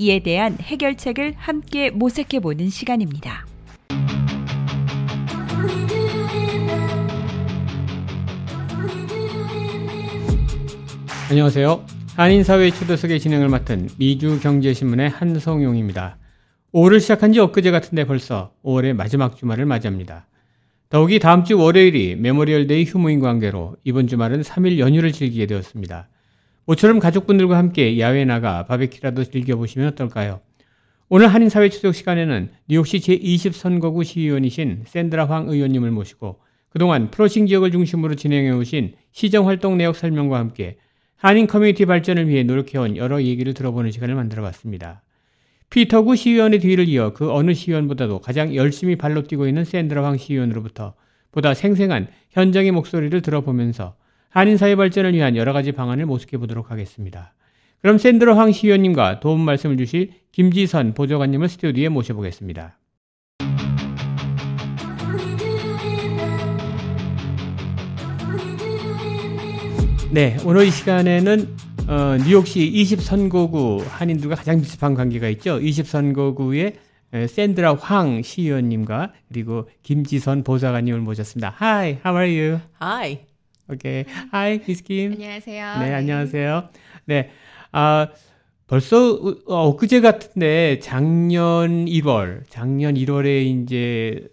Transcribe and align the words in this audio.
이에 0.00 0.20
대한 0.20 0.56
해결책을 0.60 1.34
함께 1.36 1.90
모색해 1.90 2.38
보는 2.38 2.70
시간입니다. 2.70 3.44
안녕하세요. 11.28 11.84
한인사회 12.14 12.70
초대석의 12.70 13.18
진행을 13.18 13.48
맡은 13.48 13.88
미주경제신문의 13.98 15.08
한성용입니다. 15.08 16.16
5월 16.72 17.00
시작한 17.00 17.32
지 17.32 17.40
엊그제 17.40 17.72
같은데 17.72 18.04
벌써 18.04 18.52
5월의 18.62 18.92
마지막 18.92 19.36
주말을 19.36 19.66
맞이합니다. 19.66 20.28
더욱이 20.90 21.18
다음 21.18 21.42
주 21.42 21.58
월요일이 21.58 22.14
Memorial 22.14 22.65
Day 22.65 22.84
휴무인 22.84 23.18
관계로 23.18 23.74
이번 23.82 24.06
주말은 24.06 24.42
3일 24.42 24.78
연휴를 24.78 25.10
즐기게 25.10 25.46
되었습니다. 25.46 26.08
모처럼 26.68 26.98
가족분들과 26.98 27.56
함께 27.56 27.98
야외에 27.98 28.26
나가 28.26 28.66
바베큐라도 28.66 29.24
즐겨보시면 29.24 29.88
어떨까요? 29.88 30.40
오늘 31.08 31.28
한인사회 31.28 31.70
초대석 31.70 31.94
시간에는 31.94 32.50
뉴욕시 32.68 32.98
제20선거구 32.98 34.04
시의원이신 34.04 34.82
샌드라 34.86 35.24
황 35.24 35.48
의원님을 35.48 35.90
모시고 35.90 36.40
그동안 36.68 37.10
플러싱 37.10 37.46
지역을 37.46 37.70
중심으로 37.70 38.16
진행해 38.16 38.50
오신 38.50 38.96
시정활동 39.12 39.78
내역 39.78 39.96
설명과 39.96 40.38
함께 40.38 40.76
한인 41.16 41.46
커뮤니티 41.46 41.86
발전을 41.86 42.28
위해 42.28 42.42
노력해온 42.42 42.98
여러 42.98 43.22
얘기를 43.22 43.54
들어보는 43.54 43.90
시간을 43.90 44.14
만들어 44.14 44.42
봤습니다. 44.42 45.00
피터구 45.70 46.16
시의원의 46.16 46.60
뒤를 46.60 46.86
이어 46.86 47.14
그 47.14 47.32
어느 47.32 47.54
시의원보다도 47.54 48.18
가장 48.18 48.54
열심히 48.54 48.96
발로 48.96 49.22
뛰고 49.22 49.48
있는 49.48 49.64
샌드라 49.64 50.04
황 50.04 50.18
시의원으로부터 50.18 50.92
보다 51.32 51.54
생생한 51.54 52.08
현장의 52.32 52.72
목소리를 52.72 53.22
들어보면서 53.22 53.96
한인사회 54.30 54.76
발전을 54.76 55.14
위한 55.14 55.36
여러 55.36 55.52
가지 55.52 55.72
방안을 55.72 56.06
모색해 56.06 56.38
보도록 56.38 56.70
하겠습니다. 56.70 57.34
그럼 57.80 57.98
샌드라 57.98 58.36
황 58.36 58.52
시의원님과 58.52 59.20
도움 59.20 59.40
말씀을 59.40 59.76
주실 59.76 60.10
김지선 60.32 60.94
보좌관님을 60.94 61.48
스튜디오에 61.48 61.88
모셔보겠습니다. 61.88 62.78
네, 70.10 70.36
오늘 70.44 70.66
이 70.66 70.70
시간에는 70.70 71.56
어, 71.86 72.16
뉴욕시 72.24 72.70
20선거구 72.72 73.84
한인들과 73.86 74.34
가장 74.36 74.56
밀접한 74.56 74.94
관계가 74.94 75.28
있죠. 75.30 75.58
20선거구의 75.58 76.74
샌드라 77.28 77.74
황 77.74 78.22
시의원님과 78.22 79.12
그리고 79.28 79.68
김지선 79.82 80.44
보좌관님을 80.44 81.00
모셨습니다. 81.00 81.54
Hi, 81.60 81.98
how 82.04 82.18
are 82.18 82.40
you? 82.40 82.60
Hi. 82.82 83.27
Okay. 83.70 84.06
Hi, 84.32 84.60
Miss 84.66 84.82
Kim. 84.82 85.12
안녕하세요. 85.12 85.78
네, 85.80 85.94
안녕하세요. 85.94 86.68
네, 87.04 87.30
아 87.72 88.08
벌써 88.66 89.14
어, 89.46 89.68
엊그제 89.68 90.00
같은데 90.00 90.78
작년 90.80 91.84
1월, 91.84 92.44
작년 92.48 92.94
1월에 92.94 93.44
이제 93.44 94.26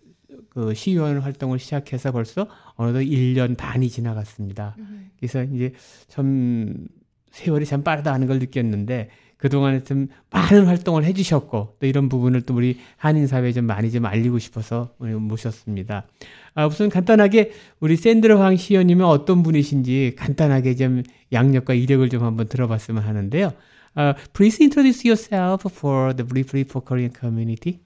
그 0.50 0.74
시의원 0.74 1.20
활동을 1.20 1.60
시작해서 1.60 2.14
벌써 2.14 2.48
어느덧 2.76 3.00
1년 3.00 3.58
반이 3.58 3.90
지나갔습니다. 3.90 4.78
그래서 5.20 5.44
이제 5.44 5.74
참 6.08 6.88
세월이 7.32 7.66
참 7.66 7.84
빠르다 7.84 8.14
하는 8.14 8.28
걸 8.28 8.40
느꼈는데 8.40 9.10
그동안에 9.38 9.84
좀 9.84 10.08
많은 10.32 10.66
활동을 10.66 11.04
해주셨고 11.04 11.76
또 11.80 11.86
이런 11.86 12.08
부분을 12.08 12.42
또 12.44 12.56
우리 12.56 12.80
한인 12.96 13.28
사회에 13.28 13.52
좀 13.52 13.66
많이 13.66 13.92
좀 13.92 14.06
알리고 14.06 14.40
싶어서 14.40 14.94
모셨습니다. 14.98 16.08
아, 16.56 16.66
우선 16.66 16.90
간단하게 16.90 17.52
우리 17.82 17.98
샌드라 17.98 18.40
황 18.40 18.56
시연님은 18.56 19.06
어떤 19.06 19.44
분이신지 19.44 20.16
간단하게 20.18 20.76
좀 20.76 21.04
양력과 21.32 21.74
이력을 21.74 22.08
좀 22.10 22.24
한번 22.24 22.48
들어봤으면 22.48 23.04
하는데요. 23.04 23.54
Uh, 23.98 24.14
please 24.34 24.60
introduce 24.60 25.06
yourself 25.06 25.64
for 25.70 26.14
the 26.14 26.26
briefly 26.26 26.64
for 26.64 26.84
Korean 26.84 27.14
community. 27.14 27.80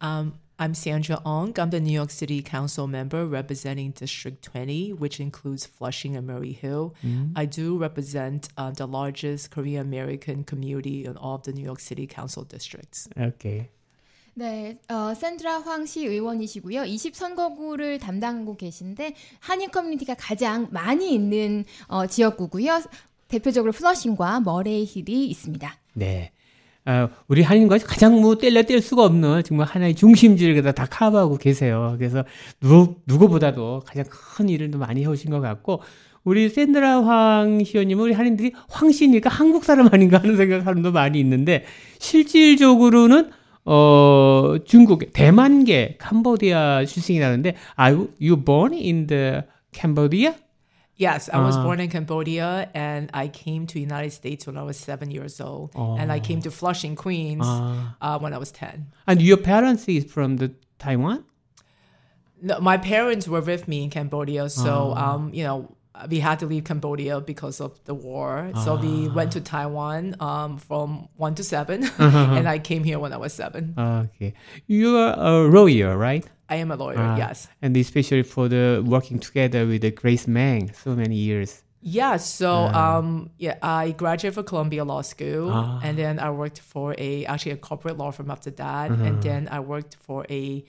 Um, 0.00 0.34
I'm 0.58 0.74
Sandra 0.74 1.18
Ong. 1.24 1.58
I'm 1.58 1.70
the 1.70 1.80
New 1.80 1.92
York 1.92 2.10
City 2.10 2.42
Council 2.42 2.86
member 2.86 3.26
representing 3.26 3.90
District 3.90 4.42
20, 4.42 4.92
which 4.92 5.18
includes 5.18 5.66
Flushing 5.66 6.16
and 6.16 6.26
Murray 6.26 6.52
Hill. 6.52 6.94
I 7.34 7.46
do 7.46 7.76
represent 7.76 8.48
uh, 8.56 8.70
the 8.70 8.86
largest 8.86 9.50
Korean 9.50 9.82
American 9.82 10.44
community 10.44 11.04
in 11.04 11.16
all 11.16 11.36
of 11.36 11.42
the 11.42 11.52
New 11.52 11.64
York 11.64 11.80
City 11.80 12.06
Council 12.06 12.44
districts. 12.44 13.08
Okay. 13.18 13.70
네, 14.34 14.78
어, 14.88 15.12
샌드라 15.14 15.60
황 15.60 16.06
시의원이시고요. 16.06 16.82
20선거구를 16.82 18.00
담당하고 18.00 18.56
계신데 18.56 19.14
한인 19.40 19.70
커뮤니티가 19.70 20.14
가장 20.18 20.68
많이 20.70 21.12
있는 21.12 21.64
어, 21.86 22.06
지역구고요. 22.06 22.82
대표적으로 23.28 23.72
플러싱과 23.72 24.40
머레이 24.40 24.84
힐이 24.84 25.26
있습니다. 25.26 25.74
네. 25.94 26.32
아, 26.84 27.08
우리 27.28 27.42
한인과 27.42 27.78
가장 27.78 28.20
뭐 28.20 28.36
뗄래야 28.36 28.64
뗄 28.64 28.80
수가 28.80 29.04
없는 29.04 29.42
정말 29.44 29.66
하나의 29.68 29.94
중심지를 29.94 30.54
그다 30.54 30.72
다 30.72 30.86
커버하고 30.86 31.36
계세요. 31.36 31.94
그래서 31.98 32.24
누구, 32.60 32.96
누구보다도 33.06 33.82
가장 33.86 34.04
큰 34.08 34.48
일을 34.48 34.70
또 34.70 34.78
많이 34.78 35.02
해오신 35.02 35.30
것 35.30 35.40
같고, 35.40 35.82
우리 36.24 36.48
샌드라 36.48 37.04
황 37.04 37.62
시의원님은 37.62 38.04
우리 38.04 38.12
한인들이 38.12 38.52
황씨니까 38.68 39.30
한국 39.30 39.64
사람 39.64 39.88
아닌가 39.92 40.18
하는 40.18 40.36
생각 40.36 40.62
사람도 40.62 40.90
많이 40.90 41.20
있는데, 41.20 41.64
실질적으로는, 42.00 43.30
어, 43.65 44.55
중국, 44.65 45.11
대만계, 45.11 45.97
캄보디아 45.99 46.85
출생이라는데, 46.85 47.55
are 47.77 48.07
you 48.19 48.37
born 48.37 48.73
in 48.73 49.07
the 49.07 49.43
Cambodia? 49.73 50.35
Yes, 50.99 51.29
I 51.31 51.37
was 51.43 51.55
Ah. 51.57 51.63
born 51.63 51.79
in 51.79 51.89
Cambodia 51.91 52.69
and 52.73 53.11
I 53.13 53.27
came 53.27 53.67
to 53.67 53.77
United 53.79 54.11
States 54.13 54.47
when 54.47 54.57
I 54.57 54.63
was 54.63 54.77
seven 54.79 55.11
years 55.11 55.39
old. 55.39 55.69
And 55.75 56.11
I 56.11 56.19
came 56.19 56.41
to 56.41 56.49
Flushing, 56.49 56.95
Queens 56.95 57.45
Ah. 57.45 57.93
uh, 58.01 58.17
when 58.19 58.33
I 58.33 58.39
was 58.39 58.49
10. 58.51 58.87
And 59.05 59.21
your 59.21 59.37
parents 59.37 59.85
is 59.87 60.05
from 60.09 60.37
the 60.37 60.55
Taiwan? 60.79 61.23
No, 62.41 62.59
my 62.61 62.77
parents 62.77 63.27
were 63.27 63.41
with 63.41 63.67
me 63.67 63.83
in 63.83 63.89
Cambodia, 63.89 64.47
so 64.49 64.93
um, 64.95 65.29
you 65.33 65.43
know 65.43 65.69
we 66.08 66.20
had 66.20 66.38
to 66.40 66.46
leave 66.46 66.64
Cambodia 66.64 67.20
because 67.20 67.60
of 67.60 67.78
the 67.84 67.94
war. 67.94 68.50
So 68.64 68.76
we 68.76 69.08
went 69.08 69.32
to 69.32 69.40
Taiwan 69.40 70.16
um, 70.20 70.56
from 70.58 71.08
one 71.16 71.34
to 71.34 71.44
7 71.44 71.84
and 71.98 72.48
I 72.48 72.58
came 72.58 72.82
here 72.84 72.98
when 72.98 73.12
I 73.12 73.16
was 73.18 73.32
seven. 73.32 73.74
Okay. 73.76 74.32
You 74.66 74.96
are 74.96 75.14
a 75.18 75.48
lawyer, 75.48 75.96
right? 75.96 76.24
I 76.48 76.56
am 76.56 76.70
a 76.70 76.76
lawyer. 76.76 76.96
Ah, 76.98 77.16
yes. 77.16 77.48
And 77.60 77.76
especially 77.76 78.22
for 78.22 78.48
the 78.48 78.82
working 78.86 79.18
together 79.18 79.66
with 79.66 79.82
the 79.82 79.90
Grace 79.90 80.26
Mang 80.26 80.72
so 80.72 80.94
many 80.94 81.16
years. 81.16 81.62
Yeah. 81.80 82.16
So 82.18 82.50
um, 82.52 83.30
yeah, 83.38 83.56
I 83.62 83.92
graduated 83.92 84.34
from 84.34 84.44
Columbia 84.44 84.84
Law 84.84 85.02
School, 85.02 85.50
Ah. 85.52 85.80
and 85.82 85.98
then 85.98 86.18
I 86.18 86.30
worked 86.30 86.60
for 86.60 86.94
a 86.98 87.24
actually 87.26 87.52
a 87.52 87.56
corporate 87.56 87.98
law 87.98 88.10
firm 88.12 88.30
after 88.30 88.50
that, 88.52 88.90
and 88.90 89.22
then 89.22 89.48
I 89.50 89.60
worked 89.60 89.96
for 90.00 90.24
a 90.30 90.64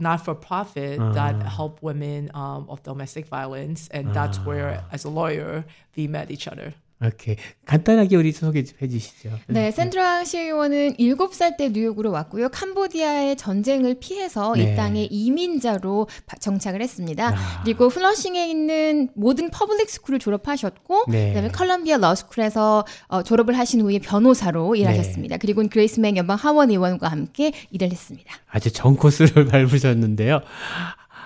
not 0.00 0.24
for 0.24 0.34
profit 0.34 0.98
that 1.14 1.42
help 1.42 1.82
women 1.82 2.30
um, 2.34 2.66
of 2.68 2.82
domestic 2.82 3.26
violence, 3.26 3.88
and 3.88 4.12
that's 4.14 4.38
where, 4.38 4.82
as 4.92 5.04
a 5.04 5.08
lawyer, 5.10 5.64
we 5.96 6.06
met 6.06 6.30
each 6.30 6.48
other. 6.48 6.74
오케이. 7.02 7.36
간단하게 7.64 8.14
우리 8.16 8.30
소개 8.30 8.62
좀 8.62 8.76
해주시죠. 8.82 9.30
네, 9.46 9.70
샌드라 9.70 10.24
시의원은 10.24 10.96
7살 10.98 11.56
때 11.56 11.70
뉴욕으로 11.70 12.10
왔고요. 12.10 12.50
캄보디아의 12.50 13.36
전쟁을 13.36 13.96
피해서 14.00 14.52
네. 14.54 14.72
이 14.74 14.76
땅에 14.76 15.04
이민자로 15.10 16.08
바- 16.26 16.36
정착을 16.36 16.82
했습니다. 16.82 17.28
아. 17.28 17.62
그리고 17.64 17.88
플러싱에 17.88 18.46
있는 18.50 19.08
모든 19.14 19.48
public 19.50 19.88
school을 19.88 20.18
졸업하셨고 20.18 21.04
네. 21.08 21.28
그다음에 21.28 21.48
컬럼비아 21.50 21.96
로스쿨에서 21.96 22.84
어, 23.08 23.22
졸업을 23.22 23.56
하신 23.56 23.80
후에 23.80 23.98
변호사로 23.98 24.74
네. 24.74 24.80
일하셨습니다. 24.80 25.38
그리고 25.38 25.66
그레이스 25.66 26.00
맹 26.00 26.16
연방 26.18 26.36
하원 26.36 26.70
의원과 26.70 27.08
함께 27.08 27.52
일을 27.70 27.90
했습니다. 27.90 28.30
아주 28.50 28.70
전 28.72 28.96
코스를 28.96 29.46
밟으셨는데요. 29.48 30.40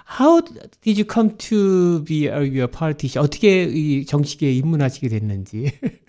How 0.03 0.41
did 0.41 0.97
you 0.97 1.05
come 1.05 1.35
to 1.49 2.01
be 2.01 2.27
a 2.27 2.43
your 2.43 2.67
politician? 2.67 3.23
어떻게 3.23 3.63
이 3.63 4.05
정치계에 4.05 4.51
입문하시게 4.53 5.09
됐는지. 5.09 5.71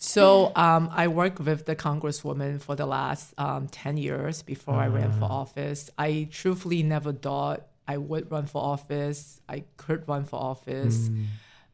So 0.00 0.52
um, 0.56 0.88
I 0.90 1.08
worked 1.08 1.40
with 1.40 1.66
the 1.66 1.76
congresswoman 1.76 2.60
for 2.60 2.74
the 2.74 2.86
last 2.86 3.34
um, 3.36 3.68
10 3.68 3.98
years 3.98 4.42
before 4.42 4.74
I 4.74 4.86
ran 4.88 5.12
for 5.12 5.26
office. 5.26 5.90
I 5.98 6.28
truthfully 6.30 6.82
never 6.82 7.12
thought 7.12 7.66
I 7.86 7.98
would 7.98 8.30
run 8.30 8.46
for 8.46 8.62
office. 8.62 9.40
I 9.48 9.64
could 9.76 10.08
run 10.08 10.24
for 10.24 10.36
office. 10.36 11.10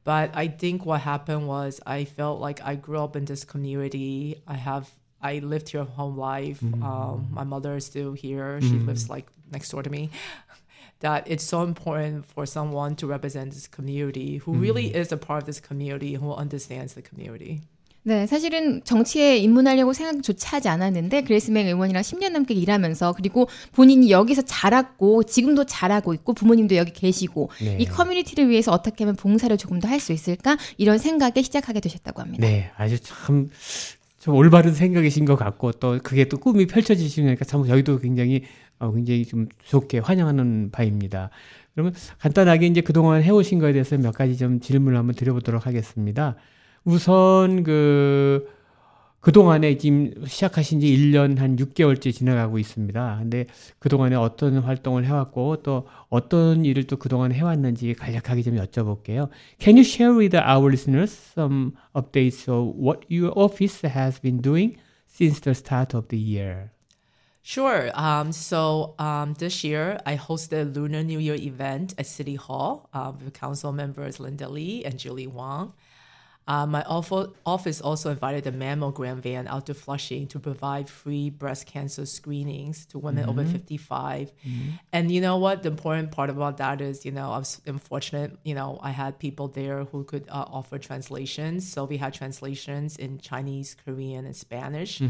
But 0.05 0.31
I 0.35 0.49
think 0.49 0.85
what 0.85 1.01
happened 1.03 1.47
was 1.47 1.81
I 1.87 2.05
felt 2.05 2.41
like 2.41 2.61
I 2.63 2.75
grew 2.75 2.99
up 2.99 3.15
in 3.15 3.25
this 3.25 3.45
community. 3.45 4.43
I 4.47 4.55
have 4.55 4.91
I 5.23 5.39
lived 5.39 5.71
here 5.71 5.85
whole 5.85 6.13
life. 6.13 6.63
Um, 6.63 7.29
my 7.31 7.45
mother 7.45 7.77
is 7.77 7.87
still 7.87 8.13
here. 8.13 8.61
She 8.61 8.77
lives 8.79 9.09
like 9.09 9.27
next 9.51 9.71
door 9.71 9.83
to 9.83 9.91
me. 9.91 10.11
That 11.02 11.24
it's 11.32 11.44
so 11.48 11.64
important 11.64 12.26
for 12.28 12.46
someone 12.46 12.96
to 12.98 13.08
represent 13.08 13.52
this 13.54 13.70
community 13.70 14.42
who 14.46 14.52
really 14.54 14.88
is 14.94 15.14
a 15.14 15.18
part 15.18 15.44
of 15.44 15.46
this 15.46 15.62
community 15.66 16.16
who 16.16 16.34
understands 16.36 16.94
the 16.94 17.02
community. 17.08 17.62
네, 18.04 18.26
사실은 18.28 18.82
정치에 18.84 19.38
입문하려고 19.38 19.94
생각조차 19.94 20.58
하지 20.58 20.68
않았는데 20.70 21.24
그레스맹 21.24 21.68
의원이랑 21.68 22.02
10년 22.02 22.32
넘게 22.32 22.54
일하면서 22.54 23.14
그리고 23.14 23.48
본인이 23.74 24.10
여기서 24.10 24.42
자랐고 24.42 25.24
지금도 25.24 25.66
잘하고 25.66 26.14
있고 26.16 26.34
부모님도 26.34 26.76
여기 26.76 26.92
계시고 26.92 27.50
네. 27.62 27.78
이 27.80 27.86
커뮤니티를 27.86 28.50
위해서 28.50 28.72
어떻게 28.72 29.04
하면 29.04 29.16
봉사를 29.16 29.56
조금 29.58 29.80
더 29.80 29.88
할 29.88 30.00
수 30.00 30.12
있을까 30.12 30.58
이런 30.78 30.98
생각에 30.98 31.42
시작하게 31.42 31.80
되셨다고 31.82 32.22
합니다. 32.22 32.46
네, 32.46 32.72
아주 32.78 33.00
참, 33.02 33.50
좀 34.20 34.36
올바른 34.36 34.74
생각이신 34.74 35.26
것 35.26 35.36
같고 35.38 35.74
또 35.74 36.00
그게 36.04 36.26
또 36.28 36.38
꿈이 36.38 36.68
펼쳐지시니까 36.68 37.46
참 37.46 37.66
저희도 37.66 38.00
굉장히 38.00 38.44
어, 38.80 38.92
굉장히 38.92 39.26
좀 39.26 39.48
좋게 39.64 40.00
환영하는 40.00 40.72
바입니다. 40.72 41.30
그러면 41.74 41.94
간단하게 42.20 42.68
이제 42.68 42.82
그동안 42.82 43.22
해오신 43.22 43.60
거에 43.60 43.74
대해서 43.74 43.98
몇 43.98 44.12
가지 44.12 44.38
좀 44.38 44.60
질문을 44.60 44.98
한번 44.98 45.16
드려보도록 45.16 45.66
하겠습니다. 45.66 46.36
우선 46.84 47.64
그 47.64 48.48
그동안에 49.20 49.78
지금 49.78 50.14
시작하신 50.26 50.80
지 50.80 50.88
1년 50.88 51.38
한 51.40 51.58
6개월째 51.58 52.14
지나가고 52.14 52.58
있습니다. 52.58 53.18
근데 53.20 53.48
그동안에 53.80 54.16
어떤 54.16 54.60
활동을 54.60 55.06
해왔고 55.06 55.58
또 55.58 55.88
어떤 56.08 56.64
일을 56.64 56.86
또 56.86 56.96
그동안 56.96 57.34
해왔는지 57.34 57.94
간략하게 57.96 58.44
좀 58.44 58.56
여쭤볼게요. 58.56 59.28
Can 59.60 59.76
you 59.76 59.82
share 59.82 60.18
with 60.18 60.38
our 60.38 60.68
listeners 60.68 61.12
some 61.34 61.74
updates 61.94 62.48
of 62.48 62.80
what 62.80 63.06
your 63.12 63.34
office 63.38 63.86
has 63.86 64.22
been 64.22 64.42
doing 64.42 64.78
since 65.10 65.42
the 65.42 65.52
start 65.52 65.96
of 65.96 66.08
the 66.08 66.18
year? 66.18 66.72
Sure. 67.42 67.90
Um, 67.94 68.32
so 68.32 68.96
um, 69.00 69.34
this 69.36 69.64
year, 69.64 70.00
I 70.06 70.18
hosted 70.18 70.62
a 70.62 70.66
Lunar 70.66 71.04
New 71.04 71.20
Year 71.20 71.36
event 71.36 71.96
at 71.98 72.06
City 72.06 72.36
Hall 72.36 72.90
uh, 72.94 73.12
with 73.18 73.34
council 73.34 73.72
members 73.72 74.20
Linda 74.20 74.48
Lee 74.50 74.84
and 74.86 75.00
Julie 75.00 75.28
Wang. 75.28 75.74
Uh, 76.48 76.66
my 76.66 76.82
office 76.84 77.80
also 77.80 78.10
invited 78.10 78.44
the 78.44 78.52
mammogram 78.52 79.18
van 79.20 79.48
out 79.48 79.68
to 79.68 79.76
Flushing 79.76 80.26
to 80.26 80.40
provide 80.40 80.90
free 80.90 81.30
breast 81.30 81.68
cancer 81.68 82.08
screenings 82.08 82.88
to 82.88 82.98
women 82.98 83.30
over 83.30 83.46
55. 83.46 84.32
And 84.92 85.12
you 85.12 85.22
know 85.22 85.38
what? 85.38 85.62
The 85.62 85.70
important 85.70 86.10
part 86.10 86.32
about 86.32 86.58
that 86.58 86.82
is, 86.82 87.06
you 87.06 87.12
know, 87.12 87.32
I 87.34 87.38
was 87.38 87.62
unfortunate, 87.68 88.36
you 88.44 88.56
know, 88.56 88.80
I 88.82 88.90
had 88.90 89.20
people 89.20 89.48
there 89.50 89.84
who 89.84 90.04
could 90.06 90.28
uh, 90.28 90.46
offer 90.50 90.80
translations. 90.80 91.72
So 91.72 91.86
we 91.86 91.98
had 91.98 92.16
translations 92.16 92.98
in 92.98 93.20
Chinese, 93.20 93.76
Korean, 93.86 94.26
and 94.26 94.36
Spanish. 94.36 95.02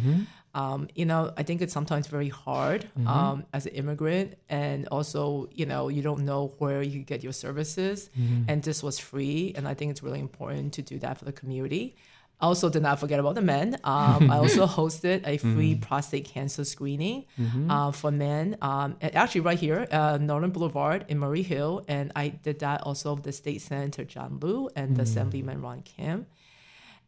Um, 0.56 0.88
you 0.96 1.06
know, 1.06 1.32
I 1.38 1.44
think 1.44 1.62
it's 1.62 1.74
sometimes 1.74 2.08
very 2.08 2.30
hard 2.30 2.90
um, 3.06 3.46
as 3.54 3.66
an 3.68 3.74
immigrant, 3.74 4.36
and 4.50 4.88
also, 4.88 5.48
you 5.54 5.66
know, 5.66 5.90
you 5.90 6.02
don't 6.02 6.26
know 6.26 6.54
where 6.58 6.82
you 6.82 7.00
get 7.04 7.24
your 7.24 7.34
services, 7.34 8.10
and 8.48 8.64
this 8.64 8.82
was 8.82 8.98
free, 9.00 9.54
and 9.56 9.68
I 9.68 9.74
think 9.76 9.92
it's 9.92 10.02
really 10.04 10.20
important 10.20 10.74
to 10.74 10.82
do 10.82 10.98
that 11.00 11.18
for 11.20 11.26
the 11.26 11.32
community. 11.34 11.96
Also 12.42 12.70
did 12.70 12.82
not 12.82 13.00
forget 13.02 13.20
about 13.20 13.36
the 13.36 13.42
men. 13.42 13.78
Um, 13.84 14.32
I 14.32 14.38
also 14.38 14.66
hosted 14.80 15.28
a 15.28 15.36
free 15.38 15.76
prostate 15.76 16.24
cancer 16.26 16.64
screening 16.64 17.26
uh, 17.70 17.92
for 17.92 18.12
men, 18.12 18.56
um, 18.62 18.96
actually 19.02 19.42
right 19.42 19.60
here, 19.60 19.86
uh, 19.92 20.18
Northern 20.18 20.52
Boulevard 20.52 21.04
in 21.10 21.20
Murray 21.20 21.44
Hill, 21.44 21.84
and 21.90 22.14
I 22.16 22.30
did 22.30 22.60
that 22.60 22.82
also 22.84 23.14
with 23.16 23.24
the 23.26 23.34
state 23.34 23.62
senator 23.62 24.06
John 24.06 24.40
Liu 24.42 24.70
and 24.76 24.96
the 24.96 25.02
Assemblyman 25.04 25.62
Ron 25.62 25.82
Kim. 25.82 26.26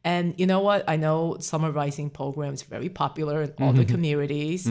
And 0.03 0.33
you 0.39 0.48
know 0.48 0.62
what? 0.62 0.83
I 0.88 0.95
know 0.95 1.38
summer 1.39 1.71
rising 1.71 2.09
program 2.09 2.53
is 2.53 2.63
very 2.63 2.89
popular 2.89 3.44
in 3.44 3.53
all 3.59 3.74
the 3.74 3.86
communities. 3.86 4.68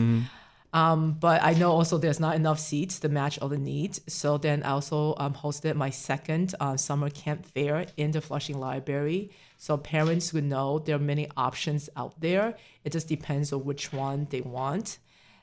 Um, 0.73 1.17
but 1.19 1.43
I 1.43 1.53
know 1.53 1.71
also 1.71 1.97
there's 1.97 2.19
not 2.19 2.35
enough 2.35 2.59
seats 2.59 2.99
to 2.99 3.09
match 3.09 3.37
all 3.39 3.49
the 3.49 3.57
needs. 3.57 3.99
So 4.07 4.37
then 4.37 4.63
I 4.63 4.69
also 4.71 5.15
um, 5.17 5.33
hosted 5.33 5.75
my 5.75 5.89
second 5.89 6.55
uh, 6.59 6.77
summer 6.77 7.09
camp 7.09 7.45
fair 7.45 7.85
in 7.97 8.11
the 8.11 8.21
Flushing 8.21 8.57
Library. 8.57 9.31
So 9.57 9.75
parents 9.77 10.31
would 10.33 10.45
know 10.45 10.79
there 10.79 10.95
are 10.95 10.99
many 10.99 11.29
options 11.35 11.89
out 11.97 12.19
there. 12.21 12.55
It 12.85 12.93
just 12.93 13.07
depends 13.09 13.51
on 13.51 13.65
which 13.65 13.91
one 13.91 14.27
they 14.29 14.41
want. 14.41 14.97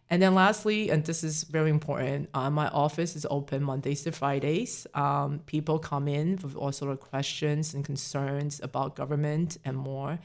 And 0.10 0.22
then 0.22 0.36
lastly, 0.36 0.90
and 0.90 1.04
this 1.04 1.24
is 1.24 1.44
very 1.44 1.70
important, 1.72 2.30
uh, 2.34 2.50
my 2.50 2.68
office 2.68 3.16
is 3.16 3.26
open 3.30 3.64
Mondays 3.64 4.04
to 4.04 4.12
Fridays. 4.12 4.86
Um, 4.94 5.40
people 5.46 5.80
come 5.80 6.08
in 6.08 6.38
with 6.44 6.56
all 6.56 6.72
sort 6.72 6.92
of 6.92 7.00
questions 7.00 7.74
and 7.74 7.84
concerns 7.84 8.60
about 8.62 8.96
government 8.96 9.58
and 9.66 9.76
more. 9.76 10.20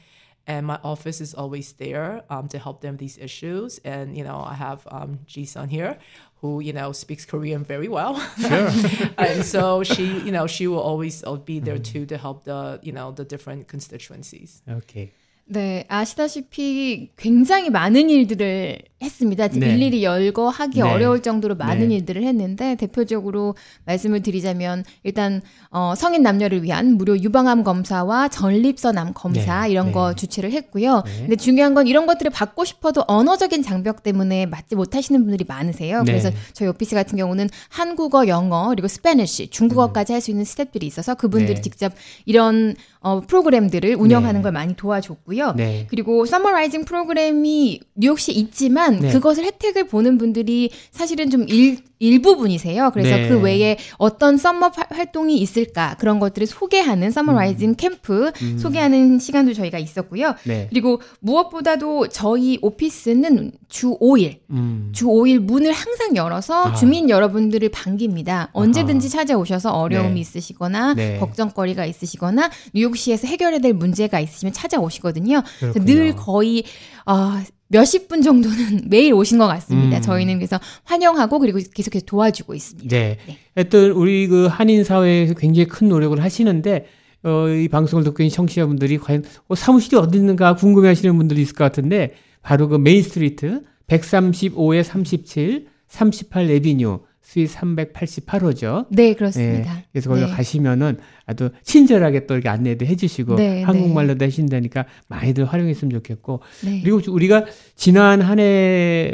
And 0.45 0.65
my 0.65 0.79
office 0.83 1.21
is 1.21 1.33
always 1.33 1.73
there 1.73 2.23
um, 2.29 2.47
to 2.49 2.59
help 2.59 2.81
them 2.81 2.97
these 2.97 3.17
issues. 3.17 3.79
And 3.83 4.17
you 4.17 4.23
know, 4.23 4.43
I 4.45 4.53
have 4.53 4.87
um, 4.91 5.19
Ji-sun 5.25 5.69
here, 5.69 5.97
who 6.41 6.59
you 6.59 6.73
know 6.73 6.91
speaks 6.91 7.25
Korean 7.25 7.63
very 7.63 7.87
well. 7.87 8.19
Sure. 8.39 8.69
and 9.17 9.45
so 9.45 9.83
she, 9.83 10.05
you 10.21 10.31
know, 10.31 10.47
she 10.47 10.67
will 10.67 10.81
always 10.81 11.23
uh, 11.23 11.35
be 11.35 11.59
there 11.59 11.77
too 11.77 12.05
to 12.07 12.17
help 12.17 12.45
the 12.45 12.79
you 12.81 12.91
know 12.91 13.11
the 13.11 13.25
different 13.25 13.67
constituencies. 13.67 14.61
오케이. 14.67 15.11
네, 15.51 15.83
아시다시피 15.87 17.09
굉장히 17.17 17.71
많은 17.71 18.09
일들을 18.09 18.83
했습니다. 19.04 19.46
네. 19.48 19.74
일일이 19.74 20.02
열거 20.02 20.48
하기 20.48 20.82
네. 20.82 20.90
어려울 20.90 21.22
정도로 21.22 21.54
많은 21.54 21.88
네. 21.88 21.94
일들을 21.96 22.24
했는데 22.24 22.74
대표적으로 22.74 23.54
말씀을 23.84 24.22
드리자면 24.22 24.84
일단 25.04 25.40
어, 25.70 25.94
성인 25.96 26.22
남녀를 26.22 26.64
위한 26.64 26.96
무료 26.96 27.16
유방암 27.16 27.62
검사와 27.62 28.28
전립선암 28.28 29.12
검사 29.14 29.62
네. 29.62 29.70
이런 29.70 29.86
네. 29.86 29.92
거 29.92 30.14
주최를 30.14 30.50
했고요. 30.50 31.02
네. 31.06 31.18
근데 31.20 31.36
중요한 31.36 31.74
건 31.74 31.86
이런 31.86 32.06
것들을 32.06 32.32
받고 32.32 32.64
싶어도 32.64 33.04
언어적인 33.06 33.62
장벽 33.62 34.02
때문에 34.02 34.46
받지 34.46 34.74
못하시는 34.74 35.20
분들이 35.22 35.44
많으세요. 35.46 36.02
네. 36.02 36.10
그래서 36.10 36.30
저희 36.54 36.68
오피스 36.68 36.96
같은 36.96 37.16
경우는 37.16 37.48
한국어, 37.68 38.26
영어 38.26 38.68
그리고 38.70 38.88
Spanish, 38.88 39.48
중국어까지 39.50 40.12
할 40.12 40.24
수 40.24 40.30
있는 40.30 40.44
스태프들이 40.44 40.86
있어서 40.86 41.14
그분들이 41.14 41.56
네. 41.56 41.60
직접 41.60 41.92
이런 42.24 42.74
어, 43.00 43.20
프로그램들을 43.20 43.94
운영하는 43.94 44.40
네. 44.40 44.42
걸 44.42 44.52
많이 44.52 44.74
도와줬고요. 44.74 45.52
네. 45.52 45.86
그리고 45.90 46.24
Summer 46.24 46.55
Rising 46.55 46.86
프로그램이 46.86 47.80
뉴욕시에 47.94 48.34
있지만 48.34 48.93
네. 49.00 49.12
그것을 49.12 49.44
혜택을 49.44 49.86
보는 49.88 50.18
분들이 50.18 50.70
사실은 50.90 51.30
좀 51.30 51.46
일, 51.48 51.78
일부분이세요. 51.98 52.90
그래서 52.92 53.16
네. 53.16 53.28
그 53.28 53.40
외에 53.40 53.76
어떤 53.98 54.36
summer 54.36 54.70
파- 54.72 54.86
활동이 54.90 55.38
있을까 55.38 55.96
그런 55.98 56.18
것들을 56.20 56.46
소개하는 56.46 57.10
Summer 57.10 57.42
Rising 57.42 57.74
캠프 57.76 58.30
소개하는 58.58 59.18
시간도 59.18 59.54
저희가 59.54 59.78
있었고요. 59.78 60.28
음. 60.28 60.34
네. 60.44 60.66
그리고 60.68 61.00
무엇보다도 61.20 62.08
저희 62.08 62.58
오피스는 62.62 63.52
주 63.68 63.96
5일 63.98 64.40
음. 64.50 64.90
주 64.92 65.06
5일 65.06 65.38
문을 65.40 65.72
항상 65.72 66.16
열어서 66.16 66.64
아. 66.64 66.74
주민 66.74 67.08
여러분들을 67.10 67.68
반깁니다. 67.70 68.50
언제든지 68.52 69.08
찾아오셔서 69.08 69.70
어려움이 69.70 70.14
네. 70.14 70.20
있으시거나 70.20 70.94
네. 70.94 71.18
걱정거리가 71.18 71.84
있으시거나 71.86 72.50
뉴욕시에서 72.74 73.26
해결해야 73.28 73.60
될 73.60 73.72
문제가 73.72 74.20
있으시면 74.20 74.52
찾아오시거든요. 74.52 75.42
늘 75.84 76.14
거의 76.16 76.64
어, 77.06 77.32
몇십 77.74 78.06
분 78.06 78.22
정도는 78.22 78.82
매일 78.86 79.12
오신 79.14 79.38
것 79.38 79.48
같습니다. 79.48 79.96
음. 79.96 80.02
저희는 80.02 80.36
그래서 80.36 80.60
환영하고 80.84 81.40
그리고 81.40 81.58
계속해서 81.74 82.06
도와주고 82.06 82.54
있습니다. 82.54 82.88
네. 82.88 83.18
하여튼 83.56 83.90
우리 83.90 84.28
그 84.28 84.46
한인 84.46 84.84
사회에서 84.84 85.34
굉장히 85.34 85.66
큰 85.66 85.88
노력을 85.88 86.22
하시는데 86.22 86.86
어, 87.24 87.48
이 87.48 87.68
방송을 87.68 88.04
듣고 88.04 88.22
있는 88.22 88.30
청취자분들이 88.30 88.98
과연 88.98 89.24
어, 89.48 89.54
사무실이 89.56 89.96
어디 89.96 90.18
있는가 90.18 90.54
궁금해 90.54 90.88
하시는 90.88 91.16
분들이 91.16 91.42
있을 91.42 91.54
것 91.54 91.64
같은데 91.64 92.12
바로 92.42 92.68
그 92.68 92.76
메인 92.76 93.02
스트리트 93.02 93.62
135에 93.88 94.84
37, 94.84 95.66
38 95.88 96.46
Avenue 96.46 97.00
Suite 97.24 97.50
388호죠. 97.54 98.86
네, 98.90 99.14
그렇습니다. 99.14 99.82
그래서 99.92 100.10
거기로 100.10 100.28
네. 100.28 100.32
가시면은 100.34 100.98
아주 101.26 101.50
친절하게 101.62 102.26
또 102.26 102.34
이렇게 102.34 102.48
안내도 102.50 102.84
해주시고 102.86 103.36
네, 103.36 103.62
한국말로도 103.62 104.24
하신다니까 104.24 104.84
많이들 105.08 105.46
활용했으면 105.46 105.90
좋겠고 105.90 106.40
네. 106.64 106.80
그리고 106.82 107.00
우리가 107.10 107.46
지난 107.74 108.20
한 108.20 108.38
해 108.38 109.12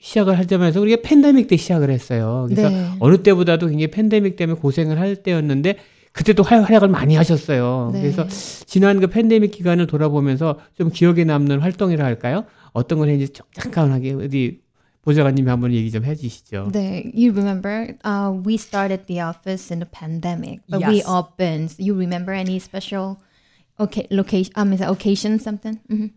시작을 0.00 0.36
할 0.38 0.46
때면서 0.46 0.80
우리가 0.80 1.02
팬데믹 1.02 1.48
때 1.48 1.56
시작을 1.56 1.90
했어요. 1.90 2.46
그래서 2.48 2.68
네. 2.68 2.90
어느 3.00 3.22
때보다도 3.22 3.66
굉장히 3.68 3.88
팬데믹 3.90 4.36
때문에 4.36 4.58
고생을 4.60 4.98
할 5.00 5.16
때였는데 5.16 5.76
그때도 6.12 6.42
활- 6.42 6.62
활약을 6.62 6.88
많이 6.88 7.16
하셨어요. 7.16 7.90
네. 7.92 8.02
그래서 8.02 8.26
지난 8.28 9.00
그 9.00 9.06
팬데믹 9.08 9.50
기간을 9.50 9.86
돌아보면서 9.86 10.58
좀 10.76 10.90
기억에 10.90 11.24
남는 11.24 11.60
활동이라 11.60 12.04
할까요? 12.04 12.44
어떤 12.72 12.98
걸 12.98 13.08
했는지 13.08 13.32
좀 13.32 13.46
잠깐하게 13.54 14.12
어디 14.14 14.60
보좌관님이 15.05 15.49
한번 15.49 15.73
얘기 15.73 15.89
좀 15.91 16.03
해주시죠. 16.05 16.69
네, 16.71 17.11
you 17.15 17.31
remember 17.31 17.97
uh, 18.05 18.31
we 18.31 18.55
started 18.55 19.07
the 19.07 19.19
office 19.19 19.71
in 19.71 19.79
the 19.79 19.89
pandemic, 19.89 20.61
but 20.69 20.85
we 20.85 21.01
Yes. 21.01 21.07
opened. 21.07 21.73
You 21.79 21.95
remember 21.95 22.33
any 22.33 22.59
special 22.59 23.17
okay, 23.79 24.05
location? 24.11 24.53
Um, 24.55 24.73
is 24.73 24.79
that 24.79 24.89
occasion 24.91 25.39
something? 25.39 25.79
hmm 25.89 26.07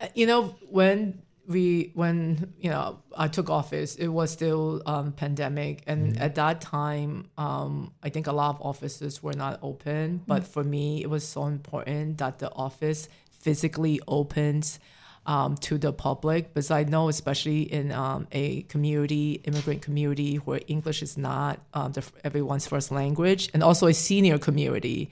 Uh, 0.00 0.06
You 0.14 0.26
know, 0.26 0.54
when 0.70 1.20
we 1.46 1.90
when 1.94 2.54
you 2.62 2.70
know 2.70 3.02
I 3.18 3.26
took 3.28 3.50
office, 3.50 3.96
it 3.96 4.08
was 4.08 4.30
still 4.30 4.80
um, 4.86 5.12
pandemic, 5.12 5.82
and 5.86 6.16
at 6.16 6.36
that 6.36 6.62
time, 6.62 7.26
um, 7.36 7.90
I 8.02 8.08
think 8.08 8.26
a 8.26 8.32
lot 8.32 8.54
of 8.54 8.62
offices 8.62 9.20
were 9.22 9.34
not 9.36 9.58
open. 9.60 10.22
But 10.26 10.46
for 10.46 10.62
me, 10.64 11.02
it 11.02 11.10
was 11.10 11.26
so 11.26 11.46
important 11.50 12.16
that 12.18 12.38
the 12.38 12.48
office 12.54 13.08
physically 13.28 14.00
opens 14.06 14.78
um, 15.25 15.55
to 15.57 15.77
the 15.77 15.91
public. 15.91 16.53
Because 16.53 16.71
I 16.71 16.83
know, 16.83 17.09
especially 17.09 17.61
in 17.61 17.91
um, 17.91 18.27
a 18.31 18.63
community, 18.63 19.41
immigrant 19.43 19.81
community, 19.81 20.37
where 20.37 20.61
English 20.67 21.01
is 21.01 21.17
not 21.17 21.59
um, 21.73 21.91
the, 21.93 22.03
everyone's 22.23 22.67
first 22.67 22.91
language, 22.91 23.49
and 23.53 23.63
also 23.63 23.87
a 23.87 23.93
senior 23.93 24.37
community, 24.37 25.09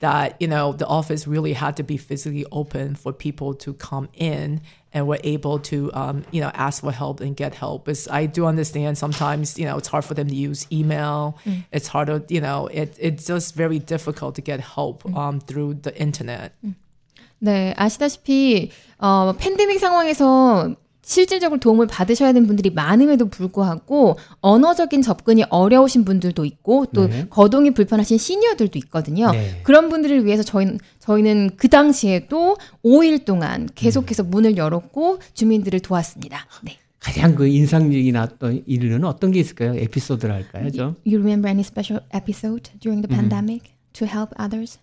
that 0.00 0.36
you 0.40 0.48
know 0.48 0.72
the 0.72 0.86
office 0.86 1.26
really 1.26 1.54
had 1.54 1.76
to 1.76 1.82
be 1.82 1.96
physically 1.96 2.44
open 2.52 2.94
for 2.94 3.12
people 3.12 3.54
to 3.54 3.72
come 3.74 4.08
in 4.14 4.60
and 4.92 5.06
were 5.06 5.18
able 5.24 5.58
to 5.58 5.90
um, 5.94 6.24
you 6.30 6.40
know 6.40 6.50
ask 6.54 6.82
for 6.82 6.92
help 6.92 7.20
and 7.20 7.36
get 7.36 7.54
help 7.54 7.84
because 7.84 8.06
i 8.08 8.26
do 8.26 8.46
understand 8.46 8.98
sometimes 8.98 9.58
you 9.58 9.64
know 9.64 9.76
it's 9.76 9.88
hard 9.88 10.04
for 10.04 10.14
them 10.14 10.28
to 10.28 10.34
use 10.34 10.66
email. 10.70 11.38
It's 11.72 11.88
harder 11.88 12.22
you 12.28 12.40
know 12.40 12.66
it, 12.66 12.96
it's 13.00 13.26
just 13.26 13.54
very 13.54 13.78
difficult 13.78 14.34
to 14.34 14.42
get 14.42 14.60
help 14.60 15.04
um, 15.16 15.40
through 15.40 15.74
the 15.74 15.98
internet 15.98 16.52
네, 17.38 17.74
아시다시피 17.76 18.70
어, 18.98 19.34
팬데믹 19.38 19.78
상황에서 19.78 20.74
실질적으로 21.06 21.60
도움을 21.60 21.86
받으셔야 21.86 22.32
되는 22.32 22.48
분들이 22.48 22.68
많음에도 22.70 23.28
불구하고 23.28 24.18
언어적인 24.40 25.02
접근이 25.02 25.44
어려우신 25.50 26.04
분들도 26.04 26.44
있고 26.44 26.86
또 26.86 27.06
네. 27.06 27.28
거동이 27.30 27.70
불편하신 27.70 28.18
시니어들도 28.18 28.76
있거든요. 28.80 29.30
네. 29.30 29.60
그런 29.62 29.88
분들을 29.88 30.24
위해서 30.24 30.42
저희는 30.42 30.80
저희는 30.98 31.50
그 31.56 31.68
당시에도 31.68 32.56
5일 32.84 33.24
동안 33.24 33.68
계속해서 33.76 34.24
문을 34.24 34.56
열었고 34.56 35.20
주민들을 35.32 35.78
도왔습니다. 35.78 36.44
네. 36.64 36.76
가장 36.98 37.36
그 37.36 37.46
인상적이 37.46 38.10
나왔던 38.10 38.64
일은 38.66 39.04
어떤 39.04 39.30
게 39.30 39.38
있을까요? 39.38 39.76
에피소드를 39.76 40.34
할까요? 40.34 40.70
좀. 40.72 40.96
You 41.06 41.18
remember 41.18 41.48
any 41.48 41.60
special 41.60 42.04
episode 42.12 42.72
during 42.80 43.06
the 43.06 43.08
pandemic 43.08 43.70
to 43.92 44.08
help 44.08 44.34
others? 44.40 44.80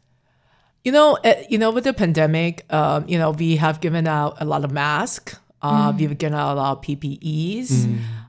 You 0.84 0.92
know, 0.92 1.18
uh, 1.24 1.36
you 1.50 1.58
know, 1.58 1.72
with 1.72 1.86
the 1.86 1.94
pandemic, 1.94 2.66
um, 2.74 3.06
you 3.08 3.18
know, 3.18 3.32
we 3.32 3.56
have 3.56 3.80
given 3.80 4.06
out 4.08 4.36
a 4.42 4.46
lot 4.46 4.66
of 4.66 4.72
masks. 4.72 5.38
Uh, 5.62 5.94
We've 5.98 6.18
given 6.18 6.38
out 6.38 6.54
a 6.54 6.56
lot 6.60 6.78
of 6.78 6.84
PPEs. 6.84 7.70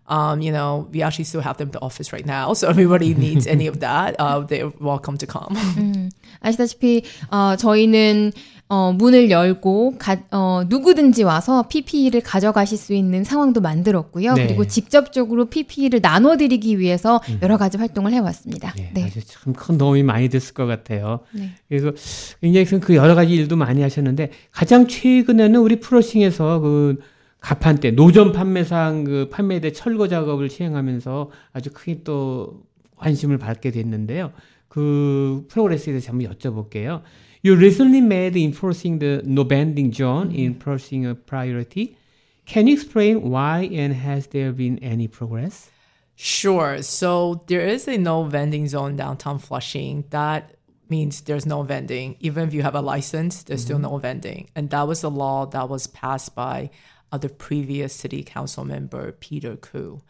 Um, 0.07 0.41
you 0.41 0.53
know, 0.53 0.87
we 0.93 1.03
actually 1.03 1.25
still 1.25 1.41
have 1.41 1.57
them 1.57 1.69
in 1.69 1.73
the 1.73 1.81
office 1.81 2.13
right 2.13 2.25
now. 2.25 2.53
So 2.55 2.69
everybody 2.75 3.13
needs 3.15 3.47
any 3.49 3.67
of 3.67 3.81
that. 3.81 4.15
Uh, 4.21 4.41
they're 4.41 4.69
welcome 4.79 5.19
to 5.19 5.27
come. 5.27 6.11
아시다시피 6.45 7.03
어, 7.31 7.57
저희는 7.57 8.33
어, 8.67 8.93
문을 8.93 9.31
열고 9.31 9.99
가, 9.99 10.17
어, 10.31 10.63
누구든지 10.69 11.23
와서 11.23 11.67
PPE를 11.69 12.23
가져가실 12.23 12.79
수 12.79 12.95
있는 12.95 13.23
상황도 13.23 13.61
만들었고요. 13.61 14.33
네. 14.35 14.47
그리고 14.47 14.67
직접적으로 14.67 15.45
PPE를 15.47 16.01
나눠드리기 16.01 16.79
위해서 16.79 17.21
여러 17.43 17.59
가지 17.59 17.77
활동을 17.77 18.13
해왔습니다. 18.13 18.73
네, 18.77 18.91
네. 18.95 19.05
아주 19.05 19.21
참 19.27 19.53
큰 19.53 19.77
도움이 19.79 20.03
많이 20.03 20.29
됐을 20.29 20.55
것 20.55 20.67
같아요. 20.67 21.21
네. 21.33 21.51
그래서 21.69 21.93
굉장히 22.41 22.65
그 22.81 22.95
여러 22.97 23.15
가지 23.15 23.35
일도 23.35 23.57
많이 23.57 23.83
하셨는데 23.83 24.31
가장 24.51 24.89
최근에는 24.89 25.61
우리 25.61 25.79
프로싱에서 25.79 26.61
그 26.61 26.97
가판대 27.41 27.91
노점 27.91 28.33
판매상 28.33 29.05
그 29.05 29.29
판매대 29.31 29.73
철거 29.73 30.09
작업을 30.09 30.49
시행하면서 30.49 31.31
아주 31.53 31.71
크게 31.71 32.01
또 32.03 32.63
관심을 32.97 33.37
받게 33.37 33.71
됐는데요. 33.71 34.33
그 34.74 35.46
프로그레스에 35.50 35.94
대해서 35.94 36.12
한번 36.12 36.32
여쭤볼게요. 36.32 37.02
You 37.42 37.56
recently 37.56 38.02
made 38.02 38.36
enforcing 38.36 39.00
the 39.00 39.22
no 39.26 39.44
bending 39.46 39.94
zone 39.94 40.32
in 40.32 40.56
Pershing 40.56 41.06
a 41.06 41.16
priority. 41.16 41.96
Can 42.46 42.68
you 42.68 42.74
explain 42.74 43.30
why 43.30 43.70
and 43.72 43.94
has 43.94 44.28
there 44.28 44.52
been 44.52 44.78
any 44.80 45.08
progress? 45.08 45.70
Sure. 46.16 46.82
So 46.82 47.44
there 47.48 47.62
is 47.62 47.88
a 47.88 47.98
no 47.98 48.24
vending 48.24 48.68
zone 48.68 48.98
downtown 48.98 49.40
Flushing. 49.40 50.04
That 50.10 50.56
means 50.90 51.22
there's 51.22 51.46
no 51.46 51.64
vending. 51.64 52.18
Even 52.20 52.48
if 52.48 52.54
you 52.54 52.62
have 52.62 52.76
a 52.76 52.82
license, 52.82 53.44
there's 53.44 53.62
still 53.62 53.80
no 53.80 53.98
vending. 53.98 54.50
And 54.56 54.70
that 54.72 54.88
was 54.88 55.04
a 55.04 55.10
law 55.10 55.46
that 55.46 55.70
was 55.70 55.88
passed 55.88 56.36
by 56.36 56.72
uh, 57.12 57.18
the 57.18 57.30
previous 57.30 57.94
city 57.94 58.24
council 58.24 58.66
member, 58.66 59.14
Peter 59.14 59.56
Koo. 59.56 60.02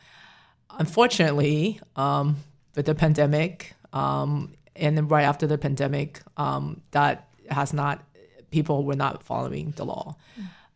Unfortunately, 0.80 1.80
um, 1.96 2.38
with 2.76 2.88
the 2.88 2.96
pandemic, 2.96 3.76
um, 3.95 4.53
and 4.77 4.97
then 4.97 5.09
right 5.09 5.23
after 5.23 5.47
the 5.47 5.57
pandemic, 5.57 6.21
um, 6.37 6.83
that 6.91 7.29
has 7.49 7.73
not, 7.73 8.05
people 8.51 8.85
were 8.85 8.97
not 8.97 9.23
following 9.23 9.73
the 9.77 9.85
law. 9.85 10.17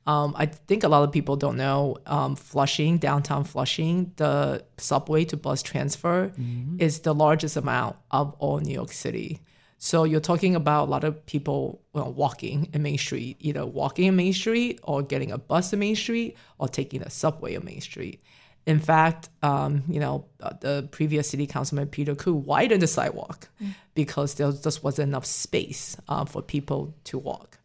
Um, 0.06 0.34
I 0.38 0.46
think 0.46 0.84
a 0.84 0.88
lot 0.88 1.02
of 1.02 1.12
people 1.12 1.36
don't 1.36 1.58
know 1.58 1.98
um, 2.06 2.34
Flushing, 2.34 2.96
downtown 2.96 3.44
Flushing, 3.44 4.12
the 4.16 4.64
subway 4.78 5.26
to 5.26 5.36
bus 5.36 5.62
transfer 5.62 6.32
is 6.78 7.00
the 7.00 7.12
largest 7.12 7.56
amount 7.56 7.96
of 8.10 8.34
all 8.38 8.58
New 8.60 8.72
York 8.72 8.92
City. 8.92 9.40
So 9.76 10.04
you're 10.04 10.20
talking 10.20 10.56
about 10.56 10.88
a 10.88 10.90
lot 10.90 11.04
of 11.04 11.24
people 11.26 11.82
well, 11.92 12.12
walking 12.12 12.68
in 12.72 12.82
Main 12.82 12.98
Street, 12.98 13.36
either 13.40 13.66
walking 13.66 14.06
in 14.06 14.16
Main 14.16 14.32
Street 14.32 14.80
or 14.82 15.02
getting 15.02 15.30
a 15.30 15.38
bus 15.38 15.72
in 15.72 15.80
Main 15.80 15.94
Street 15.94 16.36
or 16.58 16.68
taking 16.68 17.02
a 17.02 17.10
subway 17.10 17.54
in 17.54 17.64
Main 17.64 17.80
Street. 17.80 18.22
In 18.68 18.80
fact, 18.80 19.30
um, 19.42 19.82
you 19.88 19.98
know, 19.98 20.26
uh, 20.42 20.52
the 20.60 20.86
previous 20.90 21.30
city 21.30 21.46
councilman 21.46 21.88
Peter 21.88 22.14
Koo 22.14 22.34
widened 22.34 22.82
the 22.82 22.86
sidewalk 22.86 23.48
because 23.94 24.34
there 24.34 24.52
just 24.52 24.84
wasn't 24.84 25.08
enough 25.08 25.24
space 25.24 25.96
uh, 26.06 26.26
for 26.26 26.42
people 26.42 26.94
to 27.04 27.16
walk. 27.16 27.58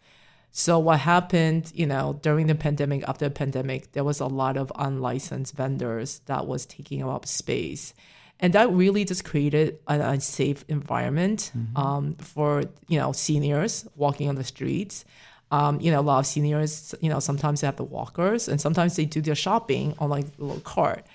So 0.51 0.79
what 0.79 0.99
happened, 1.01 1.73
you 1.75 1.87
know, 1.87 2.17
during 2.21 2.47
the 2.47 2.55
pandemic, 2.55 3.03
after 3.05 3.25
the 3.25 3.31
pandemic, 3.31 3.91
there 3.91 4.05
was 4.05 4.21
a 4.21 4.27
lot 4.27 4.55
of 4.55 4.71
unlicensed 4.75 5.53
vendors 5.55 6.21
that 6.27 6.47
was 6.47 6.65
taking 6.65 7.03
up 7.03 7.25
space. 7.25 7.93
And 8.39 8.53
that 8.53 8.71
really 8.71 9.03
just 9.03 9.25
created 9.25 9.79
an 9.89 9.99
unsafe 9.99 10.63
environment 10.69 11.51
um, 11.75 12.15
for, 12.15 12.63
you 12.87 12.97
know, 12.97 13.11
seniors 13.11 13.85
walking 13.97 14.29
on 14.29 14.35
the 14.35 14.43
streets. 14.45 15.03
Um, 15.57 15.73
you 15.83 15.91
know, 15.91 16.01
a 16.05 16.07
lot 16.11 16.19
of 16.23 16.25
seniors, 16.25 16.95
you 17.03 17.09
know, 17.11 17.19
sometimes 17.29 17.61
they 17.61 17.67
have 17.67 17.79
the 17.83 17.89
walkers 17.97 18.49
and 18.49 18.57
sometimes 18.59 18.91
they 18.97 19.05
do 19.05 19.21
their 19.21 19.39
shopping 19.45 19.93
on 19.99 20.09
like 20.09 20.25
a 20.39 20.43
little 20.43 20.65
cart. 20.75 21.05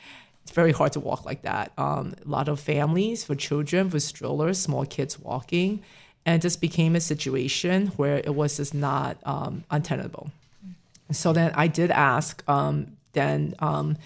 It's 0.42 0.54
very 0.62 0.73
hard 0.73 0.92
to 0.92 1.00
walk 1.00 1.21
like 1.30 1.42
that. 1.42 1.66
Um, 1.76 2.04
a 2.25 2.28
lot 2.37 2.47
of 2.49 2.61
families 2.61 3.25
for 3.26 3.35
children 3.35 3.90
with 3.90 4.04
strollers, 4.12 4.57
small 4.61 4.85
kids 4.87 5.18
walking, 5.18 5.71
and 6.25 6.33
it 6.37 6.42
just 6.49 6.61
became 6.61 6.95
a 6.95 7.00
situation 7.00 7.88
where 7.99 8.18
it 8.28 8.35
was 8.40 8.57
just 8.59 8.75
not 8.75 9.16
um, 9.25 9.64
untenable. 9.76 10.30
So 11.11 11.33
then 11.33 11.50
I 11.64 11.66
did 11.66 11.90
ask 11.90 12.33
um, 12.49 12.75
then 13.14 13.54
um, 13.59 13.97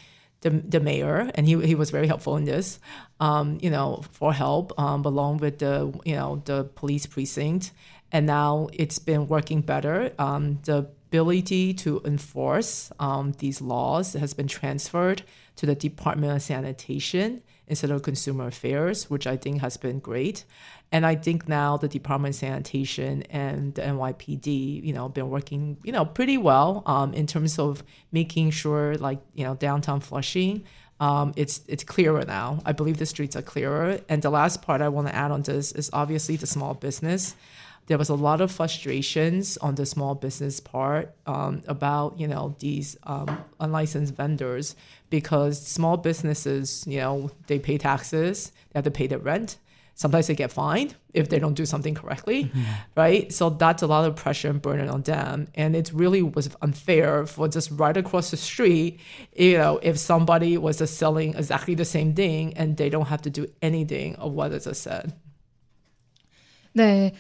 the, 0.41 0.51
the 0.51 0.81
mayor, 0.81 1.31
and 1.35 1.47
he, 1.47 1.55
he 1.67 1.75
was 1.75 1.91
very 1.91 2.07
helpful 2.07 2.37
in 2.41 2.45
this, 2.45 2.79
um, 3.21 3.59
you 3.61 3.71
know, 3.71 4.03
for 4.13 4.33
help 4.33 4.73
along 4.79 5.39
with 5.45 5.59
the, 5.59 5.93
you 6.05 6.17
know, 6.17 6.41
the 6.45 6.65
police 6.81 7.07
precinct. 7.07 7.73
And 8.13 8.27
now 8.27 8.69
it's 8.73 8.99
been 8.99 9.27
working 9.27 9.63
better. 9.63 10.13
Um, 10.19 10.61
the 10.65 10.87
ability 11.13 11.75
to 11.75 12.01
enforce 12.05 12.93
um, 13.01 13.33
these 13.39 13.61
laws 13.61 14.13
has 14.13 14.35
been 14.35 14.49
transferred 14.49 15.23
to 15.57 15.67
the 15.67 15.75
Department 15.75 16.35
of 16.35 16.43
Sanitation 16.43 17.43
instead 17.67 17.91
of 17.91 18.03
Consumer 18.03 18.47
Affairs, 18.47 19.11
which 19.11 19.27
I 19.27 19.37
think 19.37 19.61
has 19.61 19.77
been 19.77 19.99
great. 19.99 20.45
And 20.91 21.07
I 21.07 21.15
think 21.15 21.49
now 21.49 21.79
the 21.79 21.89
Department 21.89 22.35
of 22.35 22.39
Sanitation 22.39 23.23
and 23.25 23.75
the 23.75 23.83
NYPD, 23.83 24.85
you 24.85 24.93
know, 24.93 25.09
been 25.09 25.31
working, 25.31 25.79
you 25.83 25.93
know, 25.93 26.05
pretty 26.05 26.37
well 26.37 26.83
um, 26.85 27.15
in 27.15 27.27
terms 27.27 27.59
of 27.59 27.83
making 28.11 28.51
sure, 28.51 28.95
like, 28.97 29.21
you 29.35 29.45
know, 29.45 29.55
downtown 29.55 30.01
Flushing, 30.01 30.65
um, 31.01 31.33
it's 31.35 31.63
it's 31.67 31.83
clearer 31.83 32.25
now. 32.25 32.61
I 32.65 32.73
believe 32.73 32.99
the 32.99 33.07
streets 33.07 33.35
are 33.35 33.43
clearer. 33.43 34.01
And 34.09 34.23
the 34.23 34.31
last 34.31 34.63
part 34.63 34.81
I 34.81 34.89
want 34.89 35.09
to 35.09 35.15
add 35.15 35.31
on 35.31 35.43
this 35.43 35.73
is 35.73 35.91
obviously 35.93 36.37
the 36.37 36.47
small 36.47 36.75
business. 36.75 37.35
There 37.87 37.99
was 37.99 38.09
a 38.09 38.15
lot 38.15 38.41
of 38.41 38.51
frustrations 38.53 39.57
on 39.59 39.75
the 39.75 39.85
small 39.85 40.15
business 40.15 40.61
part 40.61 41.15
um, 41.27 41.63
about 41.67 42.19
you 42.19 42.29
know 42.29 42.55
these 42.59 42.97
um, 43.05 43.45
unlicensed 43.61 44.15
vendors 44.15 44.77
because 45.11 45.61
small 45.61 45.97
businesses, 45.97 46.85
you 46.87 46.99
know, 46.99 47.31
they 47.47 47.59
pay 47.59 47.79
taxes, 47.79 48.53
they 48.71 48.79
have 48.79 48.85
to 48.85 48.91
pay 48.91 49.07
their 49.07 49.19
rent. 49.19 49.59
Sometimes 49.95 50.27
they 50.27 50.35
get 50.35 50.51
fined 50.51 50.95
if 51.13 51.29
they 51.29 51.39
don't 51.39 51.53
do 51.53 51.67
something 51.67 51.95
correctly, 51.95 52.51
right? 52.97 53.31
So 53.31 53.51
that's 53.51 53.83
a 53.83 53.87
lot 53.87 54.07
of 54.07 54.17
pressure 54.17 54.49
and 54.49 54.61
burden 54.61 54.89
on 54.89 55.03
them. 55.03 55.49
And 55.55 55.77
it 55.77 55.93
really 55.93 56.23
was 56.23 56.49
unfair 56.63 57.27
for 57.27 57.47
just 57.47 57.71
right 57.73 57.97
across 57.97 58.31
the 58.31 58.39
street, 58.39 59.01
you 59.37 59.59
know, 59.59 59.79
if 59.83 59.99
somebody 59.99 60.57
was 60.57 60.79
just 60.79 60.97
selling 60.97 61.35
exactly 61.35 61.75
the 61.75 61.85
same 61.85 62.15
thing 62.15 62.55
and 62.57 62.79
they 62.79 62.89
don't 62.89 63.09
have 63.09 63.21
to 63.23 63.31
do 63.31 63.47
anything 63.61 64.17
of 64.17 64.33
what 64.33 64.53
is 64.53 64.67
said. 64.79 65.13
네. 66.75 67.13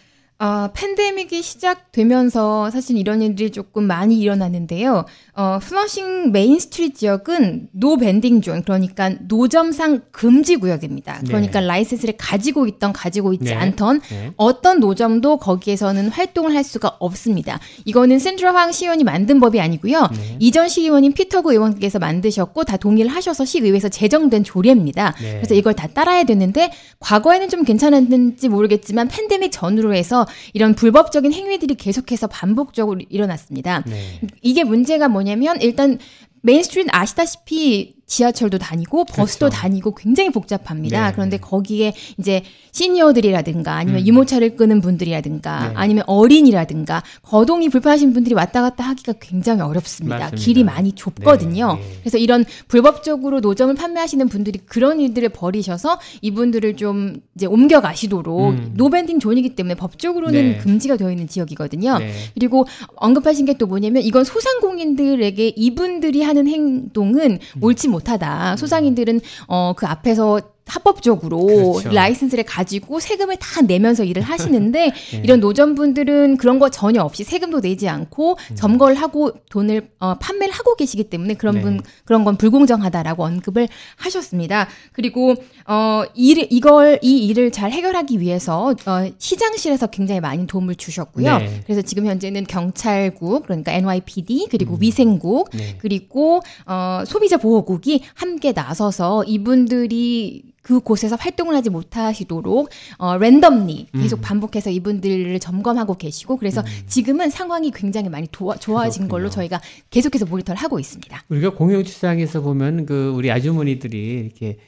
어, 0.42 0.70
팬데믹이 0.74 1.40
시작되면서 1.40 2.68
사실 2.70 2.96
이런 2.96 3.22
일들이 3.22 3.50
조금 3.50 3.84
많이 3.84 4.18
일어났는데요. 4.18 5.04
어, 5.34 5.58
플러싱 5.62 6.32
메인 6.32 6.58
스트리트 6.58 6.98
지역은 6.98 7.68
no 7.70 7.96
vending 7.96 8.40
zone, 8.40 8.64
그러니까 8.64 9.10
노점상 9.28 10.00
금지 10.10 10.56
구역입니다. 10.56 11.20
그러니까 11.28 11.60
네. 11.60 11.66
라이센스를 11.68 12.14
가지고 12.18 12.66
있던 12.66 12.92
가지고 12.92 13.32
있지 13.34 13.44
네. 13.44 13.54
않던 13.54 14.00
네. 14.10 14.32
어떤 14.36 14.80
노점도 14.80 15.36
거기에서는 15.36 16.08
활동을 16.08 16.56
할 16.56 16.64
수가 16.64 16.96
없습니다. 16.98 17.60
이거는 17.84 18.18
샌드라 18.18 18.52
황 18.52 18.72
시의원이 18.72 19.04
만든 19.04 19.38
법이 19.38 19.60
아니고요. 19.60 20.08
네. 20.12 20.36
이전 20.40 20.68
시의원인 20.68 21.12
피터구 21.12 21.52
의원께서 21.52 22.00
만드셨고 22.00 22.64
다 22.64 22.76
동의를 22.76 23.12
하셔서 23.12 23.44
시의회에서 23.44 23.90
제정된 23.90 24.42
조례입니다. 24.42 25.14
네. 25.20 25.34
그래서 25.34 25.54
이걸 25.54 25.74
다 25.74 25.86
따라야 25.86 26.24
되는데 26.24 26.72
과거에는 26.98 27.48
좀 27.48 27.62
괜찮았는지 27.62 28.48
모르겠지만 28.48 29.06
팬데믹 29.06 29.52
전후로 29.52 29.94
해서 29.94 30.26
이런 30.52 30.74
불법적인 30.74 31.32
행위들이 31.32 31.74
계속해서 31.74 32.26
반복적으로 32.26 33.00
일어났습니다. 33.08 33.84
네. 33.86 34.20
이게 34.42 34.64
문제가 34.64 35.08
뭐냐면 35.08 35.60
일단 35.60 35.98
메인스트리트 36.42 36.88
아시다시피 36.92 38.01
지하철도 38.12 38.58
다니고 38.58 39.06
버스도 39.06 39.46
그렇죠. 39.46 39.56
다니고 39.56 39.94
굉장히 39.94 40.28
복잡합니다. 40.30 41.06
네. 41.06 41.12
그런데 41.12 41.38
거기에 41.38 41.94
이제 42.18 42.42
시니어들이라든가 42.72 43.74
아니면 43.74 44.02
음. 44.02 44.06
유모차를 44.06 44.56
끄는 44.56 44.82
분들이라든가 44.82 45.68
네. 45.68 45.72
아니면 45.74 46.04
어린이라든가 46.06 47.02
거동이 47.22 47.70
불편하신 47.70 48.12
분들이 48.12 48.34
왔다 48.34 48.60
갔다 48.60 48.84
하기가 48.84 49.14
굉장히 49.20 49.62
어렵습니다. 49.62 50.18
맞습니다. 50.18 50.44
길이 50.44 50.62
많이 50.62 50.92
좁거든요. 50.92 51.74
네, 51.74 51.80
네. 51.80 51.96
그래서 52.00 52.18
이런 52.18 52.44
불법적으로 52.68 53.40
노점을 53.40 53.74
판매하시는 53.74 54.28
분들이 54.28 54.58
그런 54.66 55.00
일들을 55.00 55.30
벌이셔서 55.30 55.98
이분들을 56.20 56.76
좀 56.76 57.16
이제 57.34 57.46
옮겨 57.46 57.80
가시도록 57.80 58.50
음. 58.50 58.72
no 58.74 58.84
vending 58.84 59.20
zone이기 59.20 59.54
때문에 59.54 59.74
법적으로는 59.74 60.52
네. 60.52 60.58
금지가 60.58 60.96
되어 60.98 61.10
있는 61.10 61.28
지역이거든요. 61.28 61.98
네. 61.98 62.12
그리고 62.34 62.66
언급하신 62.96 63.46
게 63.46 63.52
또 63.62 63.66
뭐냐면 63.68 64.02
이건 64.02 64.24
소상공인들에게 64.24 65.52
이분들이 65.54 66.22
하는 66.22 66.48
행동은 66.48 67.38
음. 67.56 67.62
옳지 67.62 67.86
못 67.86 68.01
하다. 68.08 68.56
소상인들은 68.56 69.20
어 69.48 69.74
그 69.76 69.86
앞에서 69.86 70.40
합법적으로 70.66 71.46
그렇죠. 71.46 71.90
라이센스를 71.90 72.44
가지고 72.44 73.00
세금을 73.00 73.36
다 73.36 73.60
내면서 73.62 74.04
일을 74.04 74.22
하시는데 74.22 74.90
네. 74.90 74.92
이런 75.22 75.40
노점분들은 75.40 76.36
그런 76.36 76.58
거 76.58 76.68
전혀 76.70 77.02
없이 77.02 77.24
세금도 77.24 77.60
내지 77.60 77.88
않고 77.88 78.36
음. 78.50 78.56
점거를 78.56 78.96
하고 78.96 79.32
돈을 79.50 79.90
어, 79.98 80.14
판매를 80.14 80.54
하고 80.54 80.76
계시기 80.76 81.04
때문에 81.04 81.34
그런 81.34 81.56
네. 81.56 81.60
분 81.62 81.80
그런 82.04 82.24
건 82.24 82.36
불공정하다라고 82.36 83.24
언급을 83.24 83.68
하셨습니다. 83.96 84.68
그리고 84.92 85.34
어 85.66 86.04
일, 86.14 86.46
이걸 86.50 86.98
이 87.02 87.26
일을 87.26 87.50
잘 87.50 87.72
해결하기 87.72 88.20
위해서 88.20 88.74
어, 88.86 89.10
시장실에서 89.18 89.88
굉장히 89.88 90.20
많이 90.20 90.46
도움을 90.46 90.76
주셨고요. 90.76 91.38
네. 91.38 91.60
그래서 91.64 91.82
지금 91.82 92.06
현재는 92.06 92.44
경찰국 92.44 93.44
그러니까 93.44 93.72
NYPD 93.72 94.48
그리고 94.50 94.76
위생국 94.80 95.50
네. 95.52 95.76
그리고 95.80 96.40
어, 96.66 97.02
소비자 97.06 97.36
보호국이 97.36 98.02
함께 98.14 98.52
나서서 98.52 99.24
이분들이 99.24 100.52
그 100.62 100.80
곳에서 100.80 101.16
활동을 101.16 101.54
하지 101.54 101.70
못하시도록 101.70 102.70
어, 102.98 103.18
랜덤리 103.18 103.88
계속 103.92 104.20
음. 104.20 104.22
반복해서 104.22 104.70
이분들을 104.70 105.38
점검하고 105.40 105.94
계시고 105.94 106.36
그래서 106.36 106.62
지금은 106.86 107.30
상황이 107.30 107.70
굉장히 107.72 108.08
많이 108.08 108.28
도와, 108.30 108.56
좋아진 108.56 109.08
걸로 109.08 109.24
그렇군요. 109.24 109.34
저희가 109.34 109.60
계속해서 109.90 110.26
모니터를 110.26 110.60
하고 110.60 110.78
있습니다. 110.78 111.24
우리가 111.28 111.50
공영시장에서 111.50 112.40
보면 112.40 112.86
그 112.86 113.12
우리 113.14 113.30
아주머니들이 113.30 114.20
이렇게 114.24 114.58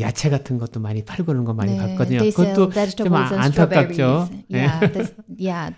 야채 0.00 0.28
같은 0.28 0.58
것도 0.58 0.80
많이 0.80 1.04
팔고 1.04 1.24
그런 1.24 1.44
거 1.44 1.54
많이 1.54 1.76
봤거든요. 1.78 2.18
네, 2.18 2.28
sell 2.28 2.54
그것도 2.54 2.64
좀 2.64 2.72
vegetables 2.72 3.32
and 3.32 3.44
안타깝죠. 3.44 4.26
strawberries. 4.26 4.44
네. 4.48 4.58
Yeah, 4.58 4.92
there's, 4.92 5.12
yeah, 5.38 5.70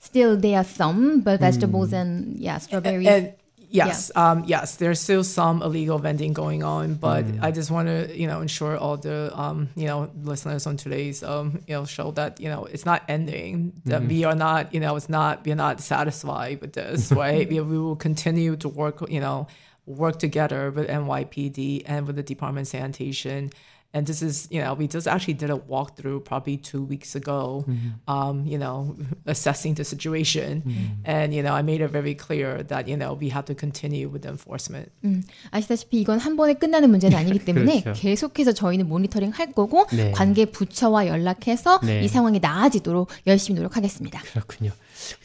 still 0.00 0.40
there 0.40 0.56
are 0.56 0.66
some, 0.66 1.22
but 1.22 1.38
음. 1.38 1.40
vegetables 1.40 1.94
and 1.94 2.42
yeah, 2.42 2.58
strawberries. 2.58 3.08
And 3.08 3.41
yes, 3.72 4.10
um, 4.14 4.44
yes, 4.46 4.76
there's 4.76 5.00
still 5.00 5.24
some 5.24 5.62
illegal 5.62 5.98
vending 5.98 6.32
going 6.32 6.62
on, 6.62 6.94
but 6.94 7.24
I 7.40 7.50
just 7.50 7.70
want 7.70 7.88
to, 7.88 8.16
you 8.16 8.26
know, 8.26 8.40
ensure 8.40 8.76
all 8.76 8.96
the, 8.96 9.32
um, 9.38 9.70
you 9.74 9.86
know, 9.86 10.10
listeners 10.22 10.66
on 10.66 10.76
today's, 10.76 11.22
um, 11.22 11.60
you 11.66 11.74
know, 11.74 11.84
show 11.84 12.10
that 12.12 12.40
you 12.40 12.48
know 12.48 12.64
it's 12.66 12.84
not 12.84 13.02
ending. 13.08 13.72
That 13.86 14.02
we 14.02 14.24
are 14.24 14.34
not, 14.34 14.72
you 14.74 14.80
know, 14.80 14.96
it's 14.96 15.08
not 15.08 15.44
we're 15.44 15.54
not 15.56 15.80
satisfied 15.80 16.60
with 16.60 16.74
this, 16.74 17.12
right? 17.22 17.48
we, 17.48 17.60
we 17.60 17.78
will 17.78 17.96
continue 17.96 18.56
to 18.56 18.68
work, 18.68 19.08
you 19.10 19.20
know, 19.20 19.46
work 19.86 20.18
together 20.18 20.70
with 20.70 20.88
NYPD 20.88 21.82
and 21.86 22.06
with 22.06 22.16
the 22.16 22.22
Department 22.22 22.66
of 22.66 22.70
Sanitation. 22.70 23.50
And 23.94 24.06
this 24.06 24.22
is, 24.22 24.48
you 24.50 24.62
know, 24.62 24.72
we 24.72 24.88
just 24.88 25.06
actually 25.06 25.34
did 25.34 25.50
a 25.50 25.58
walkthrough 25.58 26.24
probably 26.24 26.56
two 26.56 26.82
weeks 26.82 27.14
ago, 27.14 27.66
um, 28.08 28.46
you 28.46 28.56
know, 28.56 28.96
assessing 29.26 29.74
the 29.74 29.84
situation. 29.84 30.62
And, 31.04 31.34
you 31.34 31.42
know, 31.42 31.52
I 31.52 31.60
made 31.60 31.82
it 31.82 31.90
very 31.90 32.14
clear 32.14 32.62
that, 32.68 32.88
you 32.88 32.96
know, 32.96 33.12
we 33.12 33.28
have 33.28 33.44
to 33.46 33.54
continue 33.54 34.08
with 34.08 34.22
the 34.22 34.30
enforcement. 34.30 34.90
음, 35.04 35.22
아시다시피 35.50 36.00
이건 36.00 36.18
한 36.18 36.36
번에 36.36 36.54
끝나는 36.54 36.88
문제는 36.88 37.18
아니기 37.18 37.40
때문에 37.40 37.82
그렇죠. 37.82 38.00
계속해서 38.00 38.52
저희는 38.52 38.88
모니터링 38.88 39.30
할 39.30 39.52
거고 39.52 39.86
네. 39.92 40.12
관계 40.12 40.46
부처와 40.46 41.06
연락해서 41.06 41.80
네. 41.80 42.02
이 42.02 42.08
상황이 42.08 42.40
나아지도록 42.40 43.08
열심히 43.26 43.56
노력하겠습니다. 43.56 44.22
그렇군요. 44.32 44.70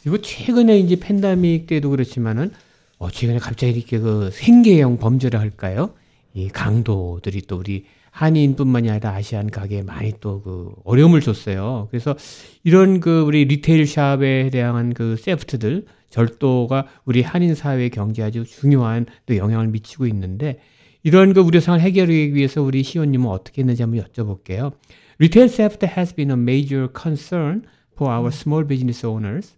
그리고 0.01 0.21
최근에 0.21 0.77
이제 0.80 0.97
팬데믹 0.97 1.67
때도 1.67 1.89
그렇지만은 1.89 2.51
어 2.97 3.10
최근에 3.10 3.39
갑자기 3.39 3.77
이렇게 3.77 3.99
그 3.99 4.30
생계형 4.34 4.97
범죄를 4.97 5.39
할까요? 5.39 5.93
이 6.34 6.49
강도들이 6.49 7.43
또 7.43 7.58
우리 7.58 7.86
한인뿐만이 8.17 8.89
아니라 8.89 9.12
아시안 9.12 9.51
가게에 9.51 9.84
많이 9.84 10.12
또 10.19 10.41
그 10.43 10.73
어려움을 10.86 11.21
줬어요. 11.21 11.88
그래서 11.91 12.15
이런 12.63 12.99
그 12.99 13.21
우리 13.21 13.45
리테일 13.45 13.86
샵에 13.86 14.49
대한 14.49 14.93
그 14.93 15.15
세프트들 15.17 15.86
절도가 16.10 16.88
우리 17.06 17.21
한인 17.21 17.53
사회 17.53 17.89
경제에 17.89 18.25
아주 18.25 18.43
중요한 18.45 19.06
또 19.25 19.38
영향을 19.38 19.67
미치고 19.67 20.08
있는데 20.08 20.60
이런 21.03 21.34
그 21.34 21.41
우려 21.41 21.60
상을 21.60 21.80
해결하기 21.80 22.34
위해서 22.34 22.62
우리 22.62 22.82
시원님은 22.82 23.27
어떻게 23.30 23.62
했는지 23.62 23.84
한번 23.84 24.03
여쭤볼게요. 24.03 24.73
Retail 25.19 25.49
theft 25.49 25.86
has 25.86 26.13
been 26.15 26.32
a 26.32 26.38
major 26.38 26.88
concern 26.91 27.63
for 27.93 28.12
our 28.12 28.32
small 28.32 28.65
business 28.67 29.06
owners, 29.06 29.56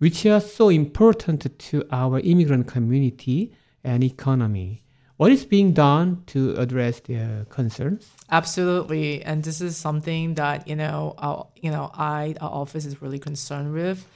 which 0.00 0.26
are 0.28 0.40
so 0.40 0.70
important 0.70 1.48
to 1.58 1.82
our 1.92 2.20
immigrant 2.24 2.70
community 2.70 3.52
and 3.84 4.04
economy. 4.04 4.85
What 5.16 5.32
is 5.32 5.46
being 5.46 5.72
done 5.72 6.24
to 6.26 6.54
address 6.56 7.00
their 7.00 7.46
concerns? 7.48 8.10
Absolutely, 8.30 9.22
and 9.22 9.42
this 9.42 9.62
is 9.62 9.76
something 9.76 10.34
that 10.34 10.68
you 10.68 10.76
know, 10.76 11.14
our, 11.16 11.46
you 11.56 11.70
know, 11.70 11.90
I 11.94 12.34
our 12.40 12.50
office 12.50 12.84
is 12.84 13.00
really 13.00 13.18
concerned 13.18 13.72
with. 13.72 14.06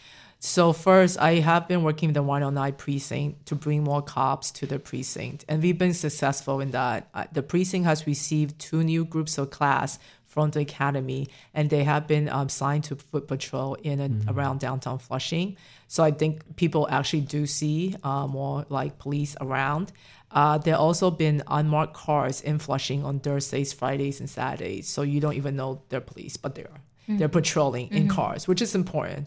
So 0.42 0.72
first, 0.72 1.18
I 1.18 1.34
have 1.34 1.68
been 1.68 1.82
working 1.82 2.08
with 2.08 2.14
the 2.14 2.22
109 2.22 2.72
precinct 2.74 3.46
to 3.46 3.54
bring 3.54 3.84
more 3.84 4.02
cops 4.02 4.50
to 4.52 4.66
the 4.66 4.78
precinct, 4.78 5.44
and 5.48 5.62
we've 5.62 5.78
been 5.78 5.94
successful 5.94 6.60
in 6.60 6.72
that. 6.72 7.08
Uh, 7.14 7.24
the 7.32 7.42
precinct 7.42 7.86
has 7.86 8.06
received 8.06 8.58
two 8.58 8.82
new 8.82 9.06
groups 9.06 9.38
of 9.38 9.48
class 9.50 9.98
from 10.30 10.50
the 10.50 10.60
academy, 10.60 11.28
and 11.54 11.70
they 11.70 11.82
have 11.82 12.06
been 12.06 12.28
um, 12.28 12.48
signed 12.48 12.84
to 12.84 12.94
foot 12.94 13.26
patrol 13.26 13.74
in 13.74 14.00
and 14.00 14.24
around 14.30 14.60
downtown 14.60 14.98
Flushing. 14.98 15.56
So 15.88 16.04
I 16.04 16.12
think 16.12 16.56
people 16.56 16.86
actually 16.88 17.22
do 17.22 17.46
see 17.46 17.96
uh, 18.04 18.28
more 18.28 18.64
like 18.68 18.98
police 18.98 19.36
around. 19.40 19.92
Uh, 20.32 20.58
there 20.58 20.76
also 20.76 21.10
been 21.10 21.42
unmarked 21.48 21.94
cars 21.94 22.40
in 22.40 22.58
Flushing 22.58 23.04
on 23.04 23.18
Thursdays, 23.20 23.72
Fridays, 23.72 24.20
and 24.20 24.30
Saturdays, 24.30 24.86
so 24.88 25.02
you 25.02 25.20
don't 25.20 25.34
even 25.34 25.56
know 25.56 25.82
they're 25.88 26.00
police, 26.00 26.36
but 26.36 26.54
they 26.54 26.62
are. 26.62 26.80
They're 27.08 27.28
patrolling 27.28 27.88
in 27.90 28.06
cars, 28.08 28.46
which 28.46 28.62
is 28.62 28.74
important. 28.76 29.26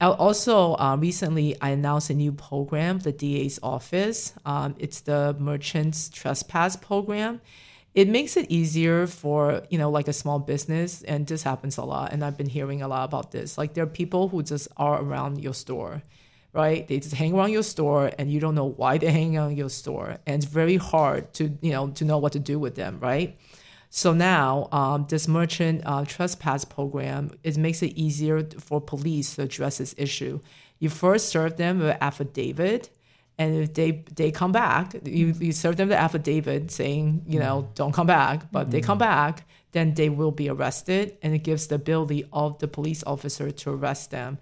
Uh, 0.00 0.10
Also, 0.18 0.74
uh, 0.74 0.96
recently 0.98 1.54
I 1.60 1.70
announced 1.70 2.10
a 2.10 2.14
new 2.14 2.32
program, 2.32 2.98
the 2.98 3.12
DA's 3.12 3.60
office. 3.62 4.34
Um, 4.44 4.74
it's 4.78 5.00
the 5.02 5.36
Merchants 5.38 6.08
Trespass 6.08 6.74
Program. 6.76 7.40
It 7.94 8.08
makes 8.08 8.36
it 8.36 8.50
easier 8.50 9.06
for 9.06 9.62
you 9.70 9.78
know 9.78 9.88
like 9.90 10.08
a 10.08 10.12
small 10.12 10.38
business, 10.40 11.02
and 11.04 11.26
this 11.26 11.44
happens 11.44 11.78
a 11.78 11.84
lot. 11.84 12.12
And 12.12 12.24
I've 12.24 12.36
been 12.36 12.48
hearing 12.50 12.82
a 12.82 12.88
lot 12.88 13.04
about 13.04 13.30
this. 13.30 13.56
Like 13.56 13.72
there 13.74 13.84
are 13.84 13.94
people 14.02 14.28
who 14.28 14.42
just 14.42 14.66
are 14.76 15.00
around 15.00 15.40
your 15.40 15.54
store, 15.54 16.02
right? 16.56 16.88
They 16.88 16.98
just 16.98 17.14
hang 17.14 17.34
around 17.34 17.52
your 17.52 17.62
store, 17.62 18.10
and 18.18 18.32
you 18.32 18.40
don't 18.40 18.54
know 18.54 18.64
why 18.64 18.98
they're 18.98 19.12
hanging 19.12 19.36
around 19.36 19.56
your 19.56 19.68
store, 19.68 20.16
and 20.26 20.42
it's 20.42 20.50
very 20.52 20.76
hard 20.76 21.32
to 21.34 21.56
you 21.60 21.72
know 21.72 21.88
to 21.90 22.04
know 22.04 22.18
what 22.18 22.32
to 22.32 22.38
do 22.38 22.58
with 22.58 22.74
them, 22.74 22.98
right? 23.00 23.38
So 23.90 24.12
now, 24.12 24.68
um, 24.72 25.06
this 25.08 25.28
merchant 25.28 25.82
uh, 25.84 26.04
trespass 26.04 26.64
program 26.64 27.30
it 27.44 27.56
makes 27.56 27.82
it 27.82 27.92
easier 27.94 28.42
for 28.58 28.80
police 28.80 29.36
to 29.36 29.42
address 29.42 29.78
this 29.78 29.94
issue. 29.98 30.40
You 30.78 30.88
first 30.88 31.28
serve 31.28 31.56
them 31.56 31.78
with 31.78 31.90
an 31.90 31.98
affidavit, 32.00 32.90
and 33.38 33.54
if 33.56 33.74
they 33.74 34.04
they 34.14 34.30
come 34.30 34.52
back, 34.52 34.94
you, 35.04 35.34
you 35.38 35.52
serve 35.52 35.76
them 35.76 35.88
the 35.88 35.96
affidavit 35.96 36.70
saying 36.70 37.22
you 37.26 37.38
know 37.38 37.68
don't 37.74 37.92
come 37.92 38.06
back. 38.06 38.50
But 38.50 38.66
if 38.66 38.70
they 38.72 38.80
come 38.80 38.98
back, 38.98 39.46
then 39.72 39.92
they 39.92 40.08
will 40.08 40.32
be 40.32 40.48
arrested, 40.48 41.18
and 41.22 41.34
it 41.34 41.42
gives 41.44 41.66
the 41.66 41.74
ability 41.74 42.24
of 42.32 42.58
the 42.58 42.68
police 42.68 43.04
officer 43.06 43.50
to 43.50 43.70
arrest 43.70 44.10
them. 44.10 44.38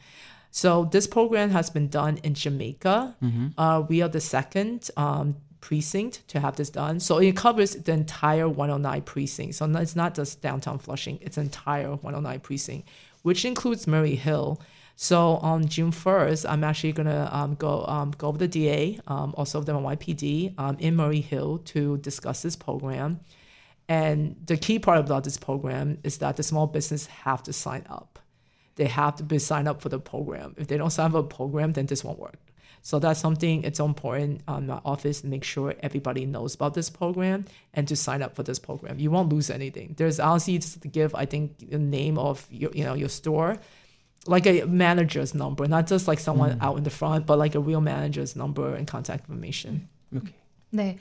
So 0.56 0.84
this 0.84 1.08
program 1.08 1.50
has 1.50 1.68
been 1.68 1.88
done 1.88 2.18
in 2.18 2.34
Jamaica. 2.34 3.16
Uh, 3.58 3.82
we 3.88 4.02
are 4.02 4.08
the 4.08 4.20
second 4.20 4.88
um, 4.96 5.34
precinct 5.60 6.28
to 6.28 6.38
have 6.38 6.54
this 6.54 6.70
done. 6.70 7.00
So 7.00 7.18
it 7.18 7.36
covers 7.36 7.74
the 7.74 7.90
entire 7.90 8.48
109 8.48 9.02
precinct. 9.02 9.56
So 9.56 9.64
it's 9.74 9.96
not 9.96 10.14
just 10.14 10.42
downtown 10.42 10.78
Flushing; 10.78 11.18
it's 11.20 11.38
entire 11.38 11.90
109 11.96 12.38
precinct, 12.38 12.88
which 13.22 13.44
includes 13.44 13.88
Murray 13.88 14.14
Hill. 14.14 14.60
So 14.94 15.38
on 15.38 15.66
June 15.66 15.90
1st, 15.90 16.48
I'm 16.48 16.62
actually 16.62 16.92
gonna 16.92 17.28
um, 17.32 17.56
go 17.56 17.84
um, 17.86 18.12
go 18.16 18.30
with 18.30 18.38
the 18.38 18.46
DA, 18.46 19.00
um, 19.08 19.34
also 19.36 19.60
the 19.60 19.72
NYPD, 19.72 20.54
um, 20.56 20.76
in 20.78 20.94
Murray 20.94 21.20
Hill 21.20 21.58
to 21.72 21.96
discuss 21.98 22.42
this 22.42 22.54
program. 22.54 23.18
And 23.88 24.36
the 24.46 24.56
key 24.56 24.78
part 24.78 24.98
about 25.00 25.24
this 25.24 25.36
program 25.36 25.98
is 26.04 26.18
that 26.18 26.36
the 26.36 26.44
small 26.44 26.68
business 26.68 27.06
have 27.06 27.42
to 27.42 27.52
sign 27.52 27.84
up 27.90 28.13
they 28.76 28.86
have 28.86 29.16
to 29.16 29.22
be 29.22 29.38
signed 29.38 29.68
up 29.68 29.80
for 29.80 29.88
the 29.88 29.98
program. 29.98 30.54
If 30.58 30.66
they 30.68 30.76
don't 30.76 30.90
sign 30.90 31.06
up 31.06 31.12
for 31.12 31.22
the 31.22 31.34
program, 31.34 31.72
then 31.72 31.86
this 31.86 32.04
won't 32.04 32.18
work. 32.18 32.38
So 32.82 32.98
that's 32.98 33.18
something 33.18 33.64
it's 33.64 33.80
important 33.80 34.42
um, 34.46 34.54
on 34.56 34.66
my 34.66 34.80
office 34.84 35.22
to 35.22 35.26
make 35.26 35.42
sure 35.42 35.74
everybody 35.80 36.26
knows 36.26 36.54
about 36.54 36.74
this 36.74 36.90
program 36.90 37.46
and 37.72 37.88
to 37.88 37.96
sign 37.96 38.20
up 38.22 38.36
for 38.36 38.42
this 38.42 38.58
program. 38.58 38.98
You 38.98 39.10
won't 39.10 39.30
lose 39.30 39.48
anything. 39.48 39.94
There's 39.96 40.20
honestly 40.20 40.58
just 40.58 40.82
to 40.82 40.88
give, 40.88 41.14
I 41.14 41.24
think, 41.24 41.70
the 41.70 41.78
name 41.78 42.18
of 42.18 42.46
your 42.50 42.70
you 42.74 42.84
know 42.84 42.92
your 42.92 43.08
store, 43.08 43.56
like 44.26 44.46
a 44.46 44.64
manager's 44.66 45.34
number, 45.34 45.66
not 45.66 45.86
just 45.86 46.06
like 46.06 46.18
someone 46.18 46.58
mm. 46.58 46.62
out 46.62 46.76
in 46.76 46.84
the 46.84 46.90
front, 46.90 47.24
but 47.24 47.38
like 47.38 47.54
a 47.54 47.60
real 47.60 47.80
manager's 47.80 48.36
number 48.36 48.74
and 48.74 48.86
contact 48.86 49.30
information. 49.30 49.88
Okay. 50.14 50.34
네. 50.74 50.98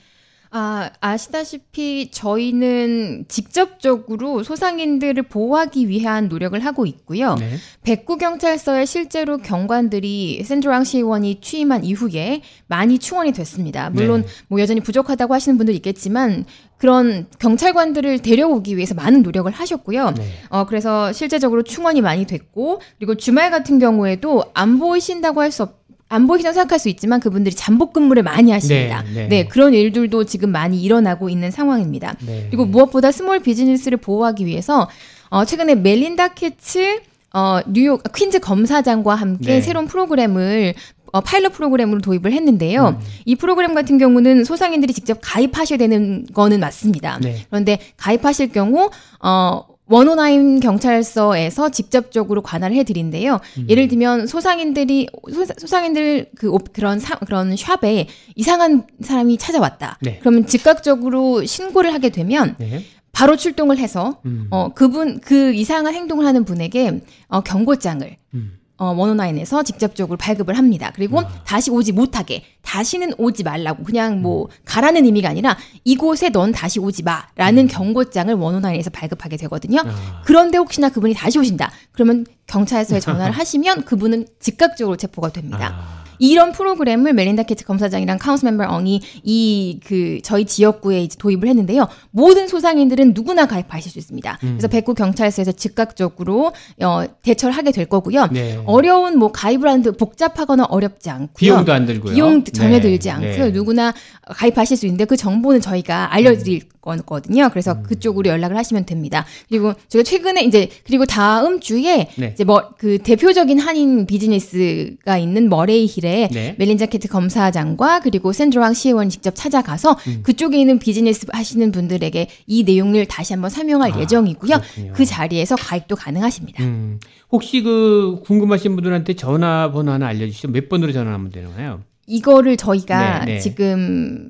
아, 0.55 0.91
아시다시피 1.01 2.11
저희는 2.11 3.25
직접적으로 3.27 4.43
소상인들을 4.43 5.23
보호하기 5.23 5.87
위한 5.87 6.27
노력을 6.29 6.57
하고 6.63 6.85
있고요. 6.85 7.33
네. 7.39 7.55
백구 7.81 8.17
경찰서에 8.19 8.85
실제로 8.85 9.39
경관들이 9.39 10.43
샌드라 10.43 10.71
엉 10.71 10.83
시의원이 10.83 11.41
취임한 11.41 11.83
이후에 11.83 12.43
많이 12.67 12.99
충원이 12.99 13.31
됐습니다. 13.31 13.89
물론 13.89 14.21
네. 14.21 14.27
뭐 14.47 14.59
여전히 14.59 14.81
부족하다고 14.81 15.33
하시는 15.33 15.57
분들 15.57 15.73
있겠지만 15.73 16.45
그런 16.77 17.27
경찰관들을 17.39 18.19
데려오기 18.19 18.77
위해서 18.77 18.93
많은 18.93 19.23
노력을 19.23 19.51
하셨고요. 19.51 20.11
네. 20.11 20.27
어 20.49 20.65
그래서 20.67 21.11
실제적으로 21.13 21.63
충원이 21.63 22.01
많이 22.01 22.27
됐고 22.27 22.79
그리고 22.99 23.15
주말 23.15 23.49
같은 23.49 23.79
경우에도 23.79 24.43
안 24.53 24.77
보이신다고 24.77 25.41
할 25.41 25.49
수 25.49 25.63
없. 25.63 25.82
안 26.13 26.27
보이신다고 26.27 26.53
생각할 26.53 26.77
수 26.77 26.89
있지만 26.89 27.19
그분들이 27.19 27.55
잠복 27.55 27.91
근무를 27.91 28.21
많이 28.21 28.51
하십니다. 28.51 29.03
네, 29.03 29.13
네. 29.13 29.27
네, 29.27 29.47
그런 29.47 29.73
일들도 29.73 30.25
지금 30.25 30.51
많이 30.51 30.79
일어나고 30.81 31.27
있는 31.27 31.49
상황입니다. 31.49 32.15
네. 32.25 32.45
그리고 32.49 32.65
무엇보다 32.65 33.11
small 33.11 33.39
business를 33.39 33.97
보호하기 33.97 34.45
위해서 34.45 34.87
어, 35.29 35.43
최근에 35.43 35.73
멜린다 35.73 36.29
캐츠 36.35 37.01
어, 37.33 37.61
뉴욕 37.67 38.03
퀸즈 38.13 38.41
검사장과 38.41 39.15
함께 39.15 39.55
네. 39.55 39.61
새로운 39.61 39.87
프로그램을 39.87 40.75
어, 41.11 41.21
파일럿 41.21 41.53
프로그램으로 41.53 42.01
도입을 42.01 42.31
했는데요. 42.31 42.89
음. 42.89 43.05
이 43.25 43.35
프로그램 43.35 43.73
같은 43.73 43.97
경우는 43.97 44.43
소상인들이 44.43 44.93
직접 44.93 45.17
가입하셔야 45.19 45.77
되는 45.77 46.27
거는 46.31 46.59
맞습니다. 46.59 47.17
네. 47.21 47.37
그런데 47.49 47.79
가입하실 47.97 48.51
경우 48.51 48.91
어 49.19 49.63
109 49.93 50.59
경찰서에서 50.61 51.69
직접적으로 51.69 52.41
관할을 52.41 52.75
해드린대요. 52.77 53.39
음. 53.59 53.65
예를 53.69 53.87
들면 53.87 54.27
소상인들이 54.27 55.07
소, 55.31 55.45
소상인들 55.45 56.31
그 56.37 56.49
옵- 56.51 56.73
그런 56.73 56.99
사, 56.99 57.15
그런 57.19 57.55
shop에 57.55 58.07
이상한 58.35 58.87
사람이 59.01 59.37
찾아왔다. 59.37 59.99
네. 60.01 60.17
그러면 60.19 60.47
즉각적으로 60.47 61.45
신고를 61.45 61.93
하게 61.93 62.09
되면 62.09 62.55
네. 62.57 62.83
바로 63.11 63.35
출동을 63.37 63.77
해서 63.77 64.19
음. 64.25 64.47
어 64.49 64.69
그분 64.73 65.19
그 65.19 65.53
이상한 65.53 65.93
행동을 65.93 66.25
하는 66.25 66.45
분에게 66.45 67.01
어 67.27 67.41
경고장을 67.41 68.17
음. 68.33 68.57
어, 68.77 68.85
one-o-nine에서 68.85 69.63
직접적으로 69.63 70.17
발급을 70.17 70.57
합니다. 70.57 70.91
그리고 70.95 71.19
아. 71.19 71.43
다시 71.45 71.69
오지 71.69 71.91
못하게, 71.91 72.43
다시는 72.63 73.13
오지 73.17 73.43
말라고, 73.43 73.83
그냥 73.83 74.21
뭐, 74.21 74.49
가라는 74.65 75.05
의미가 75.05 75.29
아니라, 75.29 75.57
이곳에 75.83 76.29
넌 76.29 76.51
다시 76.51 76.79
오지 76.79 77.03
마. 77.03 77.23
라는 77.35 77.67
경고장을 77.67 78.33
one-o-nine에서 78.33 78.89
발급하게 78.89 79.37
되거든요. 79.37 79.81
음. 79.81 79.89
아. 79.89 80.21
그런데 80.25 80.57
혹시나 80.57 80.89
그분이 80.89 81.13
다시 81.13 81.37
오신다. 81.37 81.71
그러면 81.91 82.25
경찰서에 82.47 82.99
전화를 83.01 83.33
하시면 83.33 83.85
그분은 83.85 84.25
즉각적으로 84.39 84.97
체포가 84.97 85.29
됩니다. 85.29 85.75
아. 85.75 86.02
이런 86.19 86.51
프로그램을 86.51 87.13
멜린다 87.13 87.43
캐츠 87.43 87.65
검사장이랑 87.65 88.17
council 88.17 88.45
member 88.45 88.65
엉이 88.65 89.01
이 89.23 89.79
그 89.85 90.19
저희 90.23 90.45
지역구에 90.45 91.03
이제 91.03 91.17
도입을 91.19 91.47
했는데요. 91.47 91.87
모든 92.11 92.47
소상인들은 92.47 93.13
누구나 93.13 93.45
가입하실 93.45 93.91
수 93.91 93.99
있습니다. 93.99 94.39
음. 94.43 94.49
그래서 94.53 94.67
백구 94.67 94.93
경찰서에서 94.93 95.51
즉각적으로 95.51 96.53
어, 96.81 97.03
대처를 97.21 97.55
하게 97.55 97.71
될 97.71 97.85
거고요. 97.85 98.27
네. 98.31 98.61
어려운 98.65 99.17
뭐 99.17 99.31
가입을 99.31 99.67
하는데 99.69 99.91
복잡하거나 99.91 100.65
어렵지 100.65 101.09
않고요. 101.09 101.33
비용도 101.35 101.73
안 101.73 101.85
들고요. 101.85 102.13
비용 102.13 102.43
전혀 102.43 102.77
네. 102.77 102.81
들지 102.81 103.09
않고요. 103.09 103.45
네. 103.45 103.51
누구나 103.51 103.93
가입하실 104.25 104.77
수 104.77 104.85
있는데 104.85 105.05
그 105.05 105.17
정보는 105.17 105.61
저희가 105.61 106.13
알려드릴 106.13 106.61
음. 106.63 106.72
거거든요. 106.83 107.49
그래서 107.49 107.81
그쪽으로 107.81 108.29
연락을 108.29 108.57
하시면 108.57 108.85
됩니다. 108.85 109.25
그리고 109.49 109.73
제가 109.87 110.03
최근에 110.03 110.43
이제 110.43 110.69
그리고 110.85 111.05
다음 111.05 111.59
주에 111.59 112.09
네. 112.17 112.31
이제 112.33 112.43
뭐 112.43 112.73
그 112.83 112.97
대표적인 112.97 113.59
한인 113.59 114.05
비즈니스가 114.05 115.17
있는 115.17 115.47
머레이 115.47 115.85
힐에 115.89 116.27
네. 116.33 116.55
멜린다 116.57 116.87
캐츠 116.87 117.07
검사장과 117.07 118.01
그리고 118.01 118.33
샌드라 118.33 118.61
엉 118.61 118.73
시의원이 118.73 119.09
직접 119.09 119.33
찾아가서 119.35 119.97
음. 120.07 120.19
그쪽에 120.23 120.59
있는 120.59 120.79
비즈니스 120.79 121.25
하시는 121.31 121.71
분들에게 121.71 122.27
이 122.47 122.63
내용을 122.63 123.05
다시 123.05 123.31
한번 123.33 123.49
설명할 123.49 123.93
아, 123.93 123.99
예정이고요. 124.01 124.57
그렇군요. 124.57 124.93
그 124.93 125.05
자리에서 125.05 125.55
가입도 125.55 125.95
가능하십니다. 125.95 126.63
음. 126.63 126.99
혹시 127.31 127.61
그 127.61 128.19
궁금하신 128.25 128.75
분들한테 128.75 129.13
전화번호 129.13 129.91
하나 129.93 130.07
알려주시죠. 130.07 130.49
몇 130.49 130.67
번으로 130.67 130.91
전화하면 130.91 131.31
되나요? 131.31 131.81
이거를 132.05 132.57
저희가 132.57 133.19
네, 133.25 133.33
네. 133.35 133.39
지금 133.39 134.29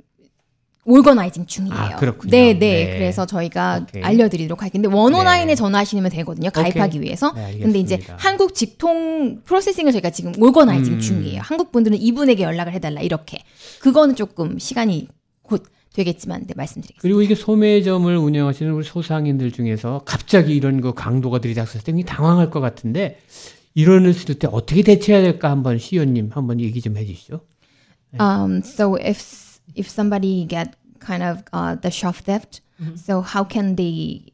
올거나이징 0.85 1.45
중이에요. 1.45 1.75
아. 1.75 1.97
네, 2.25 2.53
네, 2.53 2.59
네. 2.59 2.97
그래서 2.97 3.25
저희가 3.25 3.85
오케이. 3.87 4.03
알려드리도록 4.03 4.61
할게요. 4.61 4.81
근데 4.81 4.95
원오나인에 4.95 5.45
네. 5.51 5.55
전화하시면 5.55 6.11
되거든요. 6.11 6.49
가입하기 6.49 6.97
오케이. 6.97 7.07
위해서. 7.07 7.31
네, 7.33 7.57
근데 7.61 7.79
이제. 7.79 7.99
한국 8.17 8.53
직통 8.53 9.41
프로세싱을 9.45 9.91
저희가 9.93 10.09
지금 10.09 10.33
올거나이징 10.41 10.93
음. 10.95 10.99
중이에요. 10.99 11.41
한국 11.41 11.71
분들은 11.71 11.97
이분에게 12.01 12.43
연락을 12.43 12.73
해달라 12.73 13.01
이렇게. 13.01 13.39
그거는 13.79 14.15
조금 14.15 14.59
시간이 14.59 15.07
곧 15.41 15.63
되겠지만 15.93 16.47
네, 16.47 16.53
말씀드리겠습니다. 16.57 17.01
그리고 17.01 17.21
이게 17.21 17.35
소매점을 17.35 18.15
운영하시는 18.17 18.73
우리 18.73 18.83
소상인들 18.83 19.51
중에서 19.51 20.01
갑자기 20.05 20.55
이런 20.55 20.81
그 20.81 20.93
강도가 20.93 21.39
들이닥쳤을 21.39 21.81
때 21.81 21.91
굉장히 21.91 22.05
당황할 22.15 22.49
것 22.49 22.59
같은데 22.59 23.19
이런을 23.75 24.13
때 24.39 24.47
어떻게 24.51 24.81
대처해야 24.81 25.21
될까 25.23 25.49
한번 25.49 25.77
시연님 25.77 26.31
한번 26.33 26.59
얘기 26.59 26.81
좀 26.81 26.97
해주시죠. 26.97 27.41
Um, 28.19 28.61
so 28.63 28.95
if 28.99 29.52
if 29.75 29.89
somebody 29.89 30.45
get 30.45 30.75
kind 30.99 31.23
of 31.23 31.43
uh, 31.53 31.75
the 31.75 31.91
shop 31.91 32.15
theft, 32.15 32.61
mm-hmm. 32.81 32.95
so 32.95 33.21
how 33.21 33.43
can 33.43 33.75
they 33.75 34.33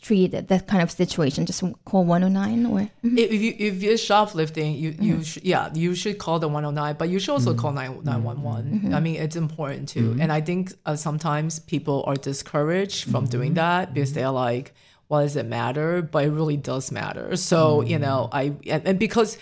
treat 0.00 0.32
that 0.32 0.66
kind 0.66 0.82
of 0.82 0.90
situation? 0.90 1.46
Just 1.46 1.62
call 1.84 2.04
109 2.04 2.66
or 2.66 2.80
mm-hmm. 2.80 3.18
If 3.18 3.32
you 3.32 3.54
if 3.58 3.82
you're 3.82 3.96
shoplifting, 3.96 4.74
you 4.74 4.90
you 5.00 5.14
mm-hmm. 5.14 5.22
sh- 5.22 5.38
yeah 5.42 5.70
you 5.74 5.94
should 5.94 6.18
call 6.18 6.38
the 6.38 6.48
109, 6.48 6.96
but 6.98 7.08
you 7.08 7.18
should 7.18 7.32
also 7.32 7.54
call 7.54 7.72
9 7.72 8.04
911. 8.04 8.94
I 8.94 9.00
mean, 9.00 9.16
it's 9.16 9.36
important 9.36 9.88
too. 9.88 10.16
And 10.20 10.30
I 10.32 10.40
think 10.40 10.72
uh, 10.86 10.96
sometimes 10.96 11.58
people 11.58 12.04
are 12.06 12.16
discouraged 12.16 13.10
from 13.10 13.26
doing 13.26 13.54
that 13.54 13.94
because 13.94 14.12
they're 14.12 14.30
like, 14.30 14.74
"Why 15.08 15.22
does 15.22 15.36
it 15.36 15.46
matter?" 15.46 16.02
But 16.02 16.24
it 16.24 16.30
really 16.30 16.56
does 16.56 16.92
matter. 16.92 17.36
So 17.36 17.82
you 17.82 17.98
know, 17.98 18.28
I 18.32 18.52
and, 18.66 18.86
and 18.86 18.98
because. 18.98 19.38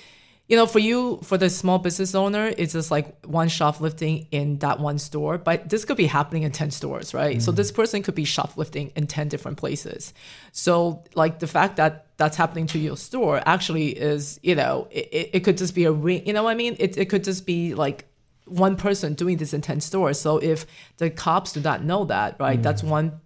You 0.53 0.59
know, 0.59 0.67
for 0.67 0.81
you, 0.81 1.19
for 1.23 1.39
the 1.39 1.49
small 1.49 1.79
business 1.79 2.15
owner, 2.15 2.53
it's 2.59 2.75
just 2.75 2.91
like 2.91 3.25
one 3.25 3.49
shoplifting 3.49 4.27
in 4.33 4.59
that 4.59 4.81
one 4.81 4.99
store, 4.99 5.39
but 5.39 5.71
this 5.71 5.87
could 5.87 5.97
be 5.97 6.05
happening 6.05 6.43
in 6.43 6.53
10 6.53 6.71
stores, 6.73 7.15
right? 7.15 7.41
So 7.41 7.53
mm. 7.53 7.57
this 7.57 7.73
person 7.73 8.03
could 8.03 8.15
be 8.15 8.27
shoplifting 8.27 8.93
in 8.95 9.07
10 9.07 9.29
different 9.29 9.57
places. 9.57 10.13
So, 10.53 11.05
like, 11.15 11.39
the 11.39 11.47
fact 11.47 11.77
that 11.77 12.05
that's 12.19 12.37
happening 12.37 12.67
to 12.67 12.79
your 12.79 12.99
store 12.99 13.41
actually 13.47 13.99
is, 13.99 14.39
you 14.43 14.55
know, 14.55 14.89
it, 14.91 15.09
it, 15.11 15.31
it 15.33 15.41
could 15.41 15.57
just 15.57 15.75
be 15.75 15.87
a 15.87 15.93
ring, 15.93 16.27
you 16.27 16.35
know 16.35 16.43
what 16.43 16.51
I 16.51 16.55
mean? 16.55 16.77
It, 16.79 16.99
it 16.99 17.09
could 17.09 17.25
just 17.25 17.47
be 17.47 17.75
like 17.75 18.05
one 18.45 18.77
person 18.77 19.15
doing 19.15 19.39
this 19.39 19.55
in 19.55 19.63
10 19.63 19.81
stores. 19.81 20.21
So, 20.21 20.37
if 20.37 20.67
the 20.99 21.09
cops 21.09 21.55
do 21.55 21.63
not 21.63 21.83
know 21.83 22.05
that, 22.05 22.37
right, 22.39 22.59
mm. 22.59 22.63
that's 22.63 22.83
one 22.83 23.23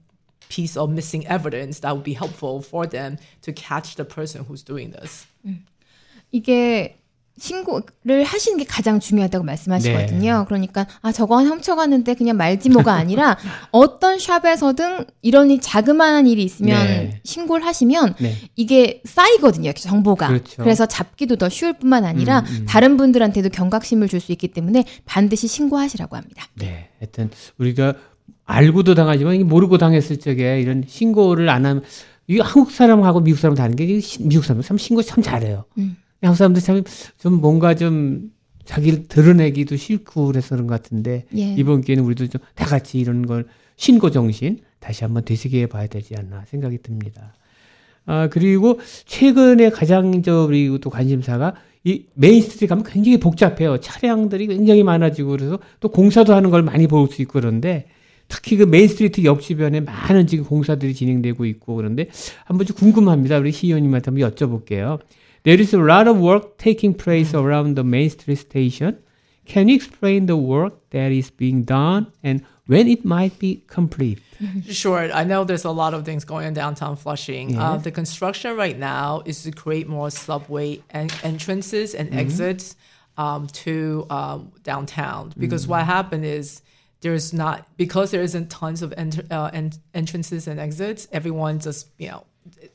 piece 0.49 0.77
of 0.77 0.91
missing 0.91 1.27
evidence 1.27 1.81
that 1.81 1.93
would 1.93 2.05
be 2.05 2.15
helpful 2.15 2.63
for 2.63 2.87
them 2.87 3.19
to 3.43 3.53
catch 3.53 3.97
the 3.97 4.05
person 4.05 4.45
who's 4.45 4.63
doing 4.63 4.93
this. 4.93 5.27
Mm. 5.45 5.63
이게 6.33 6.97
신고를 7.39 8.25
하시는 8.25 8.59
게 8.59 8.65
가장 8.65 8.99
중요하다고 9.01 9.45
말씀하시거든요. 9.45 10.45
그러니까 10.49 10.87
아 11.03 11.13
저거 11.13 11.39
훔쳐갔는데 11.43 12.15
그냥 12.15 12.37
말지 12.37 12.71
뭐가 12.71 12.95
아니라 12.95 13.37
어떤 13.73 14.19
샵에서든 14.19 15.07
이런 15.23 15.51
일, 15.51 15.61
자그마한 15.61 16.27
일이 16.27 16.43
있으면 16.43 16.87
네. 16.87 17.21
신고를 17.25 17.65
하시면 17.65 18.15
네. 18.21 18.35
이게 18.57 19.03
쌓이거든요. 19.05 19.73
정보가. 19.73 20.29
그렇죠. 20.29 20.63
래서 20.65 20.87
잡기도 20.87 21.37
더 21.37 21.49
쉬울 21.49 21.75
뿐만 21.75 22.05
아니라 22.05 22.41
음, 22.41 22.57
음. 22.61 22.67
다른 22.67 22.97
분들한테도 22.97 23.51
경각심을 23.51 24.09
줄 24.09 24.17
수 24.17 24.33
있기 24.33 24.49
때문에 24.49 24.85
반드시 25.05 25.47
신고하시라고 25.47 26.17
합니다. 26.17 26.47
네, 26.55 26.89
하여튼 26.99 27.31
우리가 27.59 27.95
알고도 28.47 28.95
당하지만 28.95 29.47
모르고 29.47 29.77
당했을 29.77 30.19
적에 30.19 30.61
이런 30.61 30.85
신고를 30.87 31.49
안 31.51 31.67
하면 31.67 31.83
이 32.29 32.39
한국 32.41 32.71
사람하고 32.71 33.21
미국 33.21 33.39
사람 33.39 33.55
다른 33.55 33.77
게 33.77 33.85
미국 34.21 34.45
사람 34.45 34.63
참 34.63 34.79
신고 34.79 35.03
참 35.03 35.23
잘해요. 35.23 35.65
음. 35.79 35.97
한국 36.23 36.37
사람들 36.37 36.63
참 36.63 36.83
좀 37.19 37.41
뭔가 37.41 37.75
좀 37.75 38.31
자기를 38.65 39.05
드러내기도 39.09 39.77
싫고 39.77 40.27
그래서 40.27 40.55
그런 40.57 40.67
것 40.67 40.81
같은데 40.83 41.25
예. 41.37 41.55
이번 41.57 41.81
기회는 41.83 42.05
우리도 42.05 42.27
좀 42.29 42.41
다 42.55 42.65
같이 42.67 42.99
이런 42.99 43.27
걸 43.27 43.47
신고 43.77 44.11
정신 44.11 44.59
다시 44.81 45.05
한번 45.05 45.25
되새겨 45.25 45.67
봐야 45.69 45.87
되지 45.87 46.15
않나 46.17 46.45
생각이 46.47 46.79
듭니다. 46.83 47.35
아 48.07 48.29
그리고 48.29 48.81
최근에 49.05 49.71
가장 49.71 50.23
저 50.23 50.45
우리 50.45 50.79
또 50.81 50.91
관심사가 50.91 51.55
이 51.85 52.07
메인 52.15 52.41
스트리트 52.43 52.67
가면 52.67 52.85
굉장히 52.85 53.19
복잡해요. 53.19 53.79
차량들이 53.79 54.47
굉장히 54.49 54.83
많아지고 54.83 55.31
그래서 55.31 55.59
또 55.81 55.89
공사도 55.91 56.35
하는 56.35 56.51
걸 56.51 56.63
많이 56.63 56.87
볼 56.89 57.09
수 57.09 57.23
있고 57.23 57.35
그런데 57.41 57.87
특히 58.29 58.57
그 58.57 58.65
메인 58.65 58.89
스트리트 58.89 59.23
옆 59.25 59.41
주변에 59.43 59.81
많은 59.81 60.27
지금 60.27 60.45
공사들이 60.45 60.95
진행되고 60.95 61.45
있고 61.45 61.77
그런데 61.77 62.09
한번 62.45 62.67
좀 62.67 62.77
궁금합니다. 62.77 63.39
우리 63.39 63.53
시의원님한테 63.53 64.11
한번 64.11 64.31
여쭤볼게요. 64.31 64.99
There 65.47 65.61
is 65.61 65.73
a 65.73 65.79
lot 65.79 66.09
of 66.09 66.19
work 66.19 66.59
taking 66.59 66.93
place 66.93 67.33
around 67.33 67.77
the 67.77 67.85
Main 67.85 68.11
Street 68.11 68.35
station. 68.35 68.99
Can 69.45 69.69
you 69.69 69.77
explain 69.77 70.27
the 70.27 70.37
work 70.37 70.91
that 70.91 71.13
is 71.13 71.31
being 71.31 71.63
done 71.63 72.11
and 72.25 72.45
when 72.67 72.89
it 72.89 73.05
might 73.05 73.39
be 73.39 73.63
complete? 73.69 74.19
Sure. 74.69 75.09
I 75.13 75.23
know 75.23 75.45
there's 75.45 75.65
a 75.65 75.71
lot 75.71 75.95
of 75.95 76.05
things 76.05 76.25
going 76.25 76.49
on 76.49 76.53
downtown 76.53 76.97
Flushing. 76.97 77.51
Yes. 77.51 77.61
Uh, 77.61 77.77
the 77.77 77.93
construction 77.93 78.57
right 78.57 78.77
now 78.77 79.23
is 79.25 79.45
to 79.45 79.53
create 79.53 79.87
more 79.87 80.11
subway 80.11 80.83
en- 80.91 81.11
entrances 81.23 81.95
and 81.95 82.13
exits 82.13 82.75
um, 83.17 83.47
to 83.65 84.05
um, 84.11 84.51
downtown. 84.65 85.33
Because 85.39 85.69
what 85.69 85.87
happened 85.87 86.25
is 86.25 86.61
there's 87.03 87.33
not 87.33 87.69
because 87.77 88.11
there 88.11 88.21
isn't 88.23 88.51
tons 88.51 88.83
of 88.83 88.93
ent- 88.97 89.31
uh, 89.31 89.51
en- 89.53 89.73
entrances 89.95 90.49
and 90.49 90.59
exits. 90.59 91.07
Everyone 91.13 91.61
just 91.61 91.89
you 91.99 92.09
know 92.09 92.25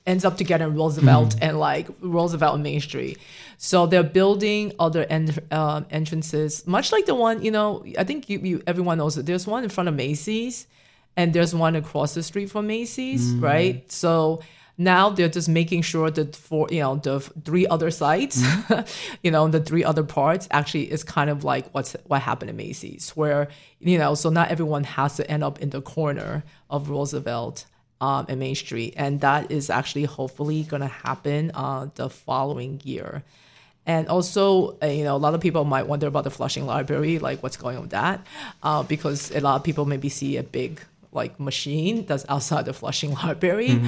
ends 0.06 0.26
up 0.26 0.38
together 0.38 0.66
in 0.66 0.76
Roosevelt 0.76 1.30
mm-hmm. 1.30 1.44
and 1.44 1.60
like 1.60 1.88
Roosevelt 2.02 2.56
and 2.56 2.64
Main 2.64 2.82
Street. 2.82 3.18
So 3.58 3.86
they're 3.86 4.04
building 4.04 4.74
other 4.80 5.06
en- 5.10 5.38
uh, 5.52 5.82
entrances, 5.92 6.66
much 6.66 6.92
like 6.92 7.06
the 7.06 7.16
one 7.16 7.44
you 7.44 7.52
know. 7.52 7.84
I 7.98 8.04
think 8.04 8.30
you, 8.30 8.40
you 8.40 8.64
everyone 8.66 8.98
knows 8.98 9.18
it. 9.18 9.26
There's 9.26 9.46
one 9.46 9.64
in 9.64 9.70
front 9.70 9.90
of 9.90 9.96
Macy's, 9.96 10.68
and 11.16 11.34
there's 11.34 11.54
one 11.54 11.76
across 11.76 12.14
the 12.14 12.24
street 12.24 12.50
from 12.50 12.68
Macy's, 12.68 13.32
mm-hmm. 13.34 13.44
right? 13.44 13.92
So 13.92 14.42
now 14.78 15.10
they're 15.10 15.30
just 15.30 15.48
making 15.48 15.84
sure 15.84 16.10
that 16.10 16.36
for 16.36 16.68
you 16.72 16.80
know 16.80 16.96
the 16.96 17.20
three 17.20 17.68
other 17.68 17.92
sites, 17.92 18.42
mm-hmm. 18.42 19.18
you 19.24 19.32
know 19.32 19.48
the 19.48 19.62
three 19.62 19.84
other 19.84 20.04
parts 20.04 20.48
actually 20.52 20.92
is 20.92 21.04
kind 21.04 21.30
of 21.30 21.44
like 21.44 21.70
what's 21.74 21.96
what 22.06 22.22
happened 22.22 22.50
in 22.50 22.58
Macy's, 22.58 23.12
where 23.12 23.48
you 23.80 23.98
know 23.98 24.16
so 24.16 24.30
not 24.30 24.50
everyone 24.50 24.84
has 24.84 25.18
to 25.18 25.30
end 25.30 25.44
up 25.44 25.60
in 25.60 25.70
the 25.70 25.82
corner 25.82 26.44
of 26.70 26.90
Roosevelt 26.90 27.66
um, 28.02 28.26
and 28.28 28.40
Main 28.40 28.56
Street, 28.56 28.96
and 28.98 29.22
that 29.22 29.52
is 29.52 29.70
actually 29.70 30.06
hopefully 30.06 30.64
going 30.64 30.82
to 30.82 30.88
happen 30.88 31.52
uh, 31.54 31.88
the 31.96 32.10
following 32.10 32.82
year. 32.84 33.24
And 33.86 34.08
also, 34.08 34.78
uh, 34.82 34.88
you 34.88 35.04
know, 35.04 35.16
a 35.16 35.18
lot 35.18 35.34
of 35.34 35.42
people 35.42 35.64
might 35.64 35.88
wonder 35.88 36.08
about 36.08 36.24
the 36.24 36.32
Flushing 36.32 36.66
Library, 36.66 37.20
like 37.20 37.42
what's 37.42 37.58
going 37.58 37.78
on 37.78 37.84
with 37.84 37.92
that, 37.92 38.26
uh, 38.64 38.84
because 38.84 39.32
a 39.32 39.40
lot 39.40 39.56
of 39.56 39.64
people 39.64 39.86
maybe 39.86 40.10
see 40.10 40.38
a 40.38 40.44
big 40.44 40.82
like 41.14 41.40
machine 41.40 42.06
that's 42.06 42.26
outside 42.30 42.66
the 42.66 42.74
Flushing 42.74 43.14
Library. 43.24 43.82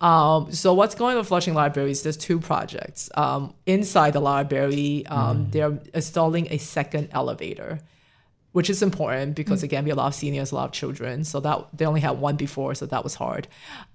Um, 0.00 0.52
so 0.52 0.74
what's 0.74 0.94
going 0.94 1.12
on 1.12 1.18
with 1.18 1.28
Flushing 1.28 1.54
Library 1.54 1.92
is 1.92 2.02
there's 2.02 2.16
two 2.16 2.40
projects. 2.40 3.10
Um, 3.14 3.54
inside 3.66 4.14
the 4.14 4.20
library, 4.20 5.06
um, 5.06 5.48
they're 5.50 5.78
installing 5.94 6.48
a 6.50 6.58
second 6.58 7.10
elevator 7.12 7.78
which 8.52 8.68
is 8.68 8.82
important 8.82 9.34
because 9.34 9.62
again 9.62 9.84
we 9.84 9.90
have 9.90 9.98
a 9.98 10.00
lot 10.02 10.08
of 10.08 10.14
seniors 10.14 10.52
a 10.52 10.54
lot 10.54 10.66
of 10.66 10.72
children. 10.72 11.24
So 11.24 11.40
that 11.40 11.66
they 11.72 11.84
only 11.86 12.00
had 12.00 12.20
one 12.20 12.36
before 12.36 12.74
so 12.74 12.86
that 12.86 13.02
was 13.02 13.14
hard. 13.14 13.48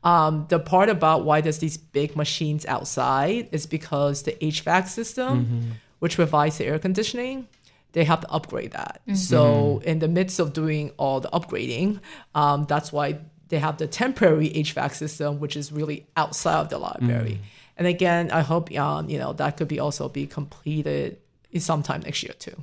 Um, 0.04 0.46
the 0.50 0.60
part 0.60 0.90
about 0.90 1.26
why 1.26 1.42
there's 1.42 1.60
these 1.60 1.78
big 1.78 2.16
machines 2.16 2.66
outside 2.66 3.50
is 3.52 3.66
because 3.66 4.24
the 4.24 4.34
hvac 4.34 4.88
system 4.88 5.78
which 6.00 6.16
provides 6.16 6.58
the 6.58 6.66
air 6.66 6.80
conditioning 6.80 7.48
they 7.94 8.04
have 8.04 8.22
to 8.22 8.30
upgrade 8.30 8.72
that. 8.72 9.02
So 9.16 9.82
in 9.86 10.00
the 10.00 10.08
midst 10.08 10.40
of 10.40 10.54
doing 10.54 10.92
all 10.98 11.20
the 11.20 11.30
upgrading 11.30 12.00
um, 12.36 12.66
that's 12.66 12.92
why 12.92 13.20
they 13.50 13.60
have 13.60 13.78
the 13.78 13.88
temporary 13.88 14.50
hvac 14.50 14.94
system 14.94 15.40
which 15.40 15.56
is 15.56 15.72
really 15.72 16.08
outside 16.16 16.60
of 16.62 16.70
the 16.70 16.80
library. 16.80 17.40
And 17.78 17.86
again 17.86 18.32
i 18.32 18.42
hope 18.42 18.76
um, 18.76 19.08
you 19.08 19.20
know 19.20 19.34
that 19.34 19.58
could 19.58 19.68
be 19.68 19.80
also 19.80 20.10
be 20.10 20.26
completed 20.26 21.20
sometime 21.60 22.02
next 22.02 22.24
year 22.24 22.34
too. 22.38 22.56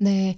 네. 0.00 0.36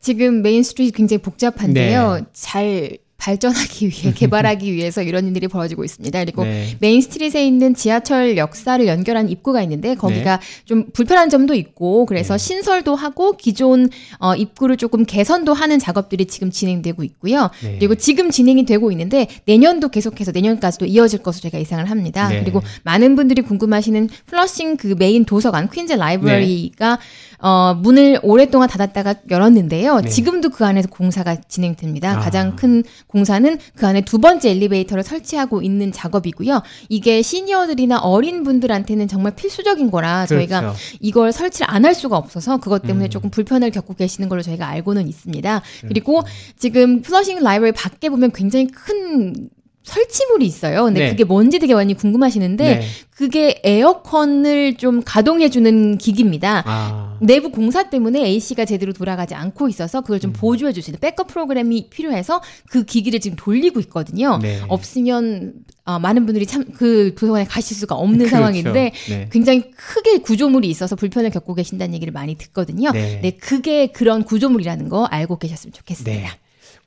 지금 0.00 0.42
메인 0.42 0.62
스트리트 0.62 0.96
굉장히 0.96 1.22
복잡한데요. 1.22 2.14
네. 2.14 2.22
잘 2.32 2.98
발전하기 3.18 3.88
위해 3.88 4.12
개발하기 4.14 4.72
위해서 4.72 5.02
이런 5.02 5.26
일들이 5.26 5.48
벌어지고 5.48 5.84
있습니다. 5.84 6.18
그리고 6.20 6.44
네. 6.44 6.76
메인 6.78 7.00
스트리트에 7.00 7.44
있는 7.44 7.74
지하철 7.74 8.36
역사를 8.36 8.86
연결한 8.86 9.28
입구가 9.28 9.60
있는데 9.62 9.96
거기가 9.96 10.36
네. 10.38 10.64
좀 10.64 10.86
불편한 10.92 11.28
점도 11.28 11.54
있고 11.54 12.06
그래서 12.06 12.38
신설도 12.38 12.94
하고 12.94 13.36
기존 13.36 13.90
어, 14.20 14.34
입구를 14.36 14.76
조금 14.76 15.04
개선도 15.04 15.52
하는 15.52 15.80
작업들이 15.80 16.26
지금 16.26 16.50
진행되고 16.50 17.02
있고요. 17.02 17.50
네. 17.62 17.76
그리고 17.78 17.96
지금 17.96 18.30
진행이 18.30 18.64
되고 18.64 18.90
있는데 18.92 19.26
내년도 19.46 19.88
계속해서 19.88 20.30
내년까지도 20.30 20.86
이어질 20.86 21.18
것으로 21.18 21.42
제가 21.42 21.58
예상을 21.58 21.84
합니다. 21.90 22.28
네. 22.28 22.40
그리고 22.40 22.62
많은 22.84 23.16
분들이 23.16 23.42
궁금하시는 23.42 24.08
플러싱 24.26 24.76
그 24.76 24.94
메인 24.96 25.24
도서관 25.24 25.68
퀸즈 25.68 25.94
라이브러리가 25.94 27.00
어, 27.40 27.74
문을 27.74 28.20
오랫동안 28.22 28.68
닫았다가 28.68 29.14
열었는데요. 29.30 30.00
네. 30.00 30.08
지금도 30.08 30.50
그 30.50 30.64
안에서 30.64 30.88
공사가 30.88 31.36
진행됩니다. 31.36 32.12
아. 32.12 32.20
가장 32.20 32.54
큰 32.56 32.84
공사는 33.06 33.58
그 33.74 33.86
안에 33.86 34.02
두 34.02 34.18
번째 34.18 34.50
엘리베이터를 34.50 35.02
설치하고 35.02 35.62
있는 35.62 35.90
작업이고요. 35.92 36.62
이게 36.88 37.22
시니어들이나 37.22 37.98
어린 37.98 38.42
분들한테는 38.44 39.08
정말 39.08 39.34
필수적인 39.34 39.90
거라 39.90 40.26
저희가 40.26 40.60
그렇죠. 40.60 40.78
이걸 41.00 41.32
설치를 41.32 41.66
안 41.68 41.88
할 41.88 41.94
수가 41.94 42.16
없어서 42.18 42.58
그것 42.58 42.82
때문에 42.82 43.06
음. 43.06 43.10
조금 43.10 43.30
불편을 43.30 43.70
겪고 43.70 43.94
계시는 43.94 44.28
걸로 44.28 44.42
저희가 44.42 44.66
알고는 44.68 45.08
있습니다. 45.08 45.62
그리고 45.86 46.22
지금 46.58 47.00
플러싱 47.02 47.38
라이브러리 47.42 47.72
밖에 47.72 48.10
보면 48.10 48.32
굉장히 48.32 48.66
큰 48.66 49.48
설치물이 49.88 50.44
있어요. 50.44 50.84
근데 50.84 51.00
네. 51.00 51.10
그게 51.10 51.24
뭔지 51.24 51.58
되게 51.58 51.74
많이 51.74 51.94
궁금하시는데 51.94 52.78
네. 52.78 52.86
그게 53.10 53.60
에어컨을 53.64 54.76
좀 54.76 55.02
가동해주는 55.04 55.98
기기입니다. 55.98 56.62
아. 56.66 57.16
내부 57.20 57.50
공사 57.50 57.88
때문에 57.88 58.24
AC가 58.24 58.64
제대로 58.64 58.92
돌아가지 58.92 59.34
않고 59.34 59.68
있어서 59.68 60.02
그걸 60.02 60.18
음. 60.18 60.20
좀 60.20 60.32
보조해 60.34 60.72
주시는 60.72 61.00
백업 61.00 61.28
프로그램이 61.28 61.88
필요해서 61.88 62.42
그 62.70 62.84
기기를 62.84 63.18
지금 63.20 63.36
돌리고 63.36 63.80
있거든요. 63.80 64.38
네. 64.42 64.60
없으면 64.68 65.54
어, 65.84 65.98
많은 65.98 66.26
분들이 66.26 66.44
참그 66.44 67.14
도서관에 67.16 67.46
가실 67.46 67.74
수가 67.76 67.94
없는 67.94 68.18
그렇죠. 68.18 68.36
상황인데 68.36 68.92
네. 69.08 69.28
굉장히 69.32 69.70
크게 69.70 70.18
구조물이 70.18 70.68
있어서 70.68 70.96
불편을 70.96 71.30
겪고 71.30 71.54
계신다는 71.54 71.94
얘기를 71.94 72.12
많이 72.12 72.34
듣거든요. 72.36 72.92
네. 72.92 73.20
네, 73.22 73.30
그게 73.30 73.86
그런 73.86 74.24
구조물이라는 74.24 74.90
거 74.90 75.06
알고 75.06 75.38
계셨으면 75.38 75.72
좋겠습니다. 75.72 76.36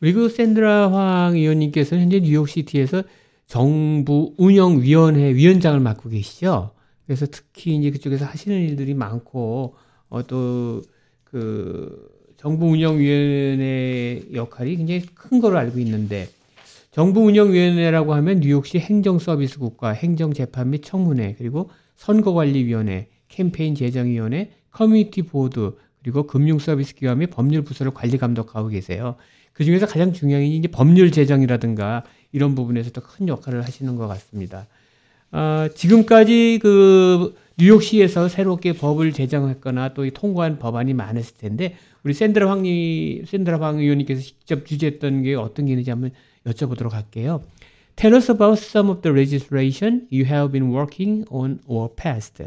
네. 0.01 0.11
그리고 0.11 0.29
샌드라 0.29 0.91
황 0.91 1.35
의원님께서는 1.35 2.03
현재 2.03 2.19
뉴욕시티에서 2.19 3.03
정부 3.47 4.33
운영위원회 4.37 5.35
위원장을 5.35 5.79
맡고 5.79 6.09
계시죠. 6.09 6.71
그래서 7.05 7.25
특히 7.29 7.75
이제 7.75 7.91
그쪽에서 7.91 8.25
하시는 8.25 8.57
일들이 8.57 8.93
많고 8.93 9.75
어, 10.09 10.23
또그 10.25 12.09
정부 12.37 12.67
운영위원회 12.67 14.23
역할이 14.33 14.77
굉장히 14.77 15.01
큰 15.13 15.39
거로 15.39 15.57
알고 15.57 15.79
있는데 15.79 16.27
정부 16.91 17.21
운영위원회라고 17.21 18.13
하면 18.15 18.39
뉴욕시 18.39 18.79
행정서비스국과 18.79 19.91
행정재판 19.91 20.71
및 20.71 20.83
청문회 20.83 21.35
그리고 21.37 21.69
선거관리위원회, 21.97 23.07
캠페인 23.27 23.75
재정위원회, 23.75 24.51
community 24.71 25.21
board 25.21 25.73
그리고 26.01 26.23
금융서비스 26.23 26.95
기관 26.95 27.19
및 27.19 27.27
법률 27.27 27.63
부서를 27.63 27.93
관리 27.93 28.17
감독하고 28.17 28.69
계세요. 28.69 29.15
그 29.53 29.63
중에서 29.63 29.85
가장 29.85 30.13
중요한 30.13 30.43
게 30.43 30.49
이제 30.49 30.67
법률 30.67 31.11
제정이라든가 31.11 32.03
이런 32.31 32.55
부분에서도 32.55 32.99
큰 33.01 33.27
역할을 33.27 33.63
하시는 33.63 33.95
것 33.95 34.07
같습니다. 34.07 34.67
아, 35.31 35.69
지금까지 35.75 36.59
그 36.61 37.35
뉴욕시에서 37.57 38.27
새롭게 38.27 38.73
법을 38.73 39.13
제정했거나 39.13 39.93
또 39.93 40.07
이 40.07 40.11
통과한 40.11 40.57
법안이 40.57 40.93
많았을 40.93 41.37
텐데 41.37 41.75
우리 42.03 42.13
샌드라 42.13 42.49
황리 42.49 43.23
샌드라 43.27 43.59
황 43.59 43.79
의원님께서 43.79 44.21
직접 44.21 44.65
주재했던 44.65 45.23
게 45.23 45.35
어떤 45.35 45.65
게 45.65 45.73
있는지 45.73 45.91
한번 45.91 46.11
여쭤보도록 46.45 46.91
할게요. 46.91 47.43
Tell 47.95 48.15
us 48.15 48.31
about 48.31 48.59
some 48.59 48.89
of 48.89 49.01
the 49.01 49.15
legislation 49.15 50.07
you 50.11 50.25
have 50.25 50.51
been 50.51 50.73
working 50.73 51.25
on 51.29 51.59
or 51.67 51.93
passed. 51.95 52.43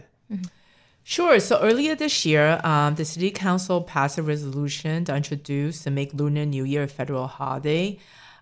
Sure. 1.06 1.38
So 1.38 1.60
earlier 1.60 1.94
this 1.94 2.24
year, 2.24 2.58
um, 2.64 2.94
the 2.94 3.04
city 3.04 3.30
council 3.30 3.82
passed 3.82 4.16
a 4.16 4.22
resolution 4.22 5.04
to 5.04 5.14
introduce 5.14 5.82
to 5.82 5.90
make 5.90 6.14
Lunar 6.14 6.46
New 6.46 6.64
Year 6.64 6.84
a 6.84 6.88
federal 6.88 7.26
holiday. 7.26 7.98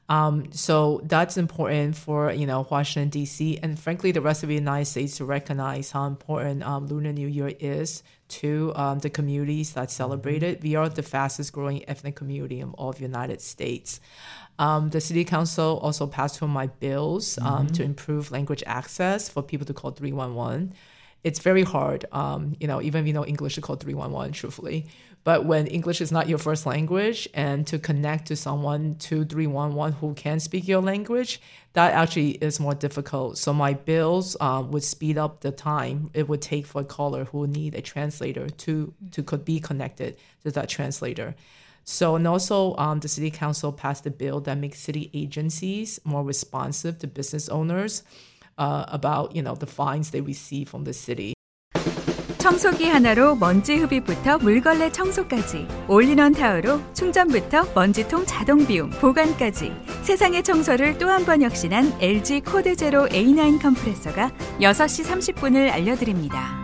Um, 0.09 0.53
so 0.53 1.01
that's 1.05 1.37
important 1.37 1.96
for 1.96 2.33
you 2.33 2.46
know 2.46 2.66
Washington 2.70 3.09
D.C. 3.09 3.59
and 3.62 3.79
frankly 3.79 4.12
the 4.12 4.20
rest 4.20 4.42
of 4.42 4.48
the 4.48 4.55
United 4.55 4.85
States 4.85 5.16
to 5.16 5.25
recognize 5.25 5.90
how 5.90 6.07
important 6.07 6.62
um, 6.62 6.87
Lunar 6.87 7.12
New 7.12 7.27
Year 7.27 7.53
is 7.59 8.05
to 8.29 8.72
um, 8.77 9.01
the 9.01 9.11
communities 9.11 9.72
that 9.72 9.90
celebrate 9.90 10.42
it. 10.44 10.62
We 10.62 10.77
are 10.77 10.88
the 10.88 11.03
fastest 11.03 11.53
growing 11.53 11.88
ethnic 11.88 12.14
community 12.14 12.61
in 12.61 12.70
all 12.75 12.90
of 12.90 12.96
the 12.96 13.03
United 13.03 13.40
States. 13.40 14.01
Um, 14.59 14.90
the 14.90 15.01
city 15.01 15.25
council 15.25 15.81
also 15.83 16.07
passed 16.07 16.37
two 16.37 16.44
of 16.44 16.51
my 16.51 16.66
bills 16.66 17.38
um, 17.42 17.66
to 17.68 17.83
improve 17.83 18.31
language 18.31 18.62
access 18.66 19.29
for 19.29 19.42
people 19.42 19.66
to 19.66 19.75
call 19.75 19.90
311 19.90 20.75
it's 21.25 21.39
very 21.39 21.63
hard. 21.63 22.05
Um, 22.13 22.57
you 22.61 22.67
know, 22.67 22.83
even 22.83 23.03
if 23.03 23.07
you 23.07 23.13
know 23.13 23.25
English 23.25 23.55
to 23.55 23.61
call 23.61 23.77
311, 23.77 24.33
truthfully. 24.33 24.87
But 25.25 25.45
when 25.45 25.69
English 25.69 26.01
is 26.01 26.11
not 26.11 26.29
your 26.29 26.39
first 26.39 26.67
language 26.67 27.29
and 27.33 27.65
to 27.69 27.79
connect 27.79 28.27
to 28.27 28.37
someone 28.37 28.97
to 28.97 29.25
311 29.25 29.99
who 30.01 30.15
can 30.15 30.41
speak 30.41 30.67
your 30.67 30.83
language, 30.83 31.41
that 31.75 31.93
actually 31.93 32.33
is 32.33 32.59
more 32.59 32.75
difficult. 32.75 33.39
So 33.39 33.53
my 33.53 33.75
bills 33.75 34.37
um, 34.41 34.73
would 34.73 34.83
speed 34.83 35.19
up 35.19 35.41
the 35.41 35.53
time 35.53 36.11
it 36.13 36.29
would 36.29 36.43
take 36.43 36.67
for 36.67 36.83
a 36.83 36.85
caller 36.85 37.25
who 37.27 37.47
need 37.47 37.77
a 37.77 37.81
translator 37.81 38.49
to, 38.51 38.93
to 39.13 39.23
could 39.23 39.45
be 39.45 39.61
connected 39.61 40.17
to 40.43 40.51
that 40.51 40.69
translator. 40.69 41.37
So, 41.85 42.17
and 42.17 42.27
also 42.27 42.77
um, 42.77 43.01
the 43.01 43.09
city 43.09 43.31
council 43.31 43.73
passed 43.73 44.07
a 44.07 44.11
bill 44.11 44.41
that 44.41 44.59
makes 44.59 44.81
city 44.81 45.11
agencies 45.15 46.01
more 46.05 46.25
responsive 46.25 46.99
to 47.01 47.07
business 47.07 47.49
owners 47.49 48.03
uh, 48.59 48.85
about 48.88 49.35
you 49.35 49.43
know 49.43 49.55
the 49.55 49.67
fines 49.71 50.11
they 50.11 50.21
receive 50.23 50.69
from 50.69 50.85
the 50.85 50.93
city. 50.95 51.33
청소기 52.38 52.88
하나로 52.88 53.37
먼지 53.37 53.77
흡입부터 53.77 54.38
물걸레 54.38 54.91
청소까지 54.91 55.67
올인원 55.87 56.33
타워로 56.33 56.81
충전부터 56.93 57.67
먼지통 57.75 58.27
자동 58.27 58.67
비움 58.67 58.91
보관까지 58.91 59.73
세상의 60.03 60.43
청소를 60.43 60.99
또 60.99 61.09
한 61.09 61.25
번 61.25 61.41
혁신한 61.43 61.99
LG 62.01 62.41
코드 62.41 62.75
제로 62.75 63.07
A9 63.07 63.62
컴프레서가 63.62 64.33
6시 64.61 65.05
30분을 65.35 65.71
알려드립니다. 65.71 66.62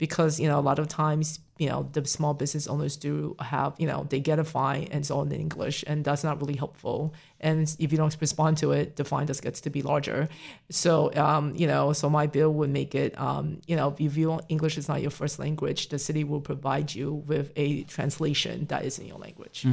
because 0.00 0.40
you 0.40 0.48
know 0.48 0.58
a 0.58 0.64
lot 0.70 0.78
of 0.78 0.88
times 0.88 1.40
you 1.58 1.68
know 1.68 1.88
the 1.92 2.04
small 2.06 2.32
business 2.32 2.66
owners 2.66 2.96
do 2.96 3.36
have 3.38 3.74
you 3.78 3.86
know 3.86 4.06
they 4.08 4.18
get 4.18 4.38
a 4.38 4.44
fine 4.44 4.84
and 4.84 5.00
it's 5.00 5.10
all 5.10 5.22
in 5.22 5.32
english 5.32 5.84
and 5.86 6.04
that's 6.04 6.24
not 6.24 6.40
really 6.40 6.56
helpful 6.56 7.12
and 7.40 7.76
if 7.78 7.92
you 7.92 7.98
don't 7.98 8.16
respond 8.20 8.56
to 8.56 8.72
it 8.72 8.96
the 8.96 9.04
fine 9.04 9.26
just 9.26 9.42
gets 9.42 9.60
to 9.60 9.70
be 9.70 9.82
larger 9.82 10.28
so 10.70 11.12
um, 11.14 11.54
you 11.54 11.66
know 11.66 11.92
so 11.92 12.08
my 12.08 12.26
bill 12.26 12.52
would 12.52 12.70
make 12.70 12.94
it 12.94 13.18
um, 13.20 13.60
you 13.66 13.76
know 13.76 13.94
if 13.98 14.16
you 14.16 14.40
english 14.48 14.78
is 14.78 14.88
not 14.88 15.02
your 15.02 15.10
first 15.10 15.38
language 15.38 15.90
the 15.90 15.98
city 15.98 16.24
will 16.24 16.40
provide 16.40 16.94
you 16.94 17.22
with 17.26 17.52
a 17.56 17.82
translation 17.84 18.66
that 18.66 18.84
is 18.84 18.98
in 18.98 19.06
your 19.06 19.18
language 19.18 19.66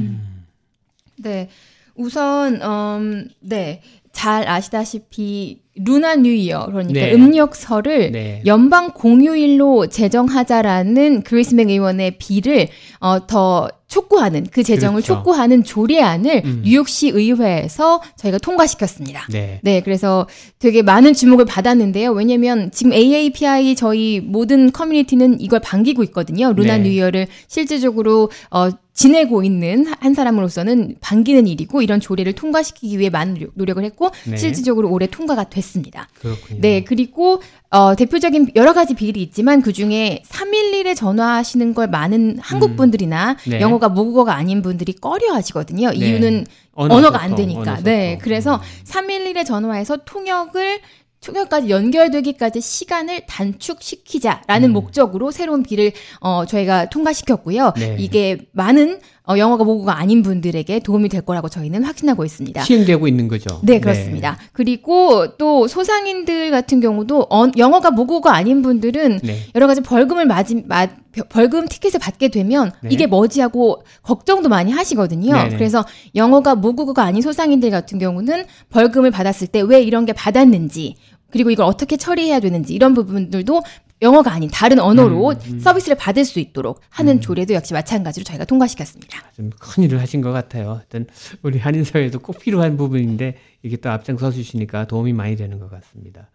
네. 1.20 1.50
우선 1.96 2.62
음, 2.62 3.30
네. 3.40 3.82
잘 4.13 4.49
아시다시피 4.49 5.63
루나 5.75 6.17
뉴이어 6.17 6.67
그러니까 6.67 7.01
네. 7.01 7.15
음력설을 7.15 8.13
네. 8.13 8.43
연방 8.45 8.91
공휴일로 8.93 9.87
제정하자라는 9.87 11.23
그리스맥 11.23 11.71
의원의 11.71 12.19
비를 12.19 12.69
어, 13.01 13.27
더 13.27 13.71
촉구하는 13.89 14.47
그 14.51 14.63
제정을 14.63 15.01
그렇죠. 15.01 15.15
촉구하는 15.15 15.65
조례안을 15.65 16.43
음. 16.45 16.63
뉴욕시 16.65 17.09
의회에서 17.09 18.03
저희가 18.17 18.39
통과시켰습니다. 18.39 19.27
네. 19.31 19.61
네, 19.63 19.81
그래서 19.81 20.27
되게 20.59 20.83
많은 20.83 21.15
주목을 21.15 21.47
받았는데요. 21.47 22.11
왜냐면 22.13 22.71
지금 22.71 22.93
AAPI 22.93 23.75
저희 23.75 24.21
모든 24.21 24.73
커뮤니티는 24.73 25.41
이걸 25.41 25.61
반기고 25.61 26.03
있거든요. 26.05 26.53
Lunar 26.53 26.79
네. 26.79 26.85
New 26.85 26.96
Year를 26.96 27.27
실질적으로 27.49 28.31
어, 28.51 28.71
지내고 28.95 29.43
있는 29.43 29.87
한 30.01 30.13
사람으로서는 30.15 30.97
반기는 31.01 31.47
일이고 31.47 31.81
이런 31.81 31.99
조례를 31.99 32.35
통과시키기 32.35 32.99
위해 32.99 33.09
많은 33.09 33.35
노력- 33.35 33.53
노력을 33.55 33.85
했고 33.85 34.11
네. 34.27 34.37
실질적으로 34.37 34.91
올해 34.91 35.07
통과가 35.07 35.49
됐습니다. 35.49 36.09
그렇군요. 36.21 36.61
네, 36.61 36.85
그리고 36.85 37.41
어, 37.71 37.95
대표적인 37.97 38.51
여러 38.55 38.75
가지 38.75 38.93
bill이 38.95 39.23
있지만 39.23 39.63
그 39.63 39.73
중에 39.73 40.23
311에 40.29 40.95
전화하시는 40.95 41.73
걸 41.73 41.89
많은 41.89 42.37
한국 42.41 42.77
분들이나 42.77 43.37
네. 43.49 43.61
영어가 43.63 43.89
모국어가 43.89 44.35
아닌 44.37 44.61
분들이 44.61 44.93
꺼려 44.93 45.33
하시거든요. 45.33 45.89
네. 45.91 45.97
이유는 45.97 46.47
언어 46.75 46.95
언어가 46.97 47.23
안 47.23 47.35
되니까. 47.35 47.61
언어 47.61 47.71
소통. 47.77 47.85
네. 47.85 48.19
그래서 48.21 48.57
음. 48.57 48.61
311에 48.85 49.47
전화해서 49.47 49.99
통역을 50.05 50.81
통역까지 51.25 51.71
연결되기까지 51.71 52.61
시간을 52.61 53.23
단축시키자라는 53.27 54.71
음. 54.71 54.73
목적으로 54.73 55.31
새로운 55.31 55.63
비를 55.63 55.93
어 56.21 56.45
저희가 56.47 56.87
통과시켰고요. 56.91 57.73
네. 57.77 57.97
이게 57.99 58.39
많은 58.53 59.01
어 59.29 59.39
영어가 59.39 59.63
모국어가 59.63 59.99
아닌 59.99 60.23
분들에게 60.23 60.81
도움이 60.81 61.09
될 61.09 61.21
거라고 61.23 61.49
저희는 61.49 61.85
확신하고 61.85 62.25
있습니다. 62.25 62.63
시행되고 62.65 63.07
있는 63.07 63.29
거죠. 63.29 63.61
네, 63.63 63.79
그렇습니다. 63.79 64.37
그리고 64.53 65.37
또 65.37 65.69
소상인들 65.69 66.51
같은 66.51 66.81
경우도 66.81 67.29
어, 67.31 67.47
영어가 67.57 67.93
모국어 67.93 68.31
아닌 68.31 68.63
분들은 68.63 69.21
네. 69.23 69.39
여러 69.55 69.69
가지 69.69 69.81
벌금을 69.81 70.27
맞이, 70.27 70.65
맞, 70.67 70.91
벌금 71.29 71.69
티켓을 71.69 72.01
받게 72.01 72.29
되면 72.31 72.73
네. 72.83 72.89
이게 72.91 73.07
뭐지 73.07 73.41
하고 73.41 73.85
걱정도 74.03 74.49
많이 74.49 74.73
하시거든요. 74.73 75.33
네네. 75.35 75.57
그래서 75.57 75.85
영어가 76.17 76.57
모국어가 76.57 77.05
아닌 77.05 77.23
소상인들 77.23 77.71
같은 77.71 78.01
경우는 78.01 78.47
벌금을 78.71 79.13
받았을 79.13 79.47
때 79.47 79.61
왜 79.61 79.81
이런 79.83 80.05
게 80.05 80.13
받았는지 80.13 80.97
그리고 81.33 81.51
이걸 81.51 81.67
어떻게 81.67 81.97
처리해야 81.97 82.41
되는지 82.41 82.75
이런 82.75 82.95
부분들도 82.95 83.63
영어가 84.03 84.33
아닌 84.33 84.51
다른 84.51 84.81
언어로 84.81 85.31
음, 85.31 85.61
서비스를 85.61 85.97
받을 85.97 86.25
수 86.25 86.41
있도록 86.41 86.81
하는 86.91 87.21
조례도 87.21 87.55
역시 87.55 87.73
마찬가지로 87.73 88.25
저희가 88.25 88.45
통과시켰습니다. 88.45 89.23
좀 89.37 89.51
큰 89.61 89.85
일을 89.85 90.01
하신 90.01 90.21
것 90.23 90.33
같아요. 90.33 90.73
하여튼 90.75 91.07
우리 91.43 91.59
한인 91.59 91.85
사회에도 91.85 92.19
꼭 92.19 92.41
필요한 92.41 92.77
부분인데 92.77 93.37
이게 93.63 93.77
또 93.77 93.91
앞장서 93.91 94.33
주시니까 94.33 94.87
도움이 94.87 95.13
많이 95.13 95.37
되는 95.37 95.59
것 95.61 95.71
같습니다. 95.71 96.29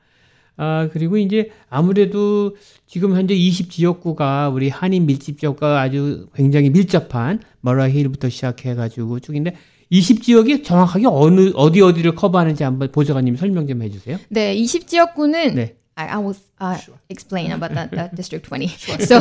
아, 0.56 0.90
그리고 0.92 1.18
이제 1.18 1.52
아무래도 1.70 2.56
지금 2.88 3.16
현재 3.16 3.36
20 3.36 3.70
지역구가 3.70 4.50
우리 4.50 4.70
한인 4.70 5.06
밀집 5.06 5.40
지역과 5.40 5.82
아주 5.82 6.30
굉장히 6.34 6.70
밀접한 6.72 7.42
머라힐부터 7.62 8.30
시작해 8.30 8.74
가지고 8.76 9.20
쭉인데 9.20 9.56
20 9.90 10.22
지역이 10.22 10.64
정확하게 10.64 11.06
어느 11.08 11.52
어디 11.56 11.82
어디를 11.82 12.16
커버하는지 12.16 12.64
한번 12.64 12.92
보좌관님 12.92 13.36
설명 13.38 13.68
좀 13.68 13.82
해 13.82 13.90
주세요. 13.90 14.18
네, 14.30 14.56
20지역구는 14.56 15.54
네. 15.56 15.76
I, 15.96 16.08
I 16.10 16.18
will 16.20 16.36
uh, 16.62 16.78
explain 17.10 17.52
about 17.52 17.74
that, 17.74 17.90
that 17.92 18.16
District 18.16 18.46
20. 18.48 18.70
So, 19.02 19.18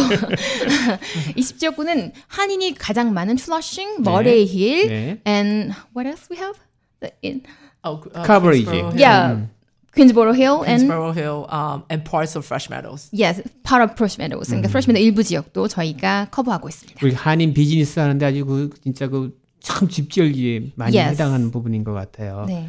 20지역구는 1.37 2.13
한인이 2.29 2.75
가장 2.75 3.13
많은 3.15 3.39
Flushing, 3.39 4.01
Murray 4.01 4.45
Hill, 4.47 4.89
네. 4.89 5.19
and 5.27 5.75
what 5.95 6.07
else 6.07 6.29
we 6.31 6.37
have? 6.37 6.59
The, 7.01 7.13
in, 7.23 7.43
oh 7.85 8.03
uh, 8.15 8.25
Coverage. 8.25 8.67
Queensboro 8.67 8.93
Hill, 8.93 9.01
yeah, 9.01 9.37
Queensboro 9.95 10.35
Hill 10.35 10.63
and 10.65 10.83
Queensboro 10.83 11.15
Hill 11.15 11.47
um, 11.49 11.85
and 11.89 12.05
parts 12.05 12.37
of 12.37 12.45
fresh 12.45 12.69
meadows 12.69 13.09
yes, 13.13 13.41
part 13.63 13.83
of 13.83 13.97
Fresh 13.97 14.19
Meadows. 14.19 14.49
그러니까 14.49 14.69
Fresh 14.69 14.89
Meadows 14.89 15.05
일부 15.05 15.23
지역도 15.25 15.69
저희가 15.69 16.29
커버하고 16.31 16.69
있습니다. 16.69 17.01
우리 17.03 17.15
한인 17.15 17.55
비즈니스 17.55 17.99
하는데 18.01 18.25
아주 18.27 18.45
그 18.45 18.71
진짜 18.83 19.09
그 19.09 19.33
참 19.67 19.89
집지역이 19.89 20.73
많이 20.77 20.97
Yes. 20.97 21.15
해당하는 21.15 21.51
부분인 21.51 21.83
것 21.83 21.93
같아요. 21.93 22.45
네. 22.47 22.69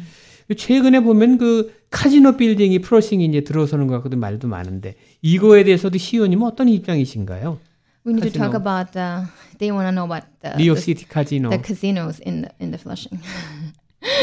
최근에 0.56 1.00
보면 1.00 1.38
그 1.38 1.72
카지노 1.90 2.36
빌딩이 2.36 2.80
플러싱에 2.80 3.24
이제 3.24 3.42
들어서는 3.44 3.86
것 3.86 3.94
같거든 3.98 4.18
말도 4.18 4.48
많은데 4.48 4.96
이거에 5.22 5.62
대해서도 5.62 5.96
시의원님은 5.98 6.44
어떤 6.44 6.68
입장이신가요? 6.68 7.58
We 8.04 8.14
need 8.14 8.22
to 8.22 8.30
Casino. 8.32 8.50
talk 8.50 8.54
about. 8.56 8.96
Uh, 8.98 9.26
they 9.58 9.70
want 9.70 9.86
to 9.86 9.92
know 9.92 10.04
about 10.06 10.26
the, 10.42 10.56
New 10.56 10.64
York 10.64 10.74
the, 10.74 10.82
City 10.82 11.06
casino. 11.08 11.50
the 11.50 11.58
casinos 11.62 12.18
in 12.26 12.42
the 12.42 12.50
in 12.58 12.70
the 12.72 12.78
Flushing. 12.78 13.20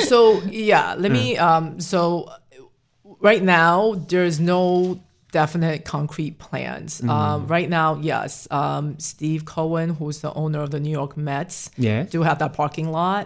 so 0.10 0.42
yeah 0.52 0.96
let 0.98 1.12
me 1.12 1.38
um 1.38 1.80
so 1.80 2.26
right 3.22 3.44
now 3.44 3.96
there's 4.10 4.40
no 4.42 5.00
definite 5.40 5.78
concrete 5.96 6.36
plans. 6.46 6.90
Um 7.16 7.38
right 7.56 7.70
now 7.80 7.90
yes 8.12 8.32
um 8.62 8.86
steve 9.10 9.42
cohen 9.56 9.88
who's 9.98 10.18
the 10.26 10.32
owner 10.42 10.62
of 10.66 10.70
the 10.76 10.82
new 10.86 10.96
york 11.02 11.14
mets 11.28 11.58
예. 11.88 11.96
do 12.16 12.20
have 12.30 12.38
that 12.44 12.52
parking 12.62 12.88
lot 13.00 13.24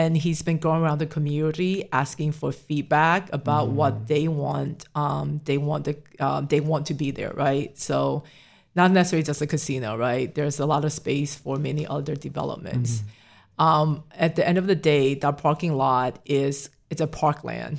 and 0.00 0.10
he's 0.24 0.40
been 0.48 0.60
going 0.66 0.80
around 0.82 0.98
the 1.04 1.10
community 1.16 1.72
asking 2.02 2.30
for 2.38 2.50
feedback 2.66 3.22
about 3.38 3.66
what 3.80 3.94
they 4.12 4.24
want 4.44 4.78
um 5.02 5.26
they 5.48 5.58
want 5.70 5.82
the 5.88 5.94
um, 6.26 6.40
they 6.52 6.60
want 6.60 6.82
to 6.90 6.94
be 7.02 7.08
there 7.18 7.32
right? 7.46 7.70
So 7.88 7.96
not 8.74 8.90
necessarily 8.90 9.24
just 9.30 9.40
a 9.42 9.46
casino 9.54 9.96
right? 9.96 10.28
There's 10.36 10.58
a 10.60 10.66
lot 10.66 10.82
of 10.84 10.92
space 11.02 11.32
for 11.34 11.54
many 11.68 11.84
other 11.86 12.14
developments. 12.28 13.02
Um, 13.66 13.88
at 14.26 14.34
the 14.36 14.44
end 14.48 14.58
of 14.58 14.66
the 14.66 14.74
day, 14.92 15.14
that 15.22 15.34
parking 15.38 15.74
lot 15.76 16.18
is 16.26 16.70
it's 16.90 17.00
a 17.00 17.06
parkland. 17.06 17.78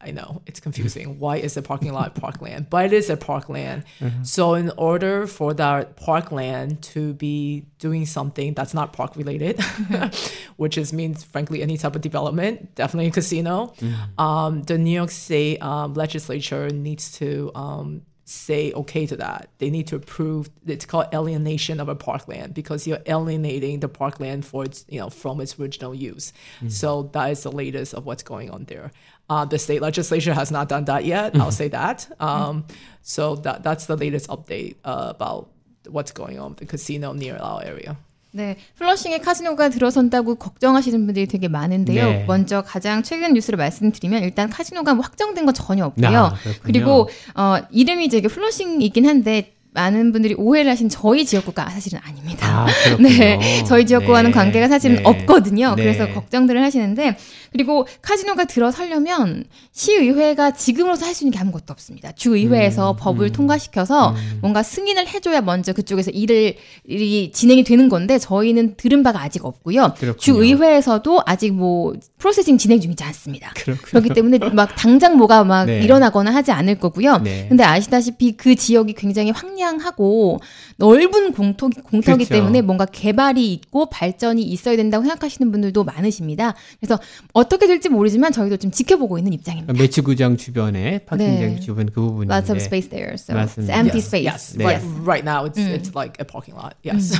I, 0.00 0.10
know 0.10 0.42
it's 0.46 0.60
confusing. 0.60 1.18
Why 1.18 1.36
is 1.36 1.54
the 1.54 1.62
parking 1.62 1.92
lot 1.92 2.14
parkland? 2.14 2.70
But 2.70 2.86
it 2.86 2.92
is 2.92 3.10
a 3.10 3.16
parkland. 3.16 3.84
So 4.22 4.54
in 4.54 4.70
order 4.76 5.26
for 5.26 5.54
that 5.54 5.96
parkland 5.96 6.82
to 6.82 7.14
be 7.14 7.66
doing 7.78 8.06
something 8.06 8.54
that's 8.54 8.74
not 8.74 8.92
park 8.92 9.16
related, 9.16 9.60
which 10.56 10.78
is 10.78 10.92
means 10.92 11.24
frankly 11.24 11.62
any 11.62 11.76
type 11.76 11.94
of 11.96 12.02
development, 12.02 12.74
definitely 12.74 13.08
a 13.08 13.10
casino, 13.12 13.74
um, 14.18 14.62
the 14.62 14.78
New 14.78 14.90
York 14.90 15.10
State 15.10 15.58
um, 15.62 15.94
legislature 15.94 16.68
needs 16.70 17.12
to 17.18 17.50
um, 17.54 18.02
say 18.28 18.72
okay 18.72 19.06
to 19.06 19.16
that. 19.16 19.48
They 19.58 19.70
need 19.70 19.86
to 19.88 19.96
approve. 19.96 20.50
It's 20.66 20.84
called 20.84 21.06
alienation 21.14 21.80
of 21.80 21.88
a 21.88 21.94
parkland 21.94 22.52
because 22.52 22.86
you're 22.86 23.00
alienating 23.06 23.80
the 23.80 23.88
parkland 23.88 24.44
for 24.44 24.64
its 24.64 24.84
you 24.88 25.00
know 25.00 25.08
from 25.08 25.40
its 25.40 25.58
original 25.58 25.94
use. 25.94 26.32
So 26.68 27.04
that 27.14 27.30
is 27.30 27.42
the 27.42 27.52
latest 27.52 27.94
of 27.94 28.04
what's 28.04 28.22
going 28.22 28.50
on 28.50 28.64
there. 28.64 28.90
Uh, 29.30 29.44
the 29.44 29.58
state 29.58 29.80
legislature 29.82 30.34
has 30.34 30.50
not 30.50 30.68
done 30.68 30.84
that 30.86 31.04
yet. 31.04 31.34
I'll 31.36 31.50
say 31.52 31.68
that. 31.68 32.08
Um, 32.20 32.66
so 33.02 33.36
that 33.36 33.62
that's 33.62 33.86
the 33.86 33.96
latest 33.96 34.28
update 34.28 34.76
uh, 34.84 35.12
about 35.16 35.50
what's 35.88 36.12
going 36.12 36.38
on 36.38 36.50
with 36.50 36.58
the 36.58 36.66
casino 36.66 37.12
near 37.12 37.36
our 37.36 37.64
area. 37.64 37.96
네, 38.38 38.56
플러싱에 38.76 39.18
카지노가 39.18 39.68
들어선다고 39.68 40.36
걱정하시는 40.36 41.06
분들이 41.06 41.26
되게 41.26 41.48
많은데요. 41.48 42.04
네. 42.04 42.24
먼저 42.28 42.62
가장 42.62 43.02
최근 43.02 43.34
뉴스를 43.34 43.56
말씀드리면 43.56 44.22
일단 44.22 44.48
카지노가 44.48 44.94
뭐 44.94 45.02
확정된 45.02 45.44
건 45.44 45.52
전혀 45.54 45.84
없고요. 45.84 46.16
아. 46.16 46.34
그리고 46.62 47.08
어, 47.34 47.56
이름이 47.72 48.04
이제 48.04 48.20
플러싱이긴 48.20 49.08
한데 49.08 49.54
많은 49.72 50.12
분들이 50.12 50.34
오해를 50.34 50.70
하신 50.70 50.88
저희 50.88 51.24
지역구가 51.26 51.68
사실은 51.70 52.00
아닙니다. 52.02 52.66
아. 52.66 52.66
네, 53.00 53.62
저희 53.66 53.84
지역구와는 53.86 54.30
네. 54.30 54.34
관계가 54.34 54.68
사실은 54.68 54.96
네. 54.96 55.02
없거든요. 55.04 55.74
네. 55.76 55.82
그래서 55.82 56.08
걱정들을 56.12 56.62
하시는데 56.62 57.16
그리고 57.52 57.86
카지노가 58.02 58.44
들어서려면 58.44 59.44
시의회가 59.72 60.52
지금으로서 60.52 61.06
할 61.06 61.18
수 61.18 61.24
있는 61.24 61.32
게 61.32 61.38
아무것도 61.40 61.64
없습니다. 61.72 62.12
주의회에서 62.12 62.92
음, 62.92 62.96
법을 62.98 63.26
음. 63.26 63.32
통과시켜서 63.32 64.10
음. 64.10 64.38
뭔가 64.40 64.62
승인을 64.62 65.08
해줘야 65.08 65.40
먼저 65.40 65.72
그쪽에서 65.72 66.10
일을 66.12 66.54
일이 66.84 67.32
진행이 67.32 67.64
되는 67.64 67.88
건데 67.88 68.18
저희는 68.18 68.76
들은 68.76 69.02
바가 69.02 69.20
아직 69.20 69.44
없고요. 69.44 69.94
그렇군요. 69.98 70.16
주의회에서도 70.16 71.22
아직 71.26 71.52
뭐 71.52 71.94
프로세싱 72.18 72.56
진행 72.58 72.80
중이지 72.80 73.02
않습니다. 73.04 73.50
그렇군요. 73.54 73.84
그렇기 73.84 74.08
때문에 74.10 74.38
막 74.52 74.76
당장 74.76 75.16
뭐가 75.16 75.44
막 75.44 75.64
네. 75.66 75.80
일어나거나 75.80 76.32
하지 76.32 76.52
않을 76.52 76.78
거고요. 76.78 77.18
네. 77.18 77.46
근데 77.48 77.64
아시다시피 77.64 78.36
그 78.36 78.54
지역이 78.54 78.92
굉장히 78.94 79.30
황량 79.32 79.67
하고 79.78 80.40
넓은 80.78 81.32
공터, 81.32 81.68
공터기 81.68 82.24
그렇죠. 82.24 82.34
때문에 82.34 82.62
뭔가 82.62 82.86
개발이 82.86 83.52
있고 83.52 83.86
발전이 83.90 84.42
있어야 84.42 84.76
된다고 84.76 85.04
생각하시는 85.04 85.52
분들도 85.52 85.84
많으십니다. 85.84 86.54
그래서 86.80 86.98
어떻게 87.34 87.66
될지 87.66 87.88
모르지만 87.90 88.32
저희도 88.32 88.56
좀 88.56 88.70
지켜보고 88.70 89.18
있는 89.18 89.34
입장입니다. 89.34 89.74
메츠구장 89.74 90.36
주변에 90.38 91.00
parking장 91.04 91.54
네. 91.54 91.60
주변 91.60 91.86
그 91.86 92.00
부분인데 92.00 92.34
Lots 92.34 92.50
of 92.52 92.58
space 92.60 92.88
there, 92.88 93.14
so 93.14 93.34
맞습니다. 93.36 93.74
it's 93.74 93.76
empty 93.76 93.98
yes, 93.98 94.06
space. 94.06 94.26
Yes, 94.26 94.56
네. 94.56 94.64
right, 94.64 94.86
right 95.04 95.24
now 95.28 95.44
it's 95.46 95.58
Mm. 95.58 95.74
it's 95.74 95.92
like 95.94 96.14
a 96.20 96.24
parking 96.24 96.56
lot. 96.56 96.74
Yes. 96.86 97.12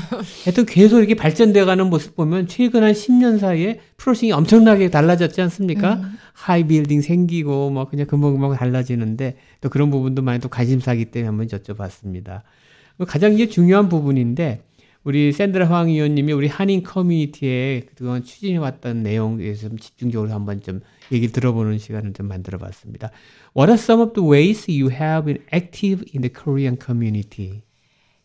하여튼 0.45 0.65
계속 0.65 0.99
이렇게 0.99 1.15
발전돼가는 1.15 1.91
모습 1.91 2.15
보면 2.17 2.47
최근 2.49 2.83
한 2.85 2.93
10년 2.93 3.39
사이에 3.41 3.81
플러싱이 3.99 4.33
엄청나게 4.33 4.91
달라졌지 4.91 5.41
않습니까? 5.43 5.95
음. 5.95 6.15
high 6.33 6.67
building 6.67 7.03
생기고 7.03 7.71
뭐 7.71 7.85
그냥 7.87 8.07
금방금방 8.07 8.55
달라지는데 8.55 9.37
또 9.61 9.69
그런 9.69 9.91
부분도 9.91 10.23
많이 10.23 10.41
또 10.41 10.49
관심사기 10.49 11.07
때문에 11.07 11.27
한번 11.27 11.47
여쭤봤습니다. 11.49 12.43
가장 13.07 13.35
이제 13.35 13.49
중요한 13.49 13.89
부분인데 13.89 14.63
우리 15.05 15.33
샌드라 15.33 15.69
황 15.69 15.89
의원님이 15.89 16.33
우리 16.33 16.49
한인 16.49 16.83
커뮤니티에 16.83 17.87
그동안 17.95 18.23
추진해왔던 18.23 19.03
내용에 19.03 19.39
대해서 19.39 19.69
좀 19.69 19.79
집중적으로 19.79 20.31
한번 20.33 20.61
좀 20.61 20.81
얘기 21.13 21.29
들어보는 21.29 21.79
시간을 21.79 22.13
좀 22.13 22.29
만들어봤습니다. 22.29 23.11
What 23.57 23.71
are 23.71 23.75
some 23.79 24.03
of 24.03 24.13
the 24.15 24.29
ways 24.29 24.71
you 24.71 24.91
have 24.93 25.27
been 25.27 25.43
active 25.53 26.05
in 26.15 26.23
the 26.23 26.33
Korean 26.33 26.77
community? 26.81 27.63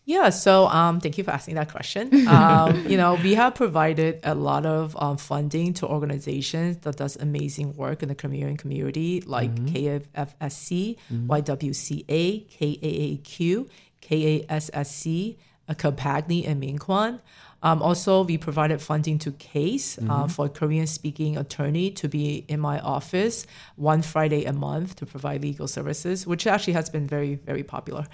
Yeah, 0.06 0.32
so 0.32 0.68
um, 0.68 1.00
thank 1.00 1.18
you 1.18 1.24
for 1.24 1.32
asking 1.32 1.56
that 1.56 1.72
question. 1.72 2.28
Um, 2.34 2.88
you 2.88 2.98
know, 2.98 3.14
we 3.16 3.36
have 3.36 3.54
provided 3.56 4.20
a 4.24 4.34
lot 4.34 4.66
of 4.66 4.98
um, 5.00 5.18
funding 5.18 5.74
to 5.76 5.88
organizations 5.88 6.78
that 6.80 6.96
does 6.98 7.16
amazing 7.16 7.76
work 7.76 8.02
in 8.02 8.10
the 8.10 8.16
Korean 8.16 8.58
community, 8.58 9.22
like 9.22 9.54
KFFSC, 9.66 10.98
YWCA, 11.28 12.48
KAAQ, 12.50 13.70
KASSC, 14.02 15.38
uh, 15.68 15.74
Kapagni, 15.74 16.48
and 16.48 16.62
Minkwon. 16.62 17.20
Um, 17.64 17.82
also, 17.82 18.24
we 18.26 18.38
provided 18.38 18.82
funding 18.82 19.18
to 19.20 19.32
CASE 19.32 19.98
uh, 20.10 20.28
for 20.28 20.48
a 20.48 20.50
Korean 20.50 20.86
speaking 20.86 21.38
attorney 21.38 21.92
to 21.92 22.10
be 22.10 22.44
in 22.50 22.60
my 22.60 22.80
office 22.82 23.48
one 23.78 24.02
Friday 24.02 24.44
a 24.44 24.52
month 24.52 24.98
to 24.98 25.06
provide 25.06 25.42
legal 25.42 25.70
services, 25.70 26.28
which 26.28 26.46
actually 26.46 26.74
has 26.74 26.90
been 26.90 27.08
very, 27.08 27.36
very 27.36 27.64
popular. 27.64 28.06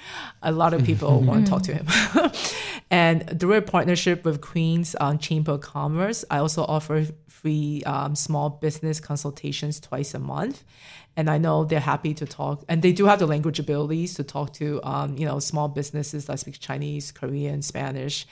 A 0.44 0.52
lot 0.52 0.76
of 0.76 0.84
people 0.84 1.20
want 1.30 1.48
to 1.48 1.50
talk 1.50 1.64
to 1.64 1.74
him. 1.74 1.88
and 2.92 3.40
through 3.40 3.56
a 3.56 3.62
partnership 3.64 4.24
with 4.24 4.40
Queen's 4.40 4.96
um, 5.00 5.18
Chamber 5.18 5.54
of 5.54 5.62
Commerce, 5.62 6.24
I 6.30 6.38
also 6.38 6.64
offer 6.64 7.08
free 7.30 7.84
um, 7.86 8.16
small 8.16 8.50
business 8.50 9.00
consultations 9.00 9.80
twice 9.80 10.14
a 10.14 10.20
month. 10.20 10.64
And 11.16 11.30
I 11.30 11.38
know 11.38 11.66
they're 11.66 11.80
happy 11.80 12.14
to 12.14 12.26
talk, 12.26 12.64
and 12.70 12.82
they 12.82 12.94
do 12.94 13.06
have 13.06 13.20
the 13.20 13.28
language 13.28 13.60
abilities 13.60 14.14
to 14.14 14.24
talk 14.24 14.54
to, 14.54 14.80
um, 14.84 15.18
you 15.18 15.26
know, 15.26 15.40
small 15.40 15.68
businesses 15.68 16.26
that 16.28 16.40
speak 16.40 16.60
Chinese, 16.60 17.12
Korean, 17.12 17.62
Spanish. 17.62 18.26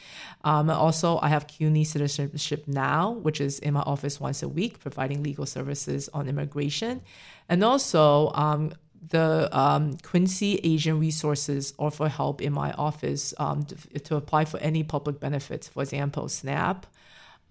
Um, 0.46 0.70
also, 0.70 1.20
I 1.22 1.28
have 1.28 1.48
CUNY 1.48 1.84
Citizenship 1.84 2.64
Now, 2.66 3.12
which 3.12 3.42
is 3.42 3.60
in 3.60 3.74
my 3.74 3.82
office 3.82 4.22
once 4.22 4.42
a 4.42 4.48
week, 4.48 4.80
providing 4.80 5.22
legal 5.22 5.46
services 5.46 6.10
on 6.14 6.30
immigration, 6.30 7.02
and 7.50 7.62
also 7.62 8.32
um, 8.34 8.72
the 9.10 9.50
um, 9.58 9.98
Quincy 9.98 10.60
Asian 10.64 11.00
Resources 11.00 11.74
offer 11.78 12.08
help 12.08 12.42
in 12.42 12.54
my 12.54 12.72
office 12.74 13.34
um, 13.38 13.64
to, 13.64 14.00
to 14.00 14.16
apply 14.16 14.46
for 14.46 14.60
any 14.60 14.84
public 14.84 15.20
benefits. 15.20 15.68
For 15.68 15.84
example, 15.84 16.30
SNAP, 16.30 16.86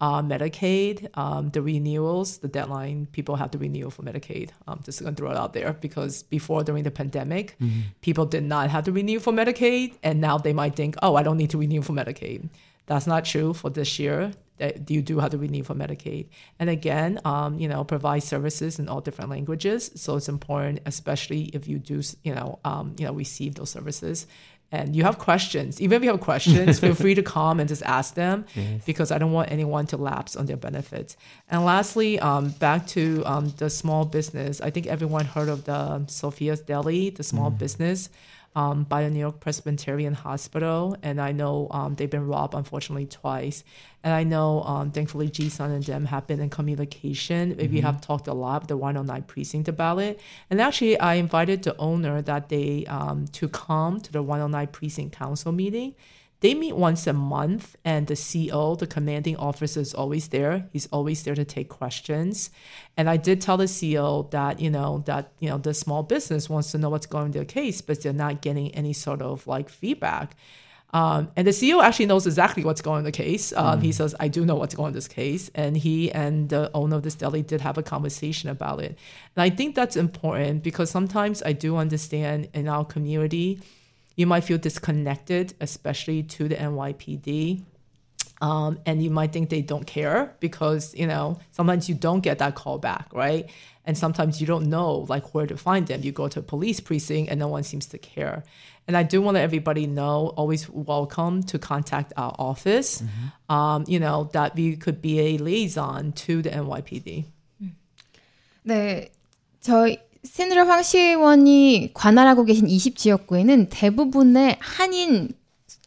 uh, 0.00 0.20
Medicaid, 0.22 1.08
um, 1.16 1.50
the 1.50 1.62
renewals, 1.62 2.38
the 2.38 2.48
deadline, 2.48 3.06
people 3.12 3.36
have 3.36 3.50
to 3.52 3.58
renew 3.58 3.88
for 3.90 4.02
Medicaid. 4.02 4.50
Um, 4.66 4.80
just 4.84 5.00
going 5.00 5.14
to 5.14 5.18
throw 5.18 5.30
it 5.30 5.36
out 5.36 5.54
there 5.54 5.72
because 5.72 6.22
before, 6.24 6.64
during 6.64 6.84
the 6.84 6.90
pandemic, 6.90 7.56
people 8.02 8.26
did 8.26 8.44
not 8.44 8.68
have 8.70 8.84
to 8.84 8.92
renew 8.92 9.18
for 9.18 9.32
Medicaid. 9.32 9.94
And 10.02 10.20
now 10.20 10.36
they 10.38 10.52
might 10.52 10.76
think, 10.76 10.96
oh, 11.02 11.16
I 11.16 11.22
don't 11.22 11.38
need 11.38 11.50
to 11.50 11.58
renew 11.58 11.82
for 11.82 11.92
Medicaid. 11.92 12.48
That's 12.86 13.06
not 13.06 13.24
true 13.24 13.54
for 13.54 13.70
this 13.70 13.98
year. 13.98 14.32
That 14.58 14.90
you 14.90 15.02
do 15.02 15.18
have 15.18 15.32
to 15.32 15.38
renew 15.38 15.62
for 15.62 15.74
Medicaid. 15.74 16.28
And 16.58 16.70
again, 16.70 17.20
um, 17.26 17.58
you 17.58 17.68
know, 17.68 17.84
provide 17.84 18.22
services 18.22 18.78
in 18.78 18.88
all 18.88 19.02
different 19.02 19.28
languages. 19.28 19.90
So 19.96 20.16
it's 20.16 20.30
important, 20.30 20.80
especially 20.86 21.50
if 21.52 21.68
you 21.68 21.78
do, 21.78 22.00
you 22.22 22.34
know, 22.34 22.58
um, 22.64 22.96
you 22.98 23.04
know, 23.04 23.12
receive 23.12 23.56
those 23.56 23.68
services 23.68 24.26
and 24.72 24.96
you 24.96 25.04
have 25.04 25.18
questions, 25.18 25.80
even 25.80 25.96
if 25.96 26.02
you 26.02 26.10
have 26.10 26.20
questions, 26.20 26.80
feel 26.80 26.94
free 26.94 27.14
to 27.14 27.22
come 27.36 27.60
and 27.60 27.68
just 27.68 27.82
ask 27.84 28.14
them 28.14 28.44
because 28.84 29.12
I 29.12 29.18
don't 29.18 29.32
want 29.32 29.50
anyone 29.52 29.86
to 29.88 29.96
lapse 29.96 30.34
on 30.34 30.46
their 30.46 30.56
benefits. 30.56 31.16
And 31.48 31.64
lastly, 31.64 32.18
um, 32.18 32.50
back 32.50 32.86
to 32.88 33.22
um, 33.26 33.52
the 33.58 33.70
small 33.70 34.04
business. 34.04 34.60
I 34.60 34.70
think 34.70 34.86
everyone 34.88 35.24
heard 35.24 35.48
of 35.48 35.64
the 35.64 36.04
Sophia's 36.06 36.60
Deli, 36.60 37.10
the 37.10 37.22
small 37.22 37.50
business 37.50 38.10
um, 38.56 38.84
by 38.84 39.04
the 39.04 39.10
New 39.10 39.20
York 39.20 39.38
Presbyterian 39.38 40.14
Hospital. 40.14 40.96
And 41.02 41.20
I 41.20 41.30
know 41.30 41.68
um, 41.70 41.94
they've 41.94 42.10
been 42.10 42.26
robbed, 42.26 42.54
unfortunately, 42.54 43.06
twice. 43.06 43.62
And 44.06 44.14
I 44.14 44.22
know, 44.22 44.62
um, 44.62 44.92
thankfully, 44.92 45.28
Jisun 45.28 45.74
and 45.74 45.82
them 45.82 46.04
have 46.04 46.28
been 46.28 46.38
in 46.38 46.48
communication. 46.48 47.56
We 47.58 47.80
have 47.80 48.00
talked 48.00 48.28
a 48.28 48.34
lot 48.34 48.68
the 48.68 48.76
109 48.76 49.24
precinct 49.24 49.66
about 49.66 49.98
it. 49.98 50.20
And 50.48 50.60
actually, 50.60 50.96
I 51.00 51.14
invited 51.14 51.64
the 51.64 51.76
owner 51.76 52.22
that 52.22 52.48
day 52.48 52.86
um, 52.86 53.26
to 53.32 53.48
come 53.48 54.00
to 54.00 54.12
the 54.12 54.22
109 54.22 54.68
precinct 54.68 55.16
council 55.16 55.50
meeting. 55.50 55.96
They 56.38 56.54
meet 56.54 56.76
once 56.76 57.08
a 57.08 57.12
month, 57.12 57.74
and 57.84 58.06
the 58.06 58.14
CO, 58.14 58.76
the 58.76 58.86
commanding 58.86 59.38
officer, 59.38 59.80
is 59.80 59.92
always 59.92 60.28
there. 60.28 60.68
He's 60.72 60.86
always 60.92 61.24
there 61.24 61.34
to 61.34 61.44
take 61.44 61.68
questions. 61.68 62.50
And 62.96 63.10
I 63.10 63.16
did 63.16 63.40
tell 63.40 63.56
the 63.56 63.66
CO 63.66 64.28
that 64.30 64.60
you 64.60 64.70
know 64.70 65.02
that 65.06 65.32
you 65.40 65.48
know 65.48 65.58
the 65.58 65.74
small 65.74 66.04
business 66.04 66.48
wants 66.48 66.70
to 66.70 66.78
know 66.78 66.90
what's 66.90 67.06
going 67.06 67.24
on 67.24 67.30
their 67.32 67.44
case, 67.44 67.80
but 67.80 68.04
they're 68.04 68.12
not 68.12 68.40
getting 68.40 68.72
any 68.72 68.92
sort 68.92 69.20
of 69.20 69.48
like 69.48 69.68
feedback. 69.68 70.36
Um, 70.92 71.30
and 71.36 71.46
the 71.46 71.50
CEO 71.50 71.82
actually 71.82 72.06
knows 72.06 72.26
exactly 72.26 72.64
what's 72.64 72.80
going 72.80 72.94
on 72.94 72.98
in 73.00 73.04
the 73.04 73.12
case. 73.12 73.52
Um, 73.52 73.80
He 73.80 73.92
says, 73.92 74.14
I 74.20 74.28
do 74.28 74.46
know 74.46 74.54
what's 74.54 74.74
going 74.74 74.86
on 74.86 74.90
in 74.90 74.94
this 74.94 75.08
case. 75.08 75.50
And 75.54 75.76
he 75.76 76.10
and 76.12 76.48
the 76.48 76.70
owner 76.74 76.96
of 76.96 77.02
this 77.02 77.14
deli 77.14 77.42
did 77.42 77.60
have 77.60 77.76
a 77.76 77.82
conversation 77.82 78.48
about 78.48 78.80
it. 78.80 78.96
And 79.34 79.42
I 79.42 79.50
think 79.50 79.74
that's 79.74 79.96
important 79.96 80.62
because 80.62 80.90
sometimes 80.90 81.42
I 81.42 81.52
do 81.52 81.76
understand 81.76 82.48
in 82.54 82.68
our 82.68 82.84
community, 82.84 83.60
you 84.14 84.26
might 84.26 84.44
feel 84.44 84.58
disconnected, 84.58 85.54
especially 85.60 86.22
to 86.22 86.48
the 86.48 86.54
NYPD. 86.54 87.62
Um, 88.40 88.78
and 88.84 89.02
you 89.02 89.10
might 89.10 89.32
think 89.32 89.48
they 89.48 89.62
don't 89.62 89.86
care 89.86 90.34
because 90.40 90.94
you 90.94 91.06
know 91.06 91.38
sometimes 91.52 91.88
you 91.88 91.94
don't 91.94 92.20
get 92.20 92.38
that 92.40 92.54
call 92.54 92.76
back 92.76 93.08
right 93.14 93.48
and 93.86 93.96
sometimes 93.96 94.42
you 94.42 94.46
don't 94.46 94.66
know 94.66 95.06
like 95.08 95.34
where 95.34 95.46
to 95.46 95.56
find 95.56 95.86
them 95.86 96.02
you 96.02 96.12
go 96.12 96.28
to 96.28 96.40
a 96.40 96.42
police 96.42 96.78
precinct 96.78 97.30
and 97.30 97.40
no 97.40 97.48
one 97.48 97.62
seems 97.62 97.86
to 97.86 97.96
care 97.96 98.44
and 98.86 98.96
i 98.96 99.02
do 99.02 99.20
want 99.20 99.34
to 99.34 99.40
let 99.40 99.44
everybody 99.44 99.86
know 99.86 100.32
always 100.36 100.68
welcome 100.70 101.42
to 101.42 101.58
contact 101.58 102.12
our 102.16 102.34
office 102.38 103.02
um, 103.48 103.84
you 103.86 103.98
know 103.98 104.28
that 104.32 104.54
we 104.54 104.76
could 104.76 105.00
be 105.00 105.20
a 105.20 105.38
liaison 105.38 106.12
to 106.12 106.42
the 106.42 106.50
nypd 106.50 107.24
네, 108.66 109.12
저희 109.60 109.98
샌드라 110.24 110.66
황 110.66 110.82
시의원이 110.82 111.90
관할하고 111.94 112.44
계신 112.44 112.66
20지역구에는 112.66 113.68
대부분의 113.70 114.56
한인 114.58 115.28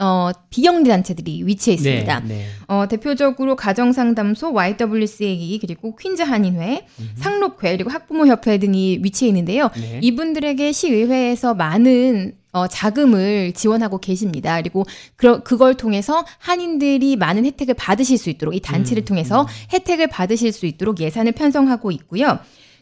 어, 0.01 0.31
비영리 0.49 0.87
단체들이 0.87 1.45
위치해 1.45 1.75
있습니다. 1.75 2.19
네, 2.21 2.27
네. 2.27 2.45
어, 2.67 2.87
대표적으로 2.87 3.57
가정상담소, 3.57 4.53
YWCA 4.53 5.59
그리고 5.59 5.93
퀸즈 5.93 6.21
한인회, 6.21 6.87
상록회 7.15 7.75
그리고 7.75 7.89
학부모 7.89 8.25
협회 8.25 8.57
등이 8.57 8.99
위치해 9.03 9.27
있는데요. 9.27 9.69
네. 9.75 9.99
이분들에게 10.01 10.71
시의회에서 10.71 11.53
많은 11.53 12.38
어, 12.51 12.67
자금을 12.67 13.53
지원하고 13.53 13.99
계십니다. 13.99 14.57
그리고 14.57 14.85
그, 15.15 15.43
그걸 15.43 15.75
통해서 15.75 16.25
한인들이 16.39 17.15
많은 17.15 17.45
혜택을 17.45 17.75
받으실 17.75 18.17
수 18.17 18.29
있도록 18.29 18.55
이 18.55 18.59
단체를 18.59 19.05
통해서 19.05 19.47
혜택을 19.71 20.07
받으실 20.07 20.51
수 20.51 20.65
있도록 20.65 20.99
예산을 20.99 21.33
편성하고 21.33 21.91
있고요. 21.91 22.39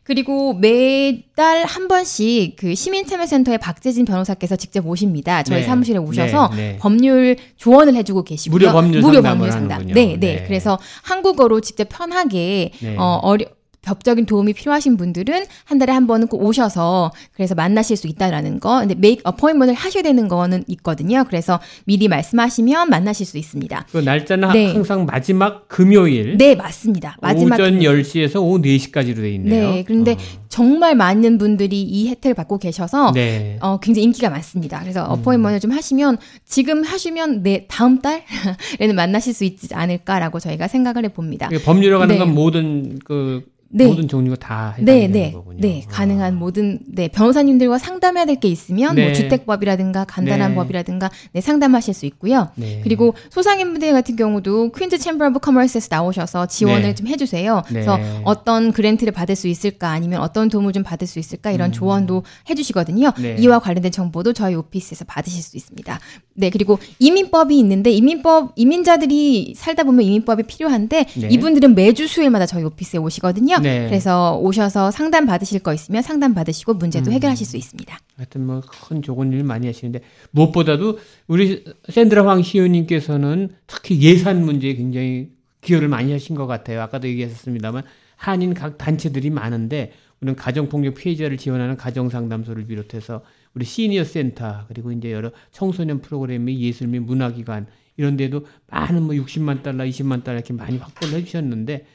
그리고 0.08 0.54
매달 0.54 1.66
한 1.66 1.90
번씩 1.90 2.56
그 2.56 2.76
시민참여센터의 2.76 3.58
박재진 3.58 4.06
변호사께서 4.06 4.56
직접 4.56 4.88
오십니다. 4.88 5.44
저희 5.44 5.60
네. 5.60 5.68
사무실에 5.68 5.98
오셔서 5.98 6.50
네, 6.56 6.56
네. 6.56 6.78
법률 6.78 7.36
조언을 7.58 7.94
해주고 7.94 8.24
계시고요. 8.24 8.58
무료 8.58 8.72
법률 8.72 9.02
무료 9.02 9.22
상담. 9.52 9.86
네, 9.86 9.94
네, 9.94 10.18
네. 10.18 10.44
그래서 10.48 10.80
한국어로 11.04 11.60
직접 11.60 11.90
편하게 11.90 12.72
네. 12.80 12.96
어, 12.98 13.20
어려 13.22 13.48
법적인 13.88 14.26
도움이 14.26 14.54
필요하신 14.54 14.98
분들은 14.98 15.46
한 15.64 15.78
달에 15.80 15.94
한 15.94 16.08
번은 16.08 16.28
꼭 16.28 16.44
오셔서 16.44 17.12
그래서 17.34 17.56
만나실 17.56 17.96
수 17.96 18.08
있다라는 18.08 18.60
거. 18.60 18.80
근데 18.80 18.96
make 18.96 19.24
appointment을 19.26 19.74
하셔야 19.74 20.04
되는 20.04 20.28
거는 20.28 20.66
있거든요. 20.68 21.24
그래서 21.26 21.60
미리 21.86 22.10
말씀하시면 22.10 22.90
만나실 22.90 23.26
수 23.26 23.38
있습니다. 23.38 23.88
그 23.90 24.00
날짜는 24.00 24.50
네. 24.52 24.74
항상 24.74 25.06
마지막 25.06 25.68
금요일 25.70 26.38
네, 26.38 26.56
맞습니다. 26.56 27.18
마지막 27.22 27.56
오전 27.56 27.80
금요일. 27.80 28.04
10시에서 28.04 28.42
오후 28.42 28.62
4시까지로 28.62 29.16
돼 29.16 29.32
있네요. 29.36 29.70
네, 29.70 29.84
그런데 29.88 30.14
어. 30.14 30.18
정말 30.50 30.96
많은 30.96 31.38
분들이 31.38 31.82
이 31.82 32.10
혜택을 32.10 32.34
받고 32.34 32.58
계셔서 32.58 33.14
네. 33.14 33.58
어, 33.62 33.80
굉장히 33.80 34.04
인기가 34.04 34.30
많습니다. 34.30 34.82
그래서 34.82 35.06
appointment를 35.06 35.60
좀 35.62 35.72
하시면 35.72 36.18
지금 36.46 36.84
하시면 36.84 37.44
네 37.44 37.66
다음 37.68 38.02
달에는 38.02 38.24
만나실 38.96 39.34
수 39.34 39.46
있지 39.46 39.74
않을까라고 39.74 40.40
저희가 40.40 40.68
생각을 40.68 41.06
해 41.06 41.10
봅니다. 41.10 41.48
이게 41.52 41.64
법률에 41.64 41.94
관한 41.94 42.10
네. 42.10 42.18
건 42.18 42.34
모든 42.34 43.00
그 43.06 43.46
네. 43.70 43.86
모든 43.88 44.08
종류가 44.08 44.38
다 44.38 44.76
해당이 44.78 44.86
네, 44.86 45.00
되는 45.08 45.12
네, 45.12 45.32
거군요. 45.34 45.60
네, 45.60 45.84
어. 45.86 45.90
가능한 45.90 46.36
모든 46.36 46.80
네 46.88 47.08
변호사님들과 47.10 47.78
상담해야 47.78 48.26
될 48.26 48.38
게 48.38 48.48
있으면 48.50 48.96
네. 48.96 49.06
뭐 49.06 49.14
주택법이라든가 49.14 50.06
간단한 50.06 50.52
네. 50.52 50.56
법이라든가 50.56 51.10
네 51.34 51.42
상담하실 51.42 51.94
수 51.94 52.06
있고요. 52.06 52.50
네. 52.56 52.82
그리고 52.84 53.16
소상인분들 53.32 53.92
같은 53.94 54.16
경우도 54.16 54.72
Queens 54.72 55.00
Chamber 55.00 55.28
of 55.28 55.40
Commerce에서 55.40 55.88
나오셔서 55.90 56.46
지원을 56.46 56.82
네. 56.82 56.96
좀 56.96 57.08
해주세요. 57.08 57.56
네. 57.56 57.62
그래서 57.68 58.00
어떤 58.24 58.72
grant를 58.72 59.12
받을 59.14 59.36
수 59.36 59.48
있을까 59.48 59.90
아니면 59.90 60.22
어떤 60.22 60.50
도움을 60.50 60.74
좀 60.74 60.84
받을 60.84 61.08
수 61.08 61.20
있을까 61.20 61.52
이런 61.52 61.72
조언도 61.72 62.24
해주시거든요. 62.50 63.12
음. 63.18 63.22
네. 63.24 63.36
이와 63.40 63.60
관련된 63.60 63.92
정보도 63.92 64.34
저희 64.34 64.56
오피스에서 64.56 65.06
받으실 65.06 65.42
수 65.42 65.58
있습니다. 65.58 66.00
네 66.36 66.50
그리고 66.52 66.78
이민법이 67.00 67.58
있는데 67.60 67.90
이민법 67.92 68.54
이민자들이 68.56 69.54
살다 69.58 69.84
보면 69.84 70.04
이민법이 70.06 70.44
필요한데 70.44 71.06
네. 71.16 71.28
이분들은 71.32 71.74
매주 71.76 72.08
수요일마다 72.08 72.46
저희 72.46 72.64
오피스에 72.64 73.00
오시거든요. 73.00 73.57
네. 73.60 73.88
그래서 73.88 74.38
오셔서 74.38 74.92
상담 74.92 75.26
받으실 75.26 75.60
거 75.60 75.74
있으면 75.74 76.02
상담 76.02 76.34
받으시고 76.34 76.74
음. 76.74 76.78
문제도 76.78 77.12
해결하실 77.12 77.46
수 77.46 77.58
있습니다. 77.58 77.98
하여튼 78.18 78.46
뭐 78.46 78.62
큰 78.88 79.02
좋은 79.02 79.32
일 79.34 79.44
많이 79.44 79.68
하시는데 79.68 80.02
무엇보다도 80.32 81.00
우리 81.28 81.64
샌드라 81.90 82.28
황 82.28 82.42
시의원님께서는 82.42 83.50
특히 83.68 84.02
예산 84.02 84.44
문제에 84.46 84.76
굉장히 84.76 85.32
기여를 85.62 85.88
많이 85.88 86.12
하신 86.12 86.36
것 86.36 86.48
같아요. 86.48 86.82
아까도 86.82 87.08
얘기하셨습니다만 87.08 87.84
한인 88.16 88.54
각 88.54 88.78
단체들이 88.78 89.30
많은데 89.30 89.92
우리는 90.22 90.36
가정폭력 90.36 90.96
피해자를 90.96 91.38
지원하는 91.38 91.78
가정상담소를 91.78 92.66
비롯해서 92.66 93.22
우리 93.54 93.66
시니어 93.66 94.04
센터 94.04 94.66
그리고 94.68 94.92
이제 94.92 95.12
여러 95.12 95.32
청소년 95.52 96.02
프로그램이 96.02 96.60
예술 96.62 96.88
및 96.88 97.00
문화기관 97.00 97.68
이런 97.98 98.16
데도 98.18 98.46
많은 98.68 99.04
뭐 99.04 99.16
60만 99.16 99.64
달러, 99.64 99.84
20만 99.84 100.24
달러 100.24 100.38
이렇게 100.38 100.54
많이 100.54 100.78
확보를 100.78 101.16
해주셨는데 101.16 101.86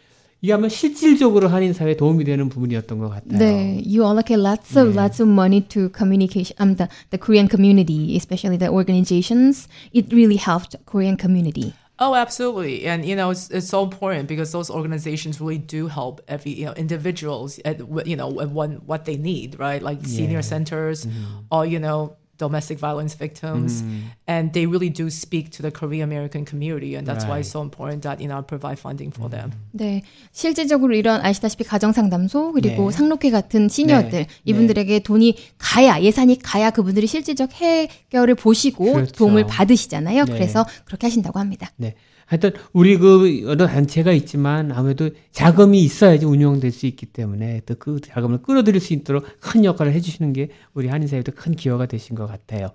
이게 0.43 0.53
아마 0.53 0.68
실질적으로 0.68 1.47
한인 1.47 1.72
사회에 1.72 1.97
도움이 1.97 2.24
되는 2.24 2.49
부분이었던 2.49 2.99
것 2.99 3.11
같아요. 3.11 3.38
네, 3.38 3.80
you 3.86 4.03
allocate 4.03 4.40
lots 4.40 4.76
of 4.76 4.90
네. 4.90 4.99
lots 4.99 5.22
of 5.22 5.30
money 5.30 5.61
to 5.61 5.88
communication. 5.95 6.57
Um, 6.59 6.74
the 6.74 6.88
the 7.11 7.18
Korean 7.18 7.47
community, 7.47 8.16
especially 8.16 8.59
the 8.59 8.68
organizations. 8.68 9.68
It 9.95 10.12
really 10.12 10.36
helped 10.36 10.74
Korean 10.84 11.16
community. 11.16 11.74
Oh, 12.01 12.16
absolutely, 12.16 12.86
and 12.90 13.05
you 13.07 13.14
know 13.14 13.30
it's, 13.30 13.51
it's 13.51 13.68
so 13.68 13.84
important 13.84 14.26
because 14.26 14.51
those 14.51 14.68
organizations 14.68 15.40
really 15.40 15.62
do 15.62 15.86
help 15.86 16.20
every 16.26 16.59
you 16.59 16.66
know 16.66 16.74
individuals 16.74 17.61
at 17.64 17.78
you 18.05 18.16
know 18.16 18.40
at 18.40 18.51
one 18.51 18.82
what 18.84 19.05
they 19.05 19.14
need, 19.14 19.61
right? 19.61 19.80
Like 19.80 20.03
senior 20.03 20.43
centers, 20.43 21.07
or 21.53 21.64
you 21.64 21.78
know 21.78 22.16
domestic 22.43 22.78
violence 22.80 23.14
victims, 23.14 23.84
and 24.26 24.53
they 24.53 24.66
really 24.66 24.90
do 24.90 25.07
speak 25.07 25.51
to 25.55 25.62
the 25.62 25.70
Korean 25.70 26.03
American 26.03 26.45
community, 26.45 26.99
and 26.99 27.07
that's 27.07 27.24
why 27.24 27.38
it's 27.38 27.53
so 27.55 27.62
important 27.62 28.03
that 28.03 28.18
you 28.18 28.26
know 28.26 28.43
provide 28.43 28.78
funding 28.82 29.14
for 29.14 29.30
them. 29.30 29.53
네, 29.70 30.03
실질적으로 30.32 30.95
이런 30.95 31.22
아시다시피 31.22 31.62
가정 31.62 31.93
상담소 31.93 32.53
그리고 32.53 32.90
네. 32.90 32.97
상록회 32.97 33.30
같은 33.30 33.68
시니어들 33.68 34.11
네. 34.11 34.26
이분들에게 34.45 35.01
돈이 35.01 35.36
가야 35.59 36.03
예산이 36.03 36.38
가야 36.43 36.70
그분들이 36.70 37.07
실질적 37.07 37.53
해결을 37.53 38.34
보시고 38.34 38.93
그렇죠. 38.93 39.12
도움을 39.12 39.47
받으시잖아요. 39.47 40.24
네. 40.24 40.32
그래서 40.32 40.66
그렇게 40.84 41.07
하신다고 41.07 41.38
합니다. 41.38 41.70
네. 41.76 41.95
하여튼 42.32 42.52
우리 42.72 42.96
그 42.96 43.42
여러 43.42 43.66
단체가 43.66 44.12
있지만 44.12 44.72
아무래도 44.72 45.10
자금이 45.32 45.82
있어야지 45.82 46.24
운영될 46.24 46.70
수 46.72 46.86
있기 46.86 47.04
때문에 47.04 47.60
또 47.66 47.74
그 47.78 48.00
자금을 48.00 48.38
끌어들일 48.42 48.80
수 48.80 48.94
있도록 48.94 49.26
큰 49.40 49.64
역할을 49.66 49.92
해주시는 49.92 50.32
게 50.32 50.48
우리 50.72 50.88
한인사회도 50.88 51.32
큰 51.34 51.54
기여가 51.54 51.84
되신 51.86 52.16
것 52.16 52.26
같아요. 52.26 52.68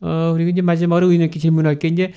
어 0.00 0.32
그리고 0.34 0.50
이제 0.50 0.60
마지막으로 0.62 1.06
의원님께 1.06 1.40
질문할 1.40 1.78
게 1.80 1.88
이제 1.88 2.12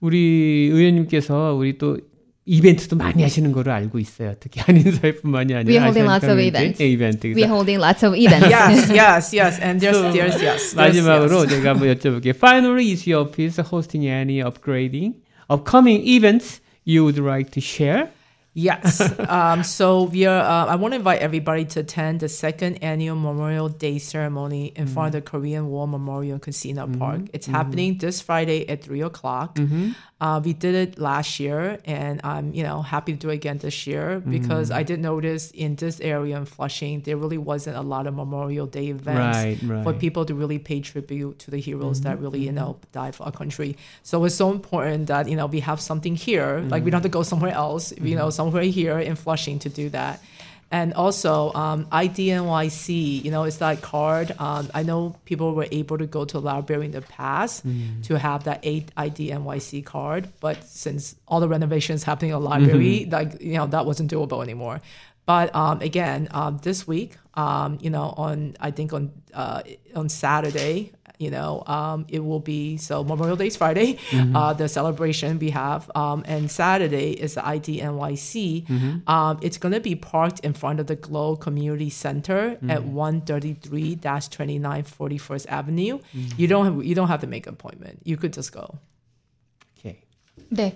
우리 0.00 0.68
의원님께서 0.70 1.54
우리 1.54 1.78
또 1.78 1.98
이벤트도 2.44 2.96
많이 2.96 3.22
하시는 3.22 3.52
거로 3.52 3.72
알고 3.72 3.98
있어요. 3.98 4.34
특히 4.40 4.60
한인사회뿐만이 4.60 5.54
아니라 5.54 5.70
We 5.70 5.76
are 5.76 5.84
holding 5.84 6.08
lots 6.10 6.26
of 6.26 6.40
events. 6.40 6.82
이벤트. 6.82 7.26
We 7.28 7.42
are 7.44 7.52
holding 7.52 7.78
lots 7.80 8.04
of 8.08 8.16
events. 8.16 8.48
yes, 8.50 8.92
yes, 8.92 9.36
yes, 9.36 9.60
and 9.62 9.80
there's 9.80 10.00
there's 10.12 10.42
yes. 10.42 10.74
there's 10.74 10.76
마지막으로 10.76 11.36
yes. 11.44 11.48
제가 11.54 11.70
한번 11.70 11.88
여쭤볼게요. 11.94 12.34
Finally, 12.34 12.90
is 12.92 13.08
your 13.08 13.28
office 13.28 13.60
hosting 13.60 14.08
any 14.08 14.42
upgrading, 14.42 15.14
upcoming 15.48 16.06
events 16.06 16.60
you 16.84 17.04
would 17.04 17.18
like 17.18 17.50
to 17.52 17.60
share? 17.60 18.10
Yes. 18.54 19.00
um, 19.28 19.62
so 19.62 20.04
we 20.04 20.26
are. 20.26 20.40
Uh, 20.40 20.66
I 20.66 20.74
want 20.74 20.92
to 20.92 20.96
invite 20.96 21.20
everybody 21.20 21.64
to 21.66 21.80
attend 21.80 22.20
the 22.20 22.28
second 22.28 22.76
annual 22.82 23.14
Memorial 23.14 23.68
Day 23.68 23.98
ceremony 23.98 24.72
in 24.74 24.86
front 24.88 25.14
of 25.14 25.24
the 25.24 25.30
Korean 25.30 25.68
War 25.68 25.86
Memorial 25.86 26.40
Casino 26.40 26.88
Park. 26.98 27.20
It's 27.32 27.46
happening 27.46 27.98
this 27.98 28.20
Friday 28.20 28.68
at 28.68 28.82
three 28.82 29.02
o'clock. 29.02 29.56
Uh, 30.20 30.40
we 30.44 30.52
did 30.52 30.74
it 30.74 30.98
last 30.98 31.38
year, 31.38 31.78
and 31.84 32.20
I'm 32.24 32.52
you 32.52 32.64
know 32.64 32.82
happy 32.82 33.12
to 33.12 33.18
do 33.18 33.30
it 33.30 33.34
again 33.34 33.58
this 33.58 33.86
year 33.86 34.20
mm. 34.20 34.28
because 34.28 34.72
I 34.72 34.82
did 34.82 34.98
notice 34.98 35.52
in 35.52 35.76
this 35.76 36.00
area 36.00 36.36
in 36.36 36.44
Flushing 36.44 37.02
there 37.02 37.16
really 37.16 37.38
wasn't 37.38 37.76
a 37.76 37.82
lot 37.82 38.08
of 38.08 38.14
Memorial 38.14 38.66
Day 38.66 38.88
events 38.88 39.62
Right, 39.62 39.84
for 39.84 39.92
people 39.92 40.24
to 40.24 40.34
really 40.34 40.58
pay 40.58 40.80
tribute 40.80 41.38
to 41.40 41.52
the 41.52 41.58
heroes 41.58 42.00
that 42.00 42.14
mm-hmm, 42.14 42.22
really 42.24 42.40
you 42.40 42.48
mm-hmm. 42.48 42.56
know 42.56 42.80
died 42.90 43.14
for 43.14 43.24
our 43.24 43.32
country. 43.32 43.76
So 44.02 44.24
it's 44.24 44.34
so 44.34 44.50
important 44.50 45.06
that 45.06 45.28
you 45.28 45.36
know 45.36 45.46
we 45.46 45.60
have 45.60 45.80
something 45.80 46.16
here. 46.16 46.64
Like 46.68 46.84
we 46.84 46.90
don't 46.90 46.98
have 46.98 47.10
to 47.10 47.16
go 47.18 47.22
somewhere 47.22 47.52
else. 47.52 47.92
You 47.92 47.98
mm-hmm. 47.98 48.18
know, 48.18 48.30
somewhere 48.30 48.64
here 48.64 48.98
in 48.98 49.14
Flushing 49.14 49.60
to 49.60 49.68
do 49.68 49.88
that. 49.90 50.20
And 50.70 50.92
also, 50.92 51.50
um, 51.54 51.86
IDNYC, 51.86 53.24
you 53.24 53.30
know, 53.30 53.44
it's 53.44 53.56
that 53.56 53.80
card. 53.80 54.34
Um, 54.38 54.68
I 54.74 54.82
know 54.82 55.16
people 55.24 55.54
were 55.54 55.66
able 55.72 55.96
to 55.96 56.06
go 56.06 56.26
to 56.26 56.36
a 56.36 56.40
library 56.40 56.84
in 56.86 56.92
the 56.92 57.00
past 57.00 57.64
to 58.02 58.18
have 58.18 58.44
that 58.44 58.62
IDNYC 58.62 59.84
card, 59.86 60.28
but 60.40 60.62
since 60.64 61.16
all 61.26 61.40
the 61.40 61.48
renovations 61.48 62.04
happening 62.04 62.32
in 62.32 62.40
the 62.42 62.46
library, 62.48 63.06
like 63.10 63.40
you 63.40 63.54
know, 63.54 63.66
that 63.66 63.86
wasn't 63.86 64.10
doable 64.10 64.42
anymore. 64.42 64.80
But 65.24 65.54
um, 65.54 65.80
again, 65.82 66.28
um, 66.32 66.58
this 66.62 66.86
week, 66.86 67.16
um, 67.34 67.78
you 67.80 67.90
know, 67.90 68.14
on 68.16 68.56
I 68.60 68.70
think 68.70 68.92
on 68.92 69.12
uh, 69.34 69.62
on 69.94 70.08
Saturday, 70.08 70.92
you 71.18 71.30
know, 71.30 71.64
um, 71.66 72.06
it 72.08 72.20
will 72.24 72.38
be 72.38 72.76
so 72.76 73.02
Memorial 73.02 73.36
Day 73.36 73.48
is 73.48 73.56
Friday, 73.56 73.94
mm-hmm. 74.10 74.36
uh, 74.36 74.52
the 74.52 74.68
celebration 74.68 75.38
we 75.38 75.50
have, 75.50 75.90
um, 75.96 76.22
and 76.26 76.50
Saturday 76.50 77.10
is 77.10 77.34
the 77.34 77.40
idnyc 77.40 78.28
Mm-hmm. 78.68 79.08
Um, 79.10 79.38
it's 79.42 79.58
going 79.58 79.72
to 79.72 79.80
be 79.80 79.94
parked 79.94 80.40
in 80.40 80.52
front 80.52 80.80
of 80.80 80.86
the 80.86 80.96
Glow 80.96 81.36
Community 81.36 81.90
Center 81.90 82.50
mm. 82.50 82.56
mm-hmm. 82.58 82.70
at 82.70 82.84
133 82.84 83.96
29 83.96 84.82
41st 84.84 85.46
Avenue. 85.48 85.98
You 86.36 86.46
don't 86.46 86.64
have, 86.64 86.84
you 86.84 86.94
don't 86.94 87.08
have 87.08 87.20
to 87.20 87.26
make 87.26 87.46
an 87.46 87.54
appointment. 87.54 88.00
You 88.04 88.16
could 88.16 88.32
just 88.32 88.52
go. 88.52 88.78
Okay. 89.78 90.74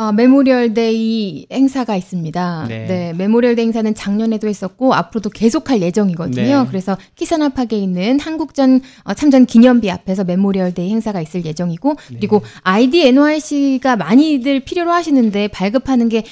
어, 0.00 0.12
메모리얼 0.12 0.72
데이 0.72 1.46
행사가 1.52 1.94
있습니다. 1.94 2.64
네. 2.68 2.86
네. 2.86 3.12
메모리얼 3.12 3.54
데이 3.54 3.66
행사는 3.66 3.94
작년에도 3.94 4.48
했었고 4.48 4.94
앞으로도 4.94 5.28
계속할 5.28 5.82
예정이거든요. 5.82 6.62
네. 6.62 6.66
그래서 6.68 6.96
키사나팍에 7.16 7.76
있는 7.76 8.18
한국전 8.18 8.80
어, 9.04 9.12
참전 9.12 9.44
기념비 9.44 9.90
앞에서 9.90 10.24
메모리얼 10.24 10.72
데이 10.72 10.88
행사가 10.88 11.20
있을 11.20 11.44
예정이고 11.44 11.96
네. 12.12 12.16
그리고 12.16 12.40
아이디 12.62 13.06
NYC가 13.08 13.96
많이들 13.96 14.60
필요로 14.60 14.90
하시는데 14.90 15.48
발급하는 15.48 16.08
게 16.08 16.22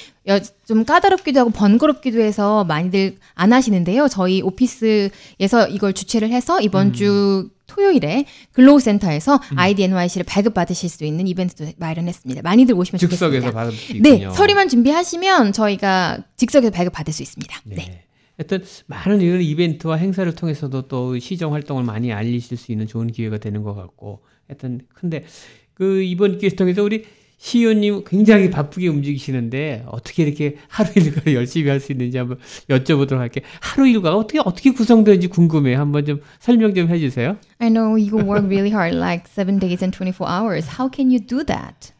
좀 0.65 0.85
까다롭기도 0.85 1.39
하고 1.39 1.49
번거롭기도 1.49 2.21
해서 2.21 2.63
많이들 2.65 3.17
안 3.33 3.53
하시는데요. 3.53 4.07
저희 4.07 4.41
오피스에서 4.41 5.67
이걸 5.69 5.93
주최를 5.93 6.29
해서 6.29 6.57
음. 6.57 6.61
이번 6.61 6.93
주 6.93 7.49
토요일에 7.69 8.25
Glow 8.51 8.79
Center에서 8.79 9.39
ID 9.55 9.83
NYC를 9.83 10.25
발급받으실 10.25 10.89
수 10.89 11.05
있는 11.05 11.27
이벤트도 11.27 11.71
마련했습니다. 11.77 12.41
많이들 12.41 12.75
오시면 12.75 12.99
즉석에서 12.99 13.25
좋겠습니다. 13.27 13.51
받을 13.51 13.71
수 13.71 13.93
있군요. 13.93 14.29
네, 14.29 14.29
서류만 14.35 14.67
준비하시면 14.67 15.53
저희가 15.53 16.25
즉석에서 16.35 16.71
발급받을 16.71 17.13
수 17.13 17.23
있습니다. 17.23 17.61
네. 17.65 17.75
네. 17.75 18.03
하여튼 18.37 18.63
많은 18.87 19.21
이런 19.21 19.41
이벤트와 19.41 19.97
행사를 19.97 20.33
통해서도 20.33 20.87
또 20.87 21.19
시정 21.19 21.53
활동을 21.53 21.83
많이 21.83 22.13
알리실 22.13 22.57
수 22.57 22.71
있는 22.71 22.87
좋은 22.87 23.07
기회가 23.07 23.37
되는 23.37 23.63
것 23.63 23.75
같고 23.75 24.21
하여튼 24.47 24.81
근데 24.93 25.25
그 25.73 26.01
이번 26.03 26.37
기회 26.37 26.49
통해서 26.49 26.83
우리 26.83 27.05
시의원님 27.39 28.03
굉장히 28.05 28.49
바쁘게 28.49 28.89
움직이시는데 28.89 29.85
어떻게 29.87 30.23
이렇게 30.23 30.57
하루 30.67 30.89
일과를 30.95 31.35
열심히 31.35 31.69
할 31.69 31.79
수 31.79 31.93
있는지 31.93 32.17
한번 32.17 32.37
여쭤보도록 32.69 33.17
할게요. 33.17 33.45
하루 33.61 33.87
일과가 33.87 34.17
어떻게 34.17 34.39
어떻게 34.39 34.71
구성되는지 34.71 35.27
궁금해요. 35.27 35.79
한번 35.79 36.05
좀 36.05 36.19
설명 36.39 36.75
좀 36.75 36.89
해주세요. 36.89 37.37
I 37.59 37.69
know 37.69 37.95
you 37.95 38.17
work 38.17 38.45
really 38.45 38.69
hard, 38.69 38.93
like 38.95 39.27
seven 39.27 39.57
days 39.59 39.81
and 39.81 39.95
24 39.95 40.27
hours. 40.27 40.67
How 40.77 40.89
can 40.93 41.09
you 41.09 41.19
do 41.19 41.43
that? 41.45 41.93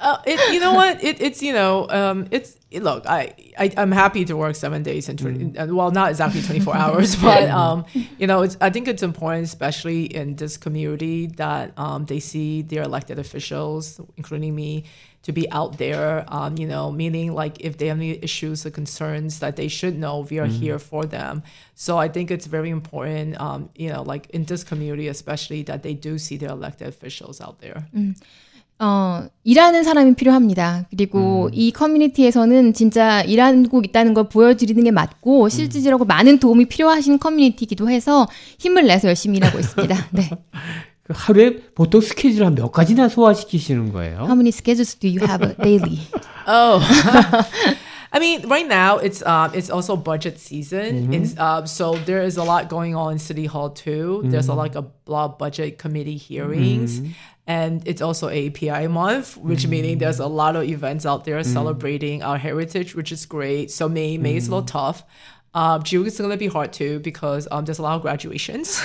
Uh, 0.00 0.16
it, 0.24 0.38
you 0.52 0.60
know 0.60 0.72
what? 0.72 1.02
It, 1.04 1.20
it's 1.20 1.42
you 1.42 1.52
know, 1.52 1.86
um, 1.90 2.26
it's 2.30 2.56
look, 2.80 3.06
I, 3.06 3.34
I 3.58 3.72
I'm 3.76 3.92
happy 3.92 4.24
to 4.26 4.36
work 4.36 4.56
seven 4.56 4.82
days 4.82 5.08
and 5.08 5.18
20, 5.18 5.58
uh, 5.58 5.66
well, 5.74 5.90
not 5.90 6.10
exactly 6.10 6.42
24 6.50 6.76
hours, 6.76 7.16
but 7.16 7.48
um, 7.50 7.84
you 8.18 8.26
know, 8.26 8.42
it's 8.42 8.56
I 8.60 8.70
think 8.70 8.88
it's 8.88 9.02
important, 9.02 9.44
especially 9.44 10.04
in 10.04 10.36
this 10.36 10.56
community, 10.56 11.26
that 11.36 11.72
um, 11.78 12.04
they 12.06 12.20
see 12.20 12.62
their 12.62 12.82
elected 12.82 13.18
officials, 13.18 14.00
including 14.16 14.54
me, 14.54 14.84
to 15.22 15.32
be 15.32 15.50
out 15.50 15.78
there. 15.78 16.24
Um, 16.28 16.56
you 16.56 16.66
know, 16.66 16.92
meaning 16.92 17.32
like 17.32 17.60
if 17.60 17.78
they 17.78 17.88
have 17.88 17.98
any 17.98 18.22
issues 18.22 18.64
or 18.64 18.70
concerns, 18.70 19.40
that 19.40 19.56
they 19.56 19.68
should 19.68 19.98
know 19.98 20.26
we 20.30 20.38
are 20.38 20.46
here 20.46 20.78
for 20.78 21.04
them. 21.04 21.42
So 21.74 21.98
I 21.98 22.08
think 22.08 22.30
it's 22.30 22.46
very 22.46 22.70
important, 22.70 23.40
um, 23.40 23.70
you 23.74 23.88
know, 23.90 24.02
like 24.02 24.30
in 24.30 24.44
this 24.44 24.62
community, 24.64 25.08
especially 25.08 25.62
that 25.64 25.82
they 25.82 25.94
do 25.94 26.18
see 26.18 26.36
their 26.36 26.50
elected 26.50 26.88
officials 26.88 27.40
out 27.40 27.60
there. 27.60 27.86
어, 28.78 29.26
일하는 29.44 29.84
사람이 29.84 30.14
필요합니다. 30.14 30.86
그리고 30.90 31.48
이 31.52 31.72
커뮤니티에서는 31.72 32.74
진짜 32.74 33.22
일하고 33.22 33.80
있다는 33.82 34.12
걸 34.12 34.28
보여드리는 34.28 34.82
게 34.84 34.90
맞고 34.90 35.48
실질적으로 35.48 36.04
많은 36.04 36.38
도움이 36.38 36.66
필요하신 36.66 37.18
커뮤니티이기도 37.18 37.88
해서 37.88 38.26
힘을 38.58 38.86
내서 38.86 39.08
열심히 39.08 39.38
일하고 39.38 39.58
있습니다. 39.58 39.96
네. 40.12 40.30
그 41.04 41.12
하루에 41.16 41.56
보통 41.74 42.00
스케줄 42.00 42.44
한 42.44 42.54
몇 42.54 42.70
가지나 42.72 43.08
소화시키시는 43.08 43.92
거예요? 43.92 44.18
How 44.24 44.34
many 44.34 44.48
schedules 44.48 44.94
do 44.98 45.08
you 45.08 45.20
have 45.24 45.56
daily? 45.62 46.00
Oh. 46.48 46.80
I 48.12 48.18
mean, 48.18 48.48
right 48.48 48.66
now 48.66 48.98
it's 48.98 49.20
um 49.26 49.50
it's 49.52 49.68
also 49.70 49.94
budget 49.96 50.38
season, 50.38 51.12
it's, 51.12 51.36
um, 51.38 51.66
so 51.66 51.94
there 52.06 52.22
is 52.24 52.38
a 52.38 52.44
lot 52.44 52.68
going 52.68 52.94
on 52.94 53.12
in 53.14 53.18
City 53.18 53.46
Hall 53.46 53.68
too. 53.70 54.22
There's 54.24 54.48
a, 54.48 54.54
like 54.54 54.74
a 54.74 54.84
lot 55.06 55.32
of 55.32 55.38
budget 55.38 55.76
committee 55.78 56.16
hearings, 56.16 57.02
and 57.46 57.86
it's 57.86 58.02
also 58.02 58.28
API 58.28 58.88
month, 58.88 59.36
which 59.36 59.66
meaning 59.68 59.98
there's 59.98 60.18
a 60.18 60.26
lot 60.26 60.56
of 60.56 60.64
events 60.64 61.06
out 61.06 61.24
there 61.24 61.42
celebrating 61.44 62.22
our 62.22 62.38
heritage, 62.38 62.94
which 62.94 63.12
is 63.12 63.24
great. 63.24 63.70
So 63.70 63.88
May 63.88 64.18
May 64.18 64.36
is 64.36 64.48
a 64.48 64.50
little 64.50 64.66
tough. 64.66 65.04
Um, 65.54 65.82
June 65.82 66.06
is 66.06 66.18
going 66.18 66.30
to 66.30 66.36
be 66.36 66.48
hard 66.48 66.74
too 66.74 66.98
because 66.98 67.48
um, 67.50 67.64
there's 67.64 67.78
a 67.78 67.82
lot 67.82 67.96
of 67.96 68.02
graduations. 68.02 68.78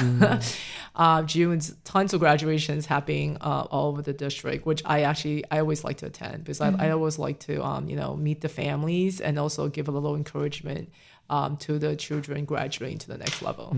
uh, 0.96 1.24
June's 1.24 1.76
tons 1.84 2.14
of 2.14 2.22
graduations 2.22 2.86
happening 2.86 3.38
uh, 3.42 3.68
all 3.70 3.90
over 3.90 4.02
the 4.02 4.14
district, 4.14 4.66
which 4.66 4.82
I 4.86 5.02
actually 5.02 5.44
I 5.52 5.60
always 5.60 5.84
like 5.84 5.98
to 5.98 6.06
attend 6.06 6.46
because 6.46 6.62
I, 6.62 6.70
I 6.70 6.92
always 6.92 7.20
like 7.20 7.40
to 7.42 7.62
um, 7.62 7.90
you 7.90 7.98
know 7.98 8.16
meet 8.16 8.40
the 8.40 8.48
families 8.50 9.20
and 9.20 9.38
also 9.38 9.68
give 9.68 9.90
a 9.90 9.92
little 9.92 10.16
encouragement 10.16 10.94
um, 11.30 11.58
to 11.58 11.78
the 11.78 11.96
children 11.96 12.46
graduating 12.46 13.00
to 13.00 13.08
the 13.08 13.18
next 13.18 13.42
level. 13.42 13.76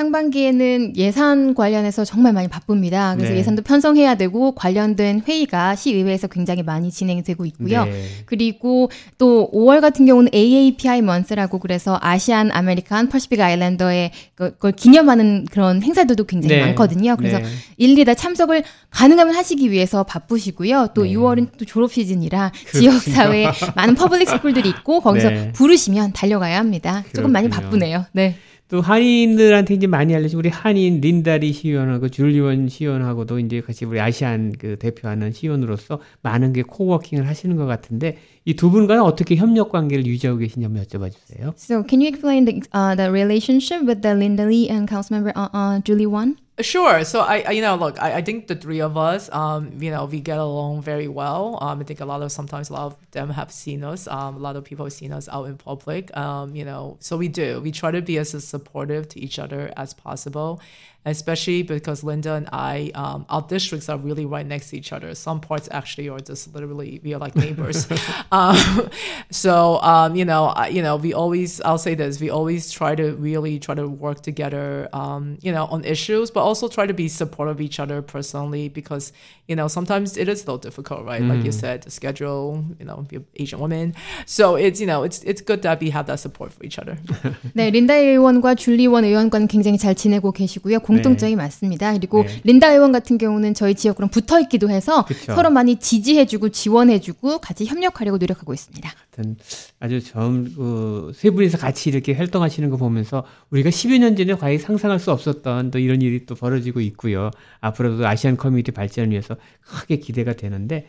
상반기에는 0.00 0.96
예산 0.96 1.54
관련해서 1.54 2.04
정말 2.06 2.32
많이 2.32 2.48
바쁩니다. 2.48 3.14
그래서 3.16 3.34
네. 3.34 3.38
예산도 3.40 3.62
편성해야 3.62 4.14
되고 4.14 4.52
관련된 4.54 5.22
회의가 5.28 5.76
시의회에서 5.76 6.26
굉장히 6.28 6.62
많이 6.62 6.90
진행되고 6.90 7.44
있고요. 7.46 7.84
네. 7.84 8.04
그리고 8.24 8.90
또 9.18 9.50
5월 9.52 9.80
같은 9.82 10.06
경우는 10.06 10.30
AAPI 10.34 11.02
Month라고 11.02 11.58
그래서 11.58 11.98
Asian 12.00 12.50
American 12.50 13.08
Pacific 13.10 13.40
Islander의 13.40 14.10
그- 14.34 14.52
그걸 14.52 14.72
기념하는 14.72 15.44
그런 15.50 15.82
행사들도 15.82 16.24
굉장히 16.24 16.56
네. 16.56 16.62
많거든요. 16.66 17.16
그래서 17.16 17.38
네. 17.38 17.44
일일이 17.76 18.04
다 18.06 18.14
참석을 18.14 18.62
가능하면 18.90 19.34
하시기 19.34 19.70
위해서 19.70 20.02
바쁘시고요. 20.04 20.88
또 20.94 21.02
네. 21.04 21.10
6월은 21.12 21.48
또 21.58 21.64
졸업 21.66 21.92
시즌이라 21.92 22.52
지역 22.72 22.94
사회에 23.02 23.50
많은 23.76 23.94
public 23.96 24.28
school들이 24.30 24.68
있고 24.70 25.00
거기서 25.00 25.28
네. 25.30 25.52
부르시면 25.52 26.12
달려가야 26.14 26.58
합니다. 26.58 27.04
조금 27.14 27.32
많이 27.32 27.48
그렇군요. 27.48 27.68
바쁘네요. 27.70 28.04
네. 28.12 28.36
또 28.70 28.80
한인들한테 28.80 29.74
이제 29.74 29.88
많이 29.88 30.14
알려진 30.14 30.38
우리 30.38 30.48
한인 30.48 31.00
린다 31.00 31.37
리 31.37 31.52
시의원하고 31.52 32.08
줄리 32.08 32.41
원 32.41 32.68
시의원하고도 32.68 33.40
이제 33.40 33.60
같이 33.60 33.84
우리 33.84 34.00
Asian 34.00 34.52
그 34.52 34.76
대표하는 34.78 35.32
시의원으로서 35.32 36.00
많은 36.22 36.52
게 36.52 36.62
co-working을 36.62 37.26
하시는 37.26 37.56
것 37.56 37.66
같은데 37.66 38.16
이 38.45 38.53
두 38.53 38.69
분과는 38.69 39.01
어떻게 39.01 39.35
협력 39.35 39.71
관계를 39.71 40.05
유지하고 40.05 40.37
계신지 40.37 40.63
한번 40.63 40.83
여쭤봐 40.83 41.11
주세요. 41.11 41.53
So, 41.57 41.83
can 41.83 41.99
you 42.01 42.07
explain 42.07 42.45
the 42.45 42.61
uh, 42.73 42.95
the 42.95 43.09
relationship 43.09 43.81
with 43.85 44.01
the 44.01 44.13
Linda 44.13 44.45
Lee 44.45 44.69
and 44.69 44.87
Councilmember 44.87 45.33
uh, 45.35 45.49
uh, 45.51 45.79
Julie 45.81 46.05
Wan? 46.05 46.37
Sure. 46.61 47.03
So 47.03 47.19
I, 47.19 47.43
I 47.45 47.51
you 47.51 47.61
know, 47.61 47.75
look, 47.75 48.01
I, 48.01 48.17
I 48.17 48.21
think 48.21 48.47
the 48.47 48.55
three 48.55 48.79
of 48.79 48.95
us, 48.95 49.29
um, 49.33 49.71
you 49.77 49.91
know, 49.91 50.05
we 50.05 50.21
get 50.21 50.37
along 50.37 50.83
very 50.83 51.09
well. 51.09 51.57
Um, 51.59 51.81
I 51.81 51.83
think 51.83 51.99
a 51.99 52.05
lot 52.05 52.21
of 52.21 52.31
sometimes 52.31 52.69
a 52.69 52.73
lot 52.73 52.85
of 52.85 53.11
them 53.11 53.29
have 53.29 53.51
seen 53.51 53.83
us. 53.83 54.07
Um, 54.07 54.37
a 54.37 54.39
lot 54.39 54.55
of 54.55 54.63
people 54.63 54.85
have 54.85 54.93
seen 54.93 55.11
us 55.11 55.27
out 55.27 55.47
in 55.47 55.57
public. 55.57 56.15
Um, 56.15 56.55
you 56.55 56.63
know, 56.63 56.95
so 57.01 57.17
we 57.17 57.27
do. 57.27 57.59
We 57.59 57.73
try 57.73 57.91
to 57.91 58.01
be 58.01 58.17
as 58.19 58.31
supportive 58.41 59.09
to 59.09 59.19
each 59.19 59.37
other 59.37 59.73
as 59.75 59.93
possible, 59.93 60.61
especially 61.05 61.61
because 61.61 62.03
Linda 62.03 62.33
and 62.33 62.49
I, 62.51 62.91
um, 62.95 63.25
our 63.29 63.41
districts 63.43 63.89
are 63.89 63.97
really 63.97 64.25
right 64.25 64.45
next 64.45 64.71
to 64.71 64.77
each 64.77 64.91
other. 64.91 65.13
Some 65.13 65.39
parts 65.39 65.69
actually 65.71 66.09
are 66.09 66.19
just 66.19 66.53
literally 66.53 66.99
we 67.03 67.13
are 67.13 67.19
like 67.19 67.35
neighbors. 67.35 67.87
um, 68.31 68.89
so 69.29 69.79
um, 69.81 70.15
you 70.15 70.25
know, 70.25 70.45
I, 70.45 70.69
you 70.69 70.81
know, 70.81 70.95
we 70.95 71.13
always 71.13 71.61
I'll 71.61 71.77
say 71.77 71.93
this: 71.93 72.19
we 72.19 72.29
always 72.29 72.71
try 72.71 72.95
to 72.95 73.13
really 73.15 73.59
try 73.59 73.75
to 73.75 73.87
work 73.87 74.21
together, 74.21 74.89
um, 74.93 75.37
you 75.41 75.51
know, 75.51 75.65
on 75.65 75.85
issues, 75.85 76.31
but 76.31 76.41
also 76.41 76.67
try 76.67 76.87
to 76.87 76.93
be 76.93 77.07
supportive 77.07 77.55
of 77.55 77.61
each 77.61 77.79
other 77.79 78.01
personally 78.01 78.69
because 78.69 79.13
you 79.47 79.55
know 79.55 79.67
sometimes 79.67 80.17
it 80.17 80.27
is 80.27 80.41
a 80.41 80.45
little 80.45 80.57
difficult, 80.57 81.05
right? 81.05 81.21
Like 81.21 81.43
you 81.45 81.51
said, 81.51 81.83
the 81.83 81.91
schedule, 81.91 82.65
you 82.79 82.85
know, 82.85 83.05
be 83.07 83.17
an 83.17 83.25
Asian 83.35 83.59
woman, 83.59 83.93
so 84.25 84.55
it's 84.55 84.81
you 84.81 84.87
know 84.87 85.03
it's 85.03 85.21
it's 85.23 85.41
good 85.41 85.61
that 85.61 85.79
we 85.79 85.91
have 85.91 86.07
that 86.07 86.19
support 86.19 86.51
for 86.53 86.63
each 86.63 86.79
other. 86.79 86.97
네, 87.53 87.69
린다 87.69 87.95
의원과 87.95 88.55
줄리 88.55 88.87
원 88.87 89.03
의원과는 89.03 89.47
굉장히 89.47 89.77
잘 89.77 89.93
지내고 89.93 90.31
계시고요. 90.31 90.79
공통점이 90.94 91.36
많습니다. 91.36 91.92
그리고 91.92 92.24
네. 92.24 92.40
린다 92.44 92.72
의원 92.72 92.92
같은 92.92 93.18
경우는 93.18 93.54
저희 93.54 93.74
지역으로 93.74 94.08
붙어 94.08 94.40
있기도 94.40 94.70
해서 94.70 95.04
그쵸. 95.04 95.34
서로 95.34 95.50
많이 95.50 95.76
지지해주고 95.76 96.50
지원해주고 96.50 97.38
같이 97.38 97.64
협력하려고 97.66 98.18
노력하고 98.18 98.52
있습니다. 98.52 98.88
하여튼 98.88 99.36
아주 99.78 100.02
처음 100.02 100.52
그, 100.54 101.12
세 101.14 101.30
분이서 101.30 101.58
같이 101.58 101.90
이렇게 101.90 102.12
활동하시는 102.12 102.68
거 102.70 102.76
보면서 102.76 103.24
우리가 103.50 103.70
10여 103.70 103.98
년 103.98 104.16
전에 104.16 104.34
과연 104.34 104.58
상상할 104.58 104.98
수 104.98 105.10
없었던 105.10 105.70
또 105.70 105.78
이런 105.78 106.02
일이 106.02 106.26
또 106.26 106.34
벌어지고 106.34 106.80
있고요. 106.80 107.30
앞으로도 107.60 108.06
아시안 108.06 108.36
커뮤니티 108.36 108.72
발전을 108.72 109.10
위해서 109.10 109.36
크게 109.62 109.96
기대가 109.96 110.32
되는데 110.34 110.86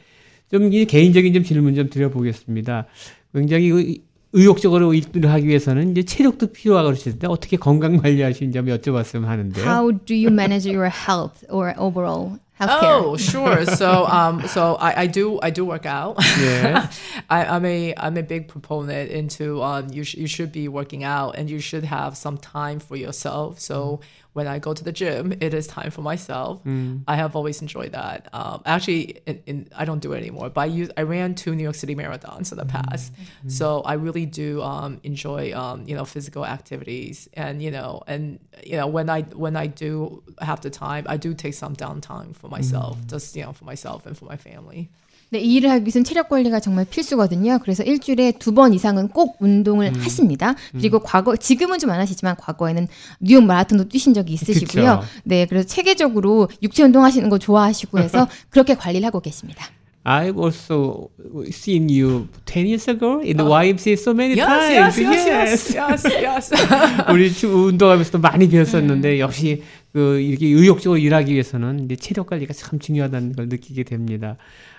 좀이 0.51 0.85
개인적인 0.85 1.33
좀 1.33 1.43
질문 1.43 1.75
좀 1.75 1.89
드려보겠습니다. 1.89 2.87
굉장히 3.33 4.01
의- 4.33 4.41
의욕적으로 4.41 4.93
일을 4.93 5.29
하기 5.31 5.47
위해서는 5.47 5.91
이제 5.91 6.03
체력도 6.03 6.47
필요하고 6.47 6.89
때 7.19 7.27
어떻게 7.27 7.57
건강 7.57 7.97
관리하시는지 7.97 8.57
한번 8.57 8.77
여쭤봤으면 8.77 9.25
하는데요. 9.25 9.65
How 9.65 9.91
do 10.05 10.15
you 10.15 10.27
manage 10.27 10.69
your 10.69 10.89
health 10.89 11.45
or 11.49 11.73
overall 11.77 12.37
healthcare? 12.67 13.03
Oh, 13.03 13.17
sure. 13.17 13.65
So, 13.65 14.05
um, 14.05 14.47
so 14.47 14.75
I, 14.75 15.01
I 15.01 15.07
do, 15.07 15.39
I 15.41 15.49
do 15.49 15.65
work 15.65 15.85
out. 15.85 16.17
Yeah. 16.39 16.89
I, 17.29 17.45
I'm 17.45 17.65
a, 17.65 17.93
I'm 17.97 18.17
a 18.17 18.23
big 18.23 18.47
proponent 18.47 19.11
into, 19.11 19.61
um, 19.63 19.89
you, 19.89 20.03
sh- 20.03 20.15
you 20.15 20.27
should 20.27 20.51
be 20.51 20.67
working 20.67 21.03
out 21.03 21.35
and 21.37 21.49
you 21.49 21.59
should 21.59 21.83
have 21.83 22.15
some 22.17 22.37
time 22.37 22.79
for 22.79 22.95
yourself. 22.95 23.59
So 23.59 24.01
when 24.33 24.47
I 24.47 24.59
go 24.59 24.73
to 24.73 24.81
the 24.83 24.93
gym, 24.93 25.33
it 25.41 25.53
is 25.53 25.67
time 25.67 25.91
for 25.91 26.01
myself. 26.01 26.61
I 27.05 27.15
have 27.17 27.35
always 27.35 27.61
enjoyed 27.61 27.91
that. 27.91 28.29
Um, 28.31 28.61
actually, 28.65 29.19
in, 29.25 29.43
in, 29.45 29.67
I 29.75 29.83
don't 29.83 29.99
do 29.99 30.13
it 30.13 30.19
anymore, 30.19 30.49
but 30.49 30.61
I 30.61 30.65
use, 30.67 30.89
I 30.95 31.01
ran 31.01 31.35
two 31.35 31.53
New 31.53 31.63
York 31.63 31.75
City 31.75 31.95
marathons 31.95 32.53
in 32.53 32.57
the 32.57 32.65
past. 32.65 33.11
So 33.47 33.81
I 33.81 33.93
really 33.93 34.25
do, 34.25 34.61
um, 34.61 35.01
enjoy, 35.03 35.51
um, 35.53 35.83
you 35.85 35.95
know, 35.95 36.05
physical 36.05 36.45
activities 36.45 37.27
and, 37.33 37.61
you 37.61 37.71
know, 37.71 38.03
and, 38.07 38.39
you 38.65 38.77
know, 38.77 38.87
when 38.87 39.09
I, 39.09 39.23
when 39.23 39.57
I 39.57 39.67
do 39.67 40.23
have 40.39 40.61
the 40.61 40.69
time, 40.69 41.05
I 41.09 41.17
do 41.17 41.33
take 41.33 41.53
some 41.53 41.75
downtime 41.75 42.33
for 42.33 42.47
myself, 42.51 42.97
just, 43.09 43.37
you 43.39 43.45
know, 43.45 43.55
for 43.55 43.65
myself 43.65 44.03
and 44.05 44.15
for 44.17 44.27
my 44.29 44.37
family. 44.37 44.87
네, 45.33 45.39
이 45.39 45.55
일을 45.55 45.69
하기 45.69 45.83
위해서는 45.85 46.03
체력 46.03 46.27
관리가 46.27 46.59
정말 46.59 46.83
필수거든요. 46.85 47.59
그래서 47.63 47.83
일주일에 47.83 48.33
두 48.33 48.51
번 48.53 48.73
이상은 48.73 49.07
꼭 49.07 49.37
운동을 49.39 49.93
하십니다. 50.03 50.55
그리고 50.73 50.99
과거 50.99 51.37
지금은 51.37 51.79
좀 51.79 51.89
안 51.89 52.01
하시지만 52.01 52.35
과거에는 52.35 52.89
뉴욕 53.21 53.41
마라톤도 53.45 53.87
뛰신 53.87 54.13
적이 54.13 54.33
있으시고요. 54.33 54.99
그쵸. 54.99 55.07
네, 55.23 55.45
그래서 55.45 55.65
체계적으로 55.69 56.49
육체 56.61 56.83
운동하시는 56.83 57.29
거 57.29 57.37
좋아하시고 57.37 57.99
해서 57.99 58.27
그렇게 58.51 58.75
관리를 58.75 59.05
하고 59.07 59.21
계십니다. 59.21 59.65
I've 60.03 60.35
also 60.43 61.09
seen 61.53 61.87
you 61.87 62.27
10 62.45 62.65
years 62.65 62.89
ago 62.89 63.21
in 63.21 63.37
the 63.37 63.45
YMCA 63.47 63.93
so 63.93 64.11
many 64.13 64.35
times. 64.35 64.99
yes, 64.99 64.99
yes, 64.99 65.77
yes, 65.77 65.77
yes, 65.77 66.07
yes. 66.25 66.51
우리 67.13 67.31
주- 67.31 67.47
운동하면서도 67.67 68.17
많이 68.19 68.49
배웠었는데 68.49 69.19
역시 69.19 69.61
그 69.93 70.19
이렇게 70.19 70.47
의욕적으로 70.47 70.97
일하기 70.97 71.33
위해서는 71.33 71.85
이제 71.85 71.95
체력 71.95 72.27
관리가 72.27 72.53
참 72.53 72.79
중요하다는 72.79 73.33
걸 73.33 73.49
느끼게 73.49 73.83
됩니다. 73.83 74.37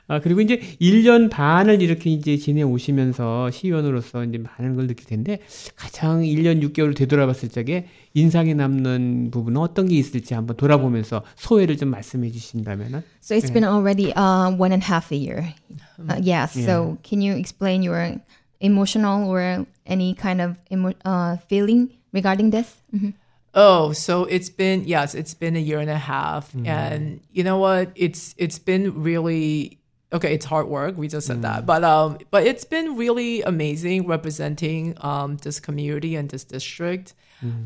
아 0.08 0.20
그리고 0.20 0.40
이제 0.40 0.60
1년 0.80 1.30
반을 1.30 1.80
이렇게 1.80 2.10
이제 2.10 2.36
지내 2.36 2.62
오시면서 2.62 3.50
시의원으로서 3.50 4.24
이제 4.24 4.38
많은 4.38 4.74
걸 4.74 4.86
느낄 4.88 5.06
텐데 5.06 5.38
가장 5.76 6.22
1년 6.22 6.60
6개월을 6.62 6.96
되돌아봤을 6.96 7.50
적에 7.50 7.86
인상에 8.14 8.52
남는 8.54 9.30
부분은 9.30 9.60
어떤 9.60 9.88
게 9.88 9.96
있을지 9.96 10.34
한번 10.34 10.56
돌아보면서 10.56 11.22
소회를 11.36 11.76
좀 11.76 11.90
말씀해 11.90 12.30
주신다면은 12.30 13.02
So 13.22 13.36
it's 13.36 13.52
been 13.52 13.64
already 13.64 14.12
uh, 14.16 14.50
one 14.50 14.72
and 14.72 14.82
a 14.82 14.88
half 14.88 15.12
a 15.12 15.16
year. 15.18 15.54
Uh, 16.00 16.18
yes. 16.20 16.54
So 16.58 16.98
can 17.04 17.20
you 17.22 17.34
explain 17.36 17.82
your 17.84 18.16
emotional 18.60 19.28
or 19.28 19.64
any 19.86 20.14
kind 20.14 20.40
of 20.40 20.56
emo- 20.70 20.98
uh, 21.04 21.36
feeling 21.48 21.90
regarding 22.12 22.50
this? 22.50 22.74
Mhm. 22.92 23.12
Oh, 23.55 23.92
so 23.92 24.24
it's 24.24 24.48
been 24.48 24.84
yes, 24.84 25.14
it's 25.14 25.34
been 25.34 25.57
a 25.57 25.61
year 25.61 25.78
and 25.78 25.90
a 25.90 25.98
half, 25.98 26.55
and 26.64 27.20
you 27.32 27.44
know 27.44 27.59
what? 27.59 27.90
It's 27.94 28.34
it's 28.38 28.59
been 28.59 29.03
really 29.03 29.78
okay, 30.12 30.32
it's 30.34 30.46
hard 30.46 30.68
work. 30.68 30.96
We 30.96 31.09
just 31.09 31.26
said 31.26 31.42
that, 31.42 31.66
but 31.66 31.84
um, 31.84 32.18
but 32.30 32.46
it's 32.46 32.64
been 32.64 32.96
really 32.96 33.42
amazing 33.42 34.07
representing 34.07 34.96
um 35.00 35.36
this 35.38 35.61
community 35.61 36.16
and 36.16 36.30
this 36.30 36.44
district. 36.44 37.14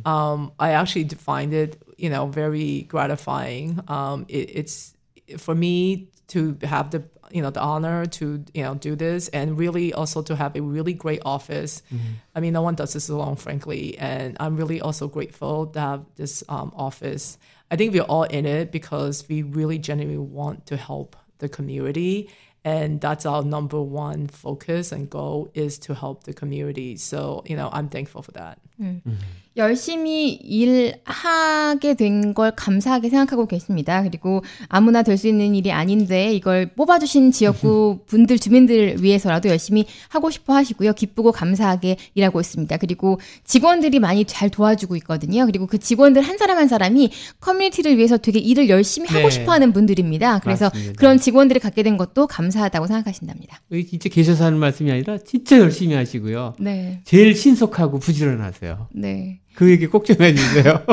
Um, 0.06 0.52
I 0.58 0.70
actually 0.70 1.06
find 1.10 1.52
it, 1.52 1.76
you 1.98 2.08
know, 2.08 2.26
very 2.28 2.82
gratifying. 2.88 3.78
Um, 3.88 4.24
it, 4.28 4.50
it's 4.54 4.95
for 5.38 5.54
me 5.54 6.08
to 6.28 6.58
have 6.62 6.90
the 6.90 7.04
you 7.30 7.42
know 7.42 7.50
the 7.50 7.60
honor 7.60 8.06
to 8.06 8.44
you 8.54 8.62
know 8.62 8.74
do 8.74 8.94
this 8.94 9.28
and 9.28 9.58
really 9.58 9.92
also 9.92 10.22
to 10.22 10.36
have 10.36 10.56
a 10.56 10.62
really 10.62 10.92
great 10.92 11.20
office. 11.24 11.82
Mm-hmm. 11.92 12.12
I 12.34 12.40
mean 12.40 12.52
no 12.52 12.62
one 12.62 12.74
does 12.74 12.92
this 12.92 13.08
alone 13.08 13.36
frankly 13.36 13.98
and 13.98 14.36
i'm 14.40 14.56
really 14.56 14.80
also 14.80 15.08
grateful 15.08 15.66
to 15.68 15.80
have 15.80 16.04
this 16.16 16.44
um, 16.48 16.72
office. 16.76 17.38
I 17.70 17.76
think 17.76 17.92
we're 17.92 18.02
all 18.02 18.22
in 18.24 18.46
it 18.46 18.70
because 18.70 19.28
we 19.28 19.42
really 19.42 19.78
genuinely 19.78 20.18
want 20.18 20.66
to 20.66 20.76
help 20.76 21.16
the 21.38 21.48
community 21.48 22.30
and 22.64 23.00
that's 23.00 23.26
our 23.26 23.42
number 23.42 23.80
one 23.80 24.28
focus 24.28 24.92
and 24.92 25.10
goal 25.10 25.50
is 25.54 25.78
to 25.78 25.94
help 25.94 26.24
the 26.24 26.32
community. 26.32 26.96
So 26.96 27.42
you 27.46 27.56
know 27.56 27.68
i'm 27.72 27.88
thankful 27.88 28.22
for 28.22 28.32
that 28.32 28.58
mm. 28.80 29.02
mm-hmm. 29.02 29.12
열심히 29.56 30.32
일하게 30.34 31.94
된 31.94 32.16
걸 32.34 32.50
감사하게 32.54 33.08
생각하고 33.08 33.46
계십니다. 33.46 34.02
그리고 34.02 34.42
아무나 34.68 35.02
될 35.02 35.16
수 35.16 35.28
있는 35.28 35.54
일이 35.54 35.72
아닌데 35.72 36.34
이걸 36.34 36.66
뽑아주신 36.74 37.30
지역구 37.32 38.00
분들, 38.06 38.38
주민들을 38.38 39.02
위해서라도 39.02 39.48
열심히 39.48 39.86
하고 40.08 40.28
싶어 40.30 40.54
하시고요. 40.54 40.92
기쁘고 40.92 41.32
감사하게 41.32 41.96
일하고 42.14 42.40
있습니다. 42.40 42.76
그리고 42.76 43.18
직원들이 43.44 43.98
많이 44.00 44.24
잘 44.26 44.50
도와주고 44.50 44.96
있거든요. 44.96 45.46
그리고 45.46 45.66
그 45.66 45.78
직원들 45.78 46.20
한 46.20 46.36
사람 46.36 46.58
한 46.58 46.68
사람이 46.68 47.10
커뮤니티를 47.40 47.96
위해서 47.96 48.18
되게 48.18 48.38
일을 48.38 48.68
열심히 48.68 49.08
하고 49.08 49.24
네. 49.28 49.30
싶어 49.30 49.52
하는 49.52 49.72
분들입니다. 49.72 50.40
그래서 50.40 50.66
맞습니다. 50.66 50.92
그런 50.98 51.18
직원들을 51.18 51.60
갖게 51.62 51.82
된 51.82 51.96
것도 51.96 52.26
감사하다고 52.26 52.86
생각하신답니다. 52.88 53.62
진짜 53.88 54.08
계셔서 54.10 54.44
하는 54.44 54.58
말씀이 54.58 54.90
아니라 54.90 55.16
진짜 55.18 55.58
열심히 55.58 55.94
하시고요. 55.94 56.54
네. 56.58 57.00
제일 57.04 57.34
신속하고 57.34 57.98
부지런하세요. 58.00 58.88
네. 58.92 59.40
그 59.56 59.70
얘기 59.70 59.86
꼭좀 59.86 60.16
해주세요. 60.20 60.84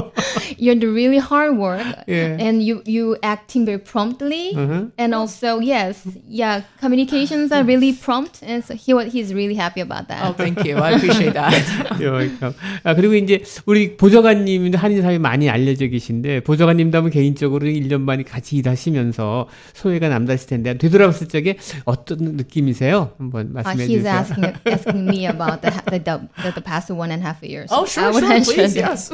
You're 0.57 0.80
the 0.80 0.88
really 0.89 1.20
hard 1.20 1.57
work 1.59 1.84
예. 2.07 2.38
and 2.39 2.64
you 2.64 2.82
you 2.88 3.18
acting 3.22 3.66
very 3.66 3.78
promptly 3.78 4.55
Uh-huh. 4.55 4.88
and 4.97 5.14
also 5.14 5.59
yes 5.59 6.07
yeah 6.30 6.64
communications 6.80 7.51
are 7.51 7.64
really 7.64 7.91
prompt 7.91 8.39
and 8.41 8.64
so 8.64 8.74
he 8.74 8.93
he's 9.11 9.34
really 9.34 9.55
happy 9.55 9.82
about 9.82 10.07
that 10.07 10.24
oh 10.24 10.32
thank 10.32 10.64
you 10.64 10.78
i 10.78 10.95
appreciate 10.95 11.34
that 11.34 11.51
welcome. 11.99 12.53
아, 12.84 12.95
그리고 12.95 13.16
이제 13.16 13.43
우리 13.66 13.97
보좌관님도 13.97 14.78
한인 14.78 15.01
사회 15.01 15.18
많이 15.18 15.49
알려져 15.49 15.88
계신데 15.88 16.41
보좌관님도 16.41 16.97
하면 16.99 17.11
개인적으로 17.11 17.68
1년 17.68 18.05
반이 18.05 18.24
같이 18.24 18.55
일하시면서 18.57 19.49
소외가 19.74 20.07
남다르실 20.07 20.47
텐데 20.47 20.78
되돌아봤을 20.78 21.28
적에 21.28 21.57
어떤 21.84 22.20
느낌이세요? 22.39 23.11
한번 23.18 23.51
uh, 23.51 23.53
말씀해 23.53 23.86
he's 23.86 24.03
주세요. 24.03 24.14
asking 24.14 24.53
asking 24.66 25.03
me 25.09 25.26
about 25.28 25.59
the, 25.61 25.72
the, 25.91 25.99
the, 25.99 26.51
the, 26.55 26.61
past 26.64 26.89
one 26.93 27.11
and 27.11 27.22
a 27.22 27.26
half 27.28 27.43
years 27.43 27.68
oh 27.72 27.84
sure 27.86 28.14
sure 28.14 28.39
please 28.56 28.76
yes 28.80 29.12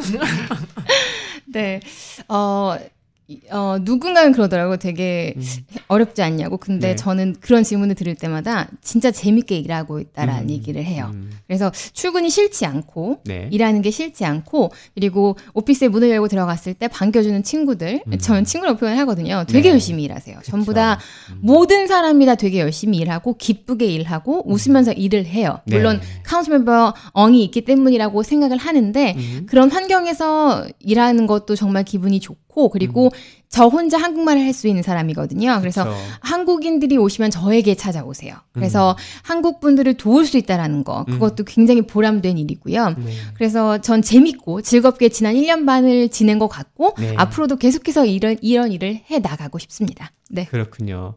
네. 1.51 1.79
어, 2.27 2.77
이- 2.79 2.89
어, 3.51 3.77
누군가는 3.81 4.31
그러더라고요. 4.31 4.77
되게 4.77 5.33
음. 5.37 5.43
어렵지 5.87 6.21
않냐고. 6.21 6.57
근데 6.57 6.89
네. 6.89 6.95
저는 6.95 7.35
그런 7.39 7.63
질문을 7.63 7.95
들을 7.95 8.15
때마다 8.15 8.67
진짜 8.81 9.11
재밌게 9.11 9.57
일하고 9.57 9.99
있다라는 9.99 10.43
음. 10.43 10.49
얘기를 10.49 10.83
해요. 10.83 11.11
그래서 11.47 11.71
출근이 11.93 12.29
싫지 12.29 12.65
않고, 12.65 13.21
네. 13.25 13.47
일하는 13.51 13.81
게 13.81 13.91
싫지 13.91 14.25
않고, 14.25 14.71
그리고 14.95 15.37
오피스에 15.53 15.87
문을 15.87 16.09
열고 16.09 16.27
들어갔을 16.27 16.73
때 16.73 16.87
반겨주는 16.87 17.43
친구들, 17.43 18.01
저는 18.19 18.45
친구라고 18.45 18.79
표현을 18.79 18.99
하거든요. 18.99 19.43
되게 19.47 19.59
음. 19.59 19.63
네. 19.63 19.73
열심히 19.73 20.03
일하세요. 20.03 20.39
전부 20.43 20.73
다 20.73 20.99
모든 21.39 21.87
사람이 21.87 22.25
다 22.25 22.35
되게 22.35 22.59
열심히 22.59 22.97
일하고, 22.97 23.37
기쁘게 23.37 23.85
일하고, 23.85 24.49
웃으면서 24.51 24.91
일을 24.93 25.25
해요. 25.25 25.59
네. 25.65 25.77
물론 25.77 26.01
Council 26.23 26.49
Member 26.49 26.93
황이 27.13 27.43
있기 27.45 27.61
때문이라고 27.61 28.23
생각을 28.23 28.57
하는데 28.57 29.15
음. 29.17 29.45
그런 29.47 29.69
환경에서 29.71 30.67
일하는 30.79 31.27
것도 31.27 31.55
정말 31.55 31.83
기분이 31.83 32.19
좋고 32.19 32.69
그리고 32.69 33.11
저 33.49 33.65
혼자 33.65 33.97
한국말을 33.97 34.43
할 34.43 34.53
수 34.53 34.67
있는 34.67 34.83
사람이거든요. 34.83 35.57
그래서 35.59 35.83
그쵸. 35.85 35.95
한국인들이 36.21 36.97
오시면 36.97 37.31
저에게 37.31 37.75
찾아오세요. 37.75 38.35
그래서 38.51 38.91
음. 38.91 38.95
한국 39.23 39.59
분들을 39.59 39.95
도울 39.95 40.25
수 40.25 40.37
있다라는 40.37 40.83
거 40.83 41.05
그것도 41.05 41.45
굉장히 41.45 41.81
보람된 41.83 42.37
일이고요. 42.37 42.89
네. 42.89 43.13
그래서 43.35 43.79
전 43.79 44.01
재밌고 44.01 44.61
즐겁게 44.61 45.09
지난 45.09 45.35
1년 45.35 45.65
반을 45.65 46.09
지낸 46.09 46.37
것 46.39 46.47
같고 46.47 46.93
네. 46.99 47.13
앞으로도 47.17 47.55
계속해서 47.57 48.05
이런 48.05 48.37
이런 48.41 48.71
일을 48.71 49.01
해 49.09 49.19
나가고 49.19 49.57
싶습니다. 49.59 50.11
네. 50.29 50.45
그렇군요. 50.45 51.15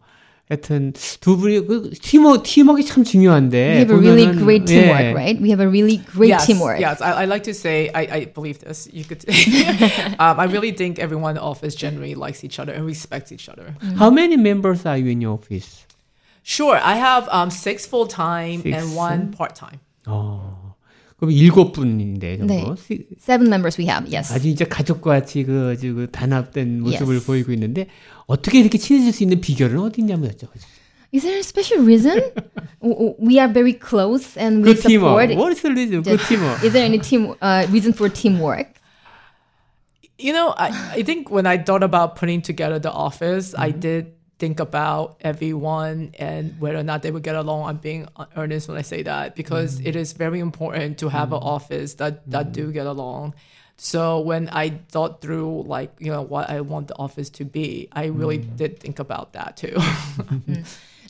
하여튼 0.50 0.94
두 1.20 1.36
분이 1.36 1.68
그 1.68 1.92
팀워 2.02 2.42
팀워크가 2.42 2.88
참 2.88 3.04
중요한데 3.04 3.58
We 3.58 3.78
have 3.80 3.92
a 3.92 4.00
really 4.00 4.28
보면은, 4.28 4.40
great 4.40 4.66
teamwork, 4.66 5.04
예. 5.04 5.14
right? 5.14 5.42
We 5.42 5.50
have 5.50 5.60
a 5.60 5.68
really 5.68 5.98
great 5.98 6.30
yes, 6.30 6.46
teamwork. 6.48 6.80
Yes, 6.80 7.02
I, 7.02 7.24
I 7.24 7.26
like 7.26 7.44
to 7.44 7.54
say 7.54 7.92
I, 7.94 8.08
I 8.08 8.26
believe 8.32 8.60
this. 8.60 8.88
You 8.94 9.04
could. 9.04 9.28
um, 10.20 10.40
I 10.40 10.46
really 10.46 10.72
think 10.72 11.00
everyone 11.00 11.32
in 11.32 11.36
the 11.36 11.42
office 11.44 11.76
generally 11.76 12.16
likes 12.16 12.46
each 12.46 12.60
other 12.60 12.72
and 12.72 12.86
respects 12.86 13.34
each 13.34 13.50
other. 13.50 13.76
How 13.98 14.10
many 14.10 14.38
members 14.38 14.86
are 14.86 14.98
you 14.98 15.12
in 15.12 15.20
your 15.20 15.34
office? 15.34 15.84
Sure, 16.44 16.80
I 16.80 16.96
have 16.96 17.28
um, 17.28 17.50
six 17.52 17.86
full 17.86 18.08
time 18.08 18.62
Six, 18.62 18.72
and 18.72 18.96
one 18.96 19.32
part 19.34 19.54
time. 19.54 19.82
어. 20.08 20.61
그럼 21.23 21.31
일곱 21.31 21.71
분인데 21.71 22.39
정도. 22.39 22.53
네. 22.53 22.65
시- 22.77 23.07
Seven 23.17 23.47
members 23.47 23.81
we 23.81 23.87
have. 23.89 24.13
Yes. 24.13 24.33
아주 24.33 24.49
이제 24.49 24.65
가족과 24.65 25.13
같이 25.21 25.45
그 25.45 25.71
아주 25.73 25.95
그 25.95 26.11
단합된 26.11 26.81
모습을 26.81 27.15
Yes. 27.15 27.27
보이고 27.27 27.53
있는데 27.53 27.87
어떻게 28.27 28.59
이렇게 28.59 28.77
친해질 28.77 29.13
수 29.13 29.23
있는 29.23 29.41
비결은 29.41 29.79
어디 29.79 30.01
있냐면 30.01 30.33
여쭤보죠. 30.33 30.67
Is 31.15 31.23
there 31.23 31.37
a 31.37 31.45
special 31.45 31.85
reason? 31.87 32.19
We 32.83 33.39
are 33.39 33.47
very 33.53 33.79
close 33.79 34.37
and 34.37 34.67
we 34.67 34.75
Good 34.75 34.83
teamwork. 34.83 35.31
support. 35.31 35.39
What 35.39 35.53
is 35.55 35.63
the 35.63 35.71
reason? 35.71 36.03
Good 36.03 36.19
Just- 36.19 36.27
teamwork. 36.29 36.65
Is 36.65 36.73
there 36.73 36.83
any 36.85 36.99
team 36.99 37.37
uh, 37.41 37.71
reason 37.71 37.93
for 37.95 38.11
teamwork? 38.11 38.75
You 40.19 40.33
know, 40.33 40.55
I, 40.59 40.99
I 40.99 41.03
think 41.05 41.31
when 41.31 41.47
I 41.47 41.57
thought 41.63 41.85
about 41.85 42.17
putting 42.17 42.43
together 42.43 42.81
the 42.81 42.91
office, 42.91 43.55
I 43.57 43.71
did 43.71 44.11
think 44.43 44.59
about 44.59 45.23
everyone 45.23 46.11
and 46.19 46.59
whether 46.59 46.79
or 46.79 46.83
not 46.83 47.03
they 47.03 47.13
would 47.15 47.23
get 47.23 47.37
along. 47.37 47.69
I'm 47.69 47.77
being 47.77 48.09
earnest 48.37 48.67
when 48.67 48.77
I 48.77 48.83
say 48.83 49.05
that 49.05 49.37
because 49.37 49.79
it 49.87 49.95
is 49.95 50.19
very 50.19 50.41
important 50.41 50.99
to 50.99 51.07
have 51.09 51.31
an 51.31 51.39
office 51.39 51.95
that 52.03 52.27
that 52.27 52.51
do 52.51 52.75
get 52.75 52.91
along. 52.91 53.39
So 53.79 54.19
when 54.19 54.51
I 54.51 54.83
thought 54.91 55.23
through 55.23 55.63
like 55.71 55.95
you 56.03 56.11
know 56.11 56.27
what 56.27 56.51
I 56.51 56.59
want 56.61 56.91
the 56.91 56.99
office 56.99 57.31
to 57.39 57.47
be, 57.47 57.87
I 57.93 58.11
really 58.11 58.39
did 58.39 58.83
think 58.83 58.99
about 58.99 59.33
that 59.39 59.55
too. 59.55 59.79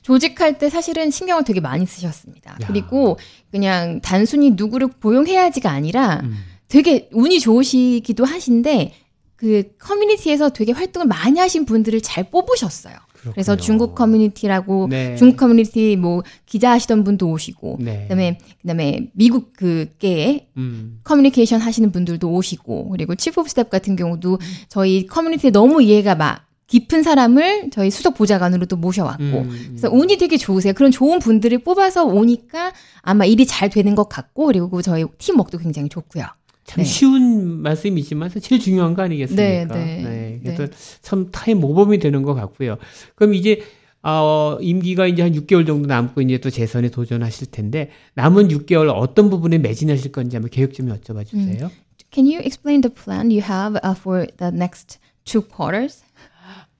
조직할 0.03 0.59
때 0.59 0.69
사실은 0.69 1.09
신경을 1.09 1.43
되게 1.43 1.59
많이 1.59 1.87
쓰셨습니다. 1.87 2.57
그리고 2.67 3.17
그냥 3.49 3.99
단순히 4.01 4.51
누구를 4.51 4.89
고용해야지가 5.01 5.71
아니라 5.71 6.19
음. 6.23 6.37
되게 6.67 7.09
운이 7.13 7.39
좋으시기도 7.39 8.25
하신데 8.25 8.93
그 9.37 9.75
커뮤니티에서 9.79 10.49
되게 10.49 10.73
활동을 10.73 11.07
많이 11.07 11.39
하신 11.39 11.65
분들을 11.65 12.01
잘 12.01 12.29
뽑으셨어요. 12.29 12.95
그래서 13.31 13.53
그렇군요. 13.53 13.65
중국 13.65 13.95
커뮤니티라고 13.95 14.87
네. 14.89 15.15
중국 15.15 15.37
커뮤니티 15.37 15.95
뭐 15.95 16.23
기자 16.45 16.71
하시던 16.71 17.03
분도 17.03 17.29
오시고 17.29 17.77
네. 17.79 18.03
그다음에 18.03 18.37
그다음에 18.61 19.09
미국 19.13 19.53
그계에 19.53 20.47
음. 20.57 20.99
커뮤니케이션 21.03 21.61
하시는 21.61 21.91
분들도 21.91 22.29
오시고 22.29 22.89
그리고 22.89 23.15
chief 23.15 23.41
of 23.41 23.49
staff 23.49 23.69
같은 23.69 23.95
경우도 23.95 24.39
저희 24.69 25.07
커뮤니티에 25.07 25.51
너무 25.51 25.81
이해가 25.81 26.15
막 26.15 26.47
깊은 26.67 27.03
사람을 27.03 27.69
저희 27.71 27.91
수석 27.91 28.15
보좌관으로도 28.15 28.77
모셔왔고 28.77 29.23
음. 29.23 29.65
그래서 29.69 29.89
운이 29.91 30.17
되게 30.17 30.37
좋으세요. 30.37 30.73
그런 30.73 30.91
좋은 30.91 31.19
분들을 31.19 31.59
뽑아서 31.59 32.05
오니까 32.05 32.73
아마 33.01 33.25
일이 33.25 33.45
잘 33.45 33.69
되는 33.69 33.93
것 33.95 34.09
같고 34.09 34.47
그리고 34.47 34.81
저희 34.81 35.05
팀워크도 35.17 35.59
굉장히 35.59 35.89
좋고요. 35.89 36.25
참 36.65 36.83
네. 36.83 36.83
쉬운 36.83 37.61
말씀이지만 37.61 38.29
제일 38.41 38.61
중요한 38.61 38.93
거 38.93 39.01
아니겠습니까? 39.01 39.75
네, 39.75 40.01
네, 40.01 40.39
그래서 40.43 40.65
네. 40.67 40.71
참 41.01 41.29
타임 41.31 41.59
모범이 41.59 41.99
되는 41.99 42.23
것 42.23 42.33
같고요. 42.33 42.77
그럼 43.15 43.33
이제 43.33 43.61
어, 44.01 44.57
임기가 44.59 45.07
이제 45.07 45.21
한 45.21 45.31
6개월 45.31 45.65
정도 45.65 45.87
남고 45.87 46.21
이제 46.21 46.37
또 46.37 46.49
재선에 46.49 46.89
도전하실 46.89 47.51
텐데 47.51 47.89
남은 48.15 48.49
6개월 48.49 48.93
어떤 48.93 49.29
부분에 49.29 49.57
매진하실 49.59 50.11
건지 50.11 50.35
한번 50.35 50.49
계획 50.49 50.73
좀 50.73 50.87
여쭤봐 50.89 51.25
주세요. 51.25 51.71
Can 52.11 52.27
you 52.27 52.39
explain 52.43 52.81
the 52.81 52.93
plan 52.93 53.31
you 53.31 53.41
have 53.41 53.79
uh, 53.83 53.95
for 53.97 54.27
the 54.37 54.51
next 54.53 54.99
two 55.23 55.41
quarters? 55.41 56.02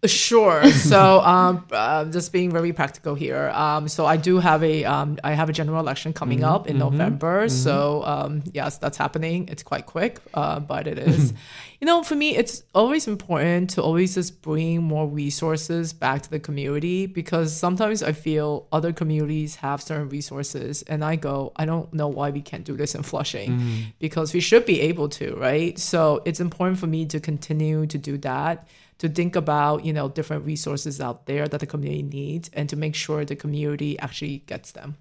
Sure. 0.05 0.65
So, 0.71 1.19
um, 1.33 1.65
uh, 1.71 2.05
just 2.05 2.33
being 2.33 2.51
very 2.51 2.73
practical 2.73 3.15
here. 3.15 3.49
Um, 3.49 3.87
so 3.87 4.05
I 4.05 4.17
do 4.17 4.39
have 4.39 4.63
a, 4.63 4.83
um, 4.85 5.17
I 5.23 5.33
have 5.33 5.49
a 5.49 5.53
general 5.53 5.79
election 5.79 6.13
coming 6.13 6.43
up 6.43 6.67
in 6.67 6.77
November. 6.77 7.47
So, 7.49 8.03
um, 8.03 8.43
yes, 8.51 8.77
that's 8.77 8.97
happening. 8.97 9.47
It's 9.47 9.63
quite 9.63 9.85
quick, 9.85 10.19
uh, 10.33 10.59
but 10.59 10.87
it 10.87 10.99
is. 10.99 11.33
you 11.79 11.85
know, 11.85 12.03
for 12.03 12.15
me, 12.15 12.35
it's 12.35 12.63
always 12.73 13.07
important 13.07 13.71
to 13.71 13.81
always 13.81 14.15
just 14.15 14.41
bring 14.41 14.83
more 14.83 15.07
resources 15.07 15.93
back 15.93 16.21
to 16.23 16.29
the 16.29 16.39
community 16.39 17.05
because 17.05 17.55
sometimes 17.55 18.03
I 18.03 18.11
feel 18.11 18.67
other 18.71 18.93
communities 18.93 19.55
have 19.57 19.81
certain 19.81 20.09
resources, 20.09 20.83
and 20.83 21.03
I 21.03 21.15
go, 21.15 21.51
I 21.55 21.65
don't 21.65 21.93
know 21.93 22.07
why 22.07 22.29
we 22.29 22.41
can't 22.41 22.63
do 22.63 22.75
this 22.75 22.95
in 22.95 23.03
Flushing 23.03 23.93
because 23.99 24.33
we 24.33 24.39
should 24.39 24.65
be 24.65 24.81
able 24.81 25.09
to, 25.09 25.35
right? 25.35 25.77
So 25.79 26.21
it's 26.25 26.39
important 26.39 26.79
for 26.79 26.87
me 26.87 27.05
to 27.07 27.19
continue 27.19 27.85
to 27.87 27.97
do 27.97 28.17
that 28.19 28.67
to 29.03 29.09
think 29.13 29.35
about 29.35 29.83
you 29.85 29.91
know 29.93 30.07
different 30.07 30.45
resources 30.47 30.99
out 31.03 31.25
there 31.27 31.47
that 31.47 31.59
the 31.59 31.67
community 31.67 32.01
needs 32.07 32.49
and 32.55 32.67
to 32.73 32.79
make 32.79 32.95
sure 32.95 33.25
the 33.25 33.35
community 33.35 33.99
actually 33.99 34.41
gets 34.47 34.71
them. 34.73 34.95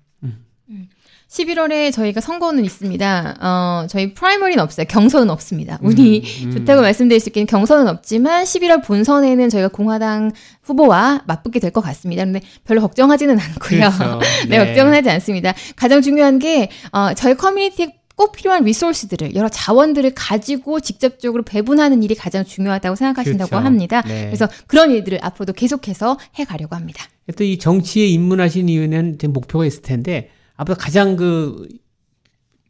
11월에 1.29 1.93
저희가 1.93 2.21
선거는 2.21 2.65
있습니다. 2.65 3.37
어, 3.41 3.87
저희 3.89 4.13
프라이머리는 4.15 4.63
없어요. 4.63 4.87
경선은 4.87 5.31
없습니다. 5.31 5.79
운이 5.83 6.51
좋다고 6.53 6.83
말씀드릴 6.83 7.21
수 7.21 7.31
있기는 7.31 7.47
경선은 7.47 7.89
없지만 7.89 8.45
11월 8.45 8.85
본선에는 8.85 9.49
저희가 9.49 9.69
공화당 9.69 10.33
후보와 10.63 11.23
맞붙게 11.27 11.59
될 11.59 11.71
것 11.73 11.81
같습니다. 11.81 12.23
그런데 12.23 12.41
별로 12.65 12.81
걱정하지는 12.83 13.39
않고요. 13.39 13.81
그렇죠. 13.81 14.21
네, 14.49 14.59
네. 14.59 14.65
걱정은 14.65 14.93
하지 14.95 15.09
않습니다. 15.11 15.55
가장 15.75 16.01
중요한 16.03 16.39
게 16.39 16.69
어, 16.93 17.13
저희 17.15 17.35
커뮤니티에 17.35 17.95
꼭 18.17 18.33
필요한 18.33 18.65
리소스들을 18.65 19.35
여러 19.35 19.49
자원들을 19.49 20.13
가지고 20.15 20.81
직접적으로 20.81 21.43
배분하는 21.43 22.03
일이 22.03 22.15
가장 22.15 22.45
중요하다고 22.45 22.97
생각하신다고 22.97 23.51
그렇죠. 23.51 23.65
합니다. 23.65 24.03
네. 24.03 24.27
그래서 24.27 24.49
그런 24.67 24.91
일들을 24.91 25.19
앞으로도 25.23 25.53
계속해서 25.55 26.19
해 26.39 26.45
가려고 26.45 26.77
합니다. 26.77 27.05
또 27.37 27.45
이 27.45 27.59
정치에 27.59 28.07
입문하신 28.07 28.69
이유는 28.69 29.19
된 29.19 29.33
목표가 29.33 29.65
있을 29.65 29.83
텐데 29.83 30.31
앞으로 30.57 30.77
가장 30.77 31.17
그 31.17 31.67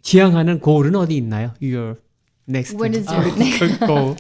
지향하는 0.03 0.61
고울은 0.61 0.95
어디 0.97 1.17
있나요? 1.17 1.53
Your 1.63 1.97
next 2.49 2.77
What 2.77 2.97
is 2.99 3.09
your 3.09 3.79
goal? 3.87 4.17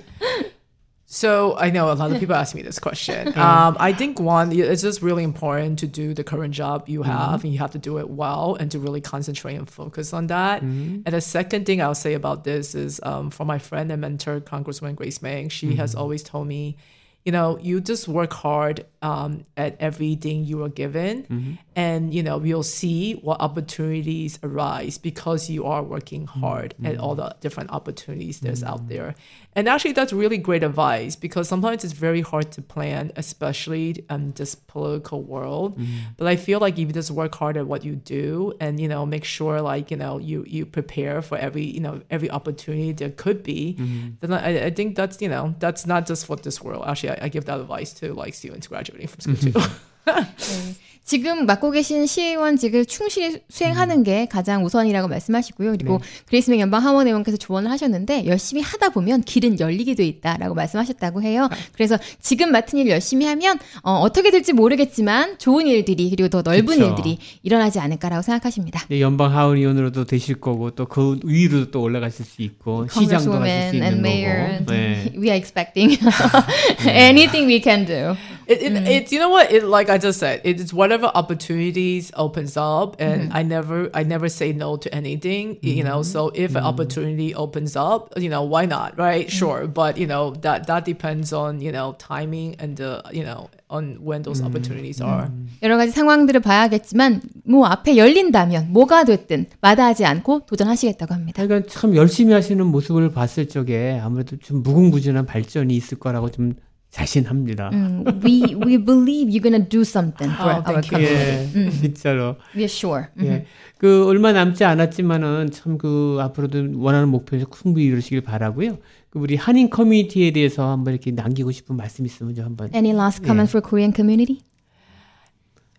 So 1.14 1.54
I 1.58 1.68
know 1.68 1.92
a 1.92 1.96
lot 2.00 2.10
of 2.10 2.18
people 2.18 2.34
ask 2.34 2.54
me 2.54 2.62
this 2.62 2.78
question. 2.78 3.34
Um, 3.42 3.76
I 3.78 3.92
think 3.92 4.18
one, 4.18 4.50
it's 4.50 4.80
just 4.80 5.02
really 5.02 5.24
important 5.24 5.78
to 5.80 5.86
do 5.86 6.14
the 6.14 6.24
current 6.24 6.54
job 6.54 6.88
you 6.88 7.02
have, 7.02 7.44
and 7.44 7.52
you 7.52 7.58
have 7.58 7.72
to 7.72 7.78
do 7.78 7.98
it 7.98 8.08
well, 8.08 8.56
and 8.58 8.70
to 8.70 8.78
really 8.78 9.00
concentrate 9.02 9.56
and 9.56 9.68
focus 9.68 10.14
on 10.14 10.28
that. 10.28 10.62
And 10.62 11.04
the 11.04 11.20
second 11.20 11.66
thing 11.66 11.82
I'll 11.82 11.94
say 11.94 12.14
about 12.14 12.44
this 12.44 12.74
is, 12.74 12.98
um, 13.02 13.30
for 13.30 13.44
my 13.44 13.58
friend 13.58 13.92
and 13.92 14.00
mentor, 14.00 14.40
Congresswoman 14.40 14.94
Grace 14.96 15.20
Meng, 15.20 15.50
she 15.50 15.74
has 15.76 15.94
always 15.94 16.22
told 16.22 16.46
me, 16.46 16.76
you 17.24 17.30
know, 17.30 17.56
you 17.58 17.80
just 17.80 18.08
work 18.08 18.32
hard 18.32 18.84
um, 19.00 19.44
at 19.56 19.76
everything 19.80 20.44
you 20.44 20.64
are 20.64 20.68
given, 20.68 21.58
and 21.76 22.12
you 22.12 22.22
know 22.22 22.42
you'll 22.42 22.64
see 22.64 23.14
what 23.14 23.40
opportunities 23.40 24.38
arise 24.42 24.98
because 24.98 25.48
you 25.50 25.64
are 25.66 25.82
working 25.84 26.26
hard 26.26 26.74
at 26.84 26.98
all 26.98 27.14
the 27.14 27.36
different 27.40 27.70
opportunities 27.70 28.40
there's 28.40 28.64
out 28.64 28.88
there. 28.88 29.14
And 29.54 29.68
actually, 29.68 29.92
that's 29.92 30.12
really 30.12 30.38
great 30.38 30.62
advice 30.62 31.14
because 31.14 31.48
sometimes 31.48 31.84
it's 31.84 31.92
very 31.92 32.22
hard 32.22 32.50
to 32.52 32.62
plan, 32.62 33.12
especially 33.16 34.04
in 34.08 34.32
this 34.32 34.54
political 34.54 35.22
world. 35.22 35.78
Mm-hmm. 35.78 36.12
But 36.16 36.26
I 36.26 36.36
feel 36.36 36.58
like 36.58 36.74
if 36.74 36.80
you 36.80 36.92
just 36.92 37.10
work 37.10 37.34
hard 37.34 37.56
at 37.58 37.66
what 37.66 37.84
you 37.84 37.96
do, 37.96 38.54
and 38.60 38.80
you 38.80 38.88
know, 38.88 39.04
make 39.04 39.24
sure 39.24 39.60
like 39.60 39.90
you 39.90 39.96
know 39.96 40.18
you 40.18 40.44
you 40.46 40.64
prepare 40.64 41.20
for 41.20 41.36
every 41.36 41.64
you 41.64 41.80
know 41.80 42.00
every 42.10 42.30
opportunity 42.30 42.92
there 42.92 43.10
could 43.10 43.42
be, 43.42 43.76
mm-hmm. 43.78 44.10
then 44.20 44.32
I, 44.32 44.66
I 44.66 44.70
think 44.70 44.96
that's 44.96 45.20
you 45.20 45.28
know 45.28 45.54
that's 45.58 45.86
not 45.86 46.06
just 46.06 46.26
for 46.26 46.36
this 46.36 46.62
world. 46.62 46.84
Actually, 46.86 47.10
I, 47.10 47.26
I 47.26 47.28
give 47.28 47.44
that 47.44 47.60
advice 47.60 47.92
to 47.94 48.14
like 48.14 48.34
students 48.34 48.66
graduating 48.66 49.08
from 49.08 49.36
school 49.36 49.52
too. 49.52 49.68
지금 51.04 51.46
맡고 51.46 51.72
계신 51.72 52.06
시의원직을 52.06 52.86
충실히 52.86 53.40
수행하는 53.48 54.04
게 54.04 54.26
가장 54.26 54.64
우선이라고 54.64 55.08
말씀하시고요. 55.08 55.72
그리고 55.72 56.00
그레이스맹 56.26 56.60
연방 56.60 56.84
하원 56.84 57.08
의원께서 57.08 57.36
조언을 57.36 57.70
하셨는데 57.72 58.26
열심히 58.26 58.62
하다 58.62 58.90
보면 58.90 59.22
길은 59.22 59.58
열리게 59.58 59.94
돼 59.96 60.06
있다라고 60.06 60.54
말씀하셨다고 60.54 61.22
해요. 61.22 61.48
그래서 61.72 61.98
지금 62.20 62.52
맡은 62.52 62.78
일 62.78 62.88
열심히 62.88 63.26
하면 63.26 63.58
어, 63.82 64.06
떻게 64.12 64.30
될지 64.30 64.52
모르겠지만 64.52 65.38
좋은 65.38 65.66
일들이 65.66 66.10
그리고 66.10 66.28
더 66.28 66.42
넓은 66.42 66.66
그쵸. 66.66 66.84
일들이 66.84 67.18
일어나지 67.42 67.80
않을까라고 67.80 68.22
생각하십니다. 68.22 68.86
네, 68.88 69.00
연방 69.00 69.34
하원 69.36 69.56
의원으로도 69.56 70.04
되실 70.04 70.36
거고 70.40 70.70
또 70.70 70.86
그 70.92 71.18
위로 71.24 71.70
또 71.70 71.80
올라가실 71.80 72.26
수 72.26 72.42
있고 72.42 72.86
시장도 72.86 73.30
가실 73.30 73.70
수 73.70 73.76
있는 73.76 74.02
거고. 74.02 74.72
네. 74.72 75.10
we 75.16 75.30
are 75.30 75.36
expecting 75.36 75.96
anything 76.86 77.48
we 77.48 77.62
can 77.62 77.86
do. 77.86 78.14
It, 78.51 78.61
it, 78.61 78.87
It's 78.87 79.11
you 79.11 79.19
know 79.19 79.29
what 79.29 79.51
it 79.51 79.63
like 79.63 79.89
I 79.89 79.97
just 79.97 80.19
said 80.19 80.41
it's 80.43 80.73
whatever 80.73 81.11
opportunities 81.13 82.11
opens 82.15 82.55
up 82.57 82.95
and 82.99 83.31
I 83.33 83.43
never 83.43 83.89
I 83.93 84.03
never 84.03 84.29
say 84.29 84.53
no 84.53 84.77
to 84.77 84.93
anything 84.93 85.57
you 85.61 85.83
know 85.83 86.01
so 86.01 86.31
if 86.33 86.55
an 86.55 86.63
opportunity 86.63 87.35
opens 87.35 87.75
up 87.75 88.13
you 88.17 88.29
know 88.29 88.43
why 88.43 88.65
not 88.65 88.97
right 88.97 89.29
sure 89.29 89.67
but 89.67 89.97
you 89.97 90.07
know 90.07 90.31
that 90.41 90.67
that 90.67 90.85
depends 90.85 91.33
on 91.33 91.61
you 91.61 91.71
know 91.71 91.95
timing 91.99 92.55
and 92.59 92.77
the 92.77 93.03
you 93.11 93.23
know 93.23 93.49
on 93.69 93.97
when 94.01 94.23
those 94.23 94.41
opportunities 94.41 95.01
are 95.03 95.29
여러 95.61 95.77
가지 95.77 95.91
상황들을 95.91 96.39
봐야겠지만 96.39 97.21
뭐 97.45 97.65
앞에 97.67 97.97
열린다면 97.97 98.71
뭐가 98.71 99.03
됐든 99.03 99.47
마다하지 99.61 100.05
않고 100.05 100.45
도전하시겠다고 100.45 101.13
합니다. 101.13 101.41
하여간 101.41 101.67
참 101.67 101.95
열심히 101.95 102.33
하시는 102.33 102.65
모습을 102.65 103.11
봤을 103.11 103.47
적에 103.49 103.99
아무래도 104.01 104.37
좀 104.37 104.63
무궁무진한 104.63 105.25
발전이 105.25 105.75
있을 105.75 105.99
거라고 105.99 106.31
좀 106.31 106.53
자신합니다. 106.91 107.69
음, 107.73 108.03
we 108.23 108.55
we 108.55 108.77
believe 108.83 109.29
you're 109.29 109.43
gonna 109.43 109.59
do 109.67 109.81
something 109.81 110.31
for 110.33 110.49
Oh, 110.49 110.55
our 110.55 110.63
thank 110.81 110.89
you. 110.91 111.05
country. 111.05 111.65
예, 111.65 111.69
진짜로. 111.69 112.37
We 112.55 112.63
are 112.63 112.71
sure. 112.71 113.07
예. 113.21 113.45
그 113.77 114.07
얼마 114.07 114.31
남지 114.31 114.63
않았지만은 114.63 115.51
참 115.51 115.77
그 115.77 116.17
앞으로도 116.21 116.79
원하는 116.81 117.09
목표에서 117.09 117.45
충분히 117.51 117.85
이루시길 117.85 118.21
바라고요. 118.21 118.77
그 119.11 119.19
우리 119.19 119.35
한인 119.35 119.69
커뮤니티에 119.69 120.31
대해서 120.31 120.71
한번 120.71 120.93
이렇게 120.93 121.11
남기고 121.11 121.51
싶은 121.51 121.75
말씀 121.75 122.05
있으면 122.05 122.33
좀 122.33 122.45
한번. 122.45 122.69
Any 122.73 122.93
last 122.95 123.21
comment 123.23 123.49
for 123.51 123.61
Korean 123.61 123.93
community? 123.93 124.41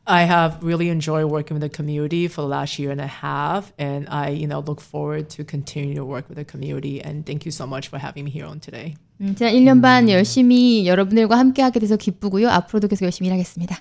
I 0.06 0.24
have 0.24 0.62
really 0.62 0.88
enjoyed 0.88 1.26
working 1.30 1.58
with 1.58 1.60
the 1.60 1.68
community 1.68 2.28
for 2.28 2.40
the 2.42 2.48
last 2.48 2.78
year 2.78 2.90
and 2.92 3.00
a 3.00 3.06
half, 3.08 3.72
and 3.78 4.06
I, 4.08 4.30
you 4.30 4.46
know, 4.46 4.60
look 4.64 4.80
forward 4.80 5.28
to 5.36 5.44
continue 5.44 5.94
to 5.96 6.04
work 6.04 6.28
with 6.30 6.36
the 6.38 6.44
community. 6.46 7.02
And 7.02 7.26
thank 7.26 7.44
you 7.44 7.50
so 7.50 7.66
much 7.66 7.88
for 7.88 7.98
having 7.98 8.24
me 8.24 8.30
here 8.30 8.46
on 8.46 8.60
today. 8.60 8.94
음, 9.21 9.35
지난 9.35 9.53
1년 9.53 9.81
반 9.81 10.09
열심히 10.09 10.87
여러분들과 10.87 11.37
함께 11.37 11.61
하게 11.61 11.79
돼서 11.79 11.95
기쁘고요. 11.95 12.49
앞으로도 12.49 12.87
계속 12.87 13.05
열심히 13.05 13.27
일하겠습니다. 13.27 13.77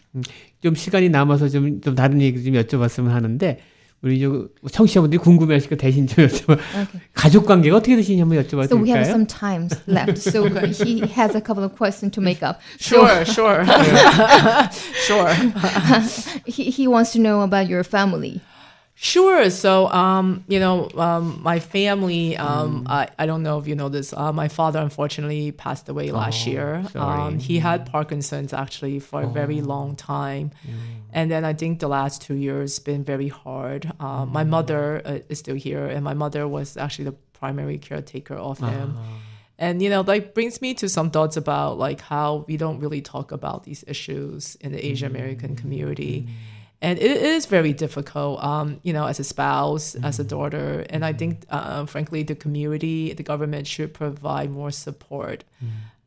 좀 0.63 0.75
시간이 0.75 1.09
남아서 1.09 1.49
좀, 1.49 1.81
좀 1.81 1.95
다른 1.95 2.21
얘기 2.21 2.43
좀 2.45 2.55
여쭤봤으면 2.55 3.09
하는데 3.09 3.59
우리 4.03 4.21
저 4.21 4.49
청취자분들이 4.71 5.19
궁금해하실 5.19 5.71
거 5.71 5.77
대신 5.77 6.07
좀 6.07 6.27
여쭤봐. 6.27 6.59
가족 7.15 7.47
관계가 7.47 7.77
어떻게 7.77 7.95
되시는지 7.97 8.21
한번 8.21 8.39
여쭤봐도 8.43 8.65
So 8.65 8.77
we 8.83 8.91
have 8.91 9.05
될까요? 9.05 9.11
some 9.11 9.27
time 9.27 9.69
left. 9.89 10.19
So 10.21 10.45
he 10.85 11.01
has 11.17 11.37
a 11.37 11.41
couple 11.41 11.63
of 11.65 11.77
questions 11.77 12.13
to 12.15 12.21
make 12.23 12.43
up. 12.43 12.59
Sure, 12.79 13.25
sure, 13.25 13.65
sure. 15.07 15.31
He 16.47 16.71
he 16.71 16.87
wants 16.89 17.13
to 17.13 17.21
know 17.21 17.43
about 17.43 17.69
your 17.71 17.85
family. 17.85 18.41
Sure. 19.05 19.51
So, 19.51 19.89
um, 19.89 20.45
you 20.47 20.61
know, 20.61 20.89
um, 20.95 21.41
my 21.43 21.59
family, 21.59 22.37
um, 22.37 22.87
I, 22.89 23.09
I 23.19 23.27
don't 23.27 23.43
know 23.43 23.59
if 23.59 23.67
you 23.67 23.75
know 23.75 23.89
this. 23.89 24.13
Uh, 24.13 24.33
my 24.33 24.47
father 24.47 24.79
unfortunately 24.79 25.51
passed 25.51 25.89
away 25.89 26.13
last 26.13 26.47
Oh, 26.47 26.51
year. 26.53 26.85
Um, 26.95 27.41
he 27.41 27.59
had 27.59 27.85
Parkinson's 27.91 28.53
actually 28.53 29.01
for 29.01 29.23
a 29.23 29.27
very 29.27 29.61
long 29.61 29.97
time. 29.97 30.53
And 31.13 31.29
then 31.33 31.45
I 31.45 31.53
think 31.53 31.81
the 31.81 31.89
last 31.89 32.23
two 32.23 32.35
years 32.37 32.79
been 32.79 33.03
very 33.03 33.27
hard. 33.27 33.91
Um, 33.99 34.31
My 34.33 34.45
mother 34.45 35.03
uh, 35.05 35.19
is 35.29 35.41
still 35.41 35.57
here, 35.57 35.85
and 35.85 36.05
my 36.05 36.15
mother 36.15 36.47
was 36.47 36.77
actually 36.77 37.07
the 37.07 37.17
primary 37.41 37.79
caretaker 37.79 38.37
of 38.37 38.61
him. 38.61 38.97
And 39.59 39.83
you 39.83 39.91
know, 39.91 40.03
like 40.03 40.33
brings 40.33 40.61
me 40.63 40.75
to 40.75 40.89
some 40.89 41.11
thoughts 41.11 41.37
about 41.37 41.77
like 41.77 42.01
how 42.01 42.45
we 42.47 42.57
don't 42.57 42.79
really 42.79 43.01
talk 43.03 43.33
about 43.33 43.65
these 43.65 43.83
issues 43.89 44.55
in 44.61 44.71
the 44.71 44.87
Asian 44.91 45.11
American 45.11 45.57
community. 45.57 46.29
And 46.83 46.99
it 46.99 47.17
is 47.35 47.47
very 47.47 47.73
difficult, 47.73 48.43
um, 48.43 48.81
you 48.83 48.93
know, 48.93 49.07
as 49.07 49.21
a 49.21 49.25
spouse, 49.25 49.95
as 50.09 50.19
a 50.19 50.25
daughter. 50.25 50.85
And 50.91 51.05
I 51.05 51.13
think, 51.21 51.33
uh, 51.49 51.87
frankly, 51.87 52.25
the 52.25 52.35
community, 52.35 53.15
the 53.15 53.23
government 53.23 53.65
should 53.69 53.95
provide 53.95 54.51
more 54.51 54.73
support. 54.73 55.45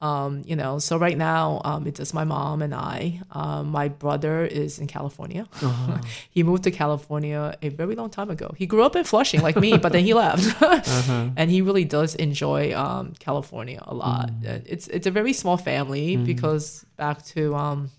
Um, 0.01 0.41
you 0.45 0.55
know, 0.57 0.77
so 0.77 0.97
right 0.97 1.17
now, 1.17 1.61
um, 1.63 1.87
it's 1.87 1.97
just 1.99 2.13
my 2.13 2.25
mom 2.25 2.61
and 2.61 2.75
I. 2.75 3.21
Um, 3.31 3.71
my 3.71 3.87
brother 3.87 4.45
is 4.45 4.77
in 4.77 4.87
California. 4.87 5.47
he 6.29 6.43
moved 6.43 6.63
to 6.65 6.71
California 6.71 7.57
a 7.61 7.69
very 7.69 7.95
long 7.95 8.09
time 8.09 8.29
ago. 8.29 8.47
He 8.57 8.65
grew 8.67 8.83
up 8.83 8.95
in 8.97 9.05
Flushing 9.05 9.41
like 9.41 9.55
me, 9.55 9.77
but 9.77 9.93
then 9.93 10.03
he 10.03 10.13
left. 10.13 10.43
And 11.39 11.49
he 11.49 11.61
really 11.61 11.85
does 11.85 12.13
enjoy 12.15 12.61
um, 12.75 13.13
California 13.19 13.81
a 13.87 13.93
lot. 13.95 14.29
And 14.45 14.67
It's 14.67 14.87
it's 14.95 15.07
a 15.07 15.11
very 15.19 15.31
small 15.33 15.57
family 15.57 16.17
because 16.17 16.85
back 16.97 17.23
to 17.33 17.55
um, 17.55 17.89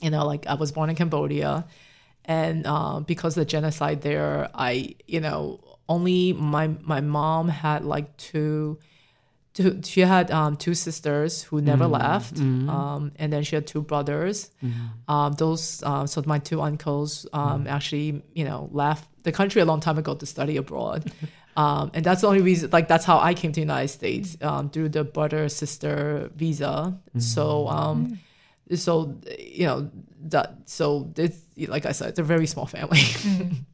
you 0.00 0.10
know, 0.10 0.24
like 0.32 0.46
I 0.46 0.54
was 0.54 0.70
born 0.72 0.88
in 0.90 0.96
Cambodia, 0.96 1.64
and 2.24 2.66
uh, 2.66 3.00
because 3.00 3.36
of 3.36 3.42
the 3.42 3.50
genocide 3.50 4.02
there, 4.02 4.48
I 4.54 4.94
you 5.06 5.20
know 5.20 5.60
only 5.88 6.32
my 6.32 6.68
my 6.82 7.00
mom 7.00 7.48
had 7.48 7.84
like 7.84 8.16
two. 8.16 8.78
Two, 9.54 9.82
she 9.84 10.00
had 10.00 10.30
um, 10.30 10.56
two 10.56 10.72
sisters 10.72 11.42
who 11.42 11.60
never 11.60 11.86
left, 11.86 12.38
um, 12.70 13.12
and 13.16 13.30
then 13.30 13.42
she 13.42 13.54
had 13.54 13.66
two 13.66 13.82
brothers. 13.82 14.50
Um, 15.08 15.34
those, 15.34 15.82
uh, 15.84 16.06
so 16.06 16.22
my 16.24 16.38
two 16.38 16.62
uncles 16.62 17.26
um, 17.34 17.66
actually, 17.66 18.22
you 18.32 18.46
know, 18.46 18.70
left 18.72 19.06
the 19.24 19.30
country 19.32 19.60
a 19.60 19.66
long 19.66 19.80
time 19.80 19.98
ago 19.98 20.14
to 20.14 20.24
study 20.24 20.56
abroad. 20.56 21.12
Um, 21.54 21.90
and 21.92 22.02
that's 22.02 22.22
the 22.22 22.28
only 22.28 22.40
reason, 22.40 22.70
like, 22.70 22.88
that's 22.88 23.04
how 23.04 23.18
I 23.18 23.34
came 23.34 23.52
to 23.52 23.56
the 23.56 23.60
United 23.60 23.88
States 23.88 24.38
um, 24.40 24.70
through 24.70 24.88
the 24.88 25.04
brother 25.04 25.50
sister 25.50 26.30
visa. 26.34 26.98
So, 27.18 27.68
um, 27.68 28.18
so 28.74 29.18
you 29.38 29.66
know 29.66 29.90
that. 30.24 30.56
So 30.66 31.10
it's 31.16 31.44
like 31.68 31.86
I 31.86 31.92
said, 31.92 32.10
it's 32.10 32.18
a 32.18 32.22
very 32.22 32.46
small 32.46 32.66
family. 32.66 32.98
Mm-hmm. 32.98 33.52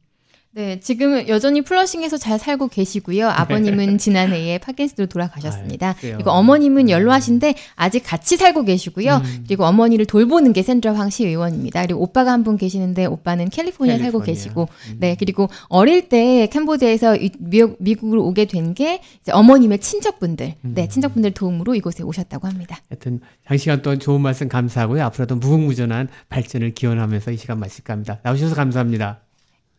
네, 0.51 0.79
지금 0.79 1.27
여전히 1.27 1.61
플러싱에서 1.61 2.17
잘 2.17 2.39
살고 2.39 2.69
계시고요. 2.69 3.29
아버님은 3.29 3.99
지난해에 3.99 4.57
파킨슨으로 4.57 5.07
돌아가셨습니다. 5.07 5.89
아? 5.89 5.95
그리고 6.01 6.31
어머님은 6.31 6.89
연로하신데 6.89 7.53
아직 7.75 7.99
같이 8.03 8.35
살고 8.35 8.63
계시고요. 8.65 9.17
음. 9.23 9.43
그리고 9.45 9.65
어머니를 9.65 10.05
돌보는 10.07 10.51
게 10.53 10.63
샌드라 10.63 10.95
황시 10.95 11.25
의원입니다. 11.27 11.83
그리고 11.83 12.01
오빠가 12.01 12.31
한 12.31 12.43
분 12.43 12.57
계시는데 12.57 13.05
오빠는 13.05 13.49
캘리포니아 13.49 13.99
살고 13.99 14.19
캘리포니아. 14.21 14.25
계시고, 14.25 14.67
음. 14.89 14.97
네, 14.99 15.15
그리고 15.19 15.49
어릴 15.67 16.09
때 16.09 16.47
캄보디아에서 16.51 17.15
이- 17.17 17.29
미국, 17.37 17.77
미국 17.79 18.11
으로 18.13 18.25
오게 18.25 18.45
된 18.45 18.73
게 18.73 19.01
어머님의 19.31 19.79
친척분들, 19.79 20.55
음. 20.65 20.71
네, 20.73 20.87
친척분들 20.87 21.31
도움으로 21.31 21.75
이곳에 21.75 22.01
오셨다고 22.01 22.47
합니다. 22.47 22.79
하여튼 22.89 23.19
장시간 23.47 23.81
동안 23.83 23.99
좋은 23.99 24.19
말씀 24.21 24.47
감사하고요. 24.49 25.03
앞으로도 25.05 25.35
무궁무진한 25.35 26.07
발전을 26.29 26.73
기원하면서 26.73 27.31
이 27.31 27.37
시간 27.37 27.59
마칠까 27.59 27.93
합니다. 27.93 28.19
나오셔서 28.23 28.55
감사합니다. 28.55 29.19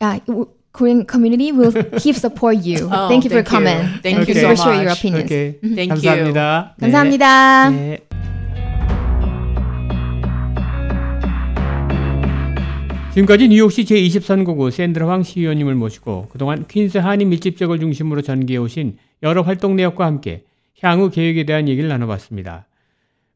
Uh, 0.03 0.18
w- 0.27 0.47
Korean 0.73 1.05
community 1.05 1.53
will 1.53 1.73
keep 1.99 2.14
support 2.16 2.64
you. 2.64 2.89
Oh, 2.91 3.09
thank 3.09 3.25
you 3.25 3.31
for 3.31 3.43
thank 3.43 3.51
you. 3.51 3.59
coming. 3.59 4.01
Thank 4.03 4.18
and 4.18 4.29
you 4.29 4.35
for 4.35 4.57
so 4.57 4.62
share 4.62 4.75
your 4.75 4.85
much. 4.91 4.99
opinions. 4.99 5.31
오케이. 5.31 5.61
Thank 5.75 5.89
감사합니다. 5.89 6.75
네. 6.79 6.81
감사합니다. 6.87 7.71
네. 7.71 7.99
지금까지 13.12 13.49
뉴욕시 13.49 13.85
제20선거구 13.85 14.71
샌드라 14.71 15.09
황 15.09 15.23
시의원님을 15.25 15.75
모시고 15.75 16.29
그동안 16.31 16.64
퀸스 16.68 16.99
한인 16.99 17.29
밀집 17.31 17.57
지역을 17.57 17.81
중심으로 17.81 18.23
전개해 18.23 18.57
오신 18.59 18.99
여러 19.25 19.43
활동 19.43 19.75
내역과 19.75 20.07
함께 20.07 20.45
향후 20.81 21.11
계획에 21.11 21.45
대한 21.45 21.68
얘기를 21.68 21.89
나눠봤습니다. 21.89 22.66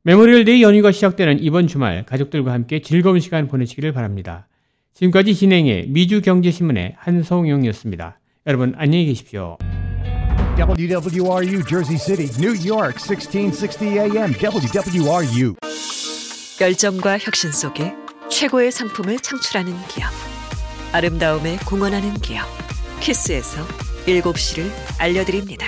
Memorial 0.02 0.44
Day 0.44 0.62
연휴가 0.62 0.92
시작되는 0.92 1.42
이번 1.42 1.66
주말 1.66 2.04
가족들과 2.06 2.52
함께 2.52 2.80
즐거운 2.80 3.18
시간 3.20 3.48
보내시기를 3.48 3.92
바랍니다. 3.92 4.46
지금까지 4.94 5.34
진행에 5.34 5.86
미주경제신문의 5.88 6.94
한성용이었습니다. 6.98 8.20
여러분 8.46 8.74
안녕히 8.76 9.06
계십시오. 9.06 9.58
WWRU 10.56 11.64
Jersey 11.64 11.98
City, 11.98 12.28
New 12.38 12.54
York, 12.64 12.98
1660 12.98 13.82
AM. 13.82 14.32
WWRU. 14.34 15.54
열정과 16.60 17.18
혁신 17.18 17.50
속에 17.50 17.92
최고의 18.30 18.70
상품을 18.70 19.18
창출하는 19.18 19.72
기업. 19.88 20.10
아름다움에 20.92 21.56
공헌하는 21.66 22.14
기업. 22.14 22.46
키스에서 23.00 23.66
7시를 24.06 24.70
알려드립니다. 25.00 25.66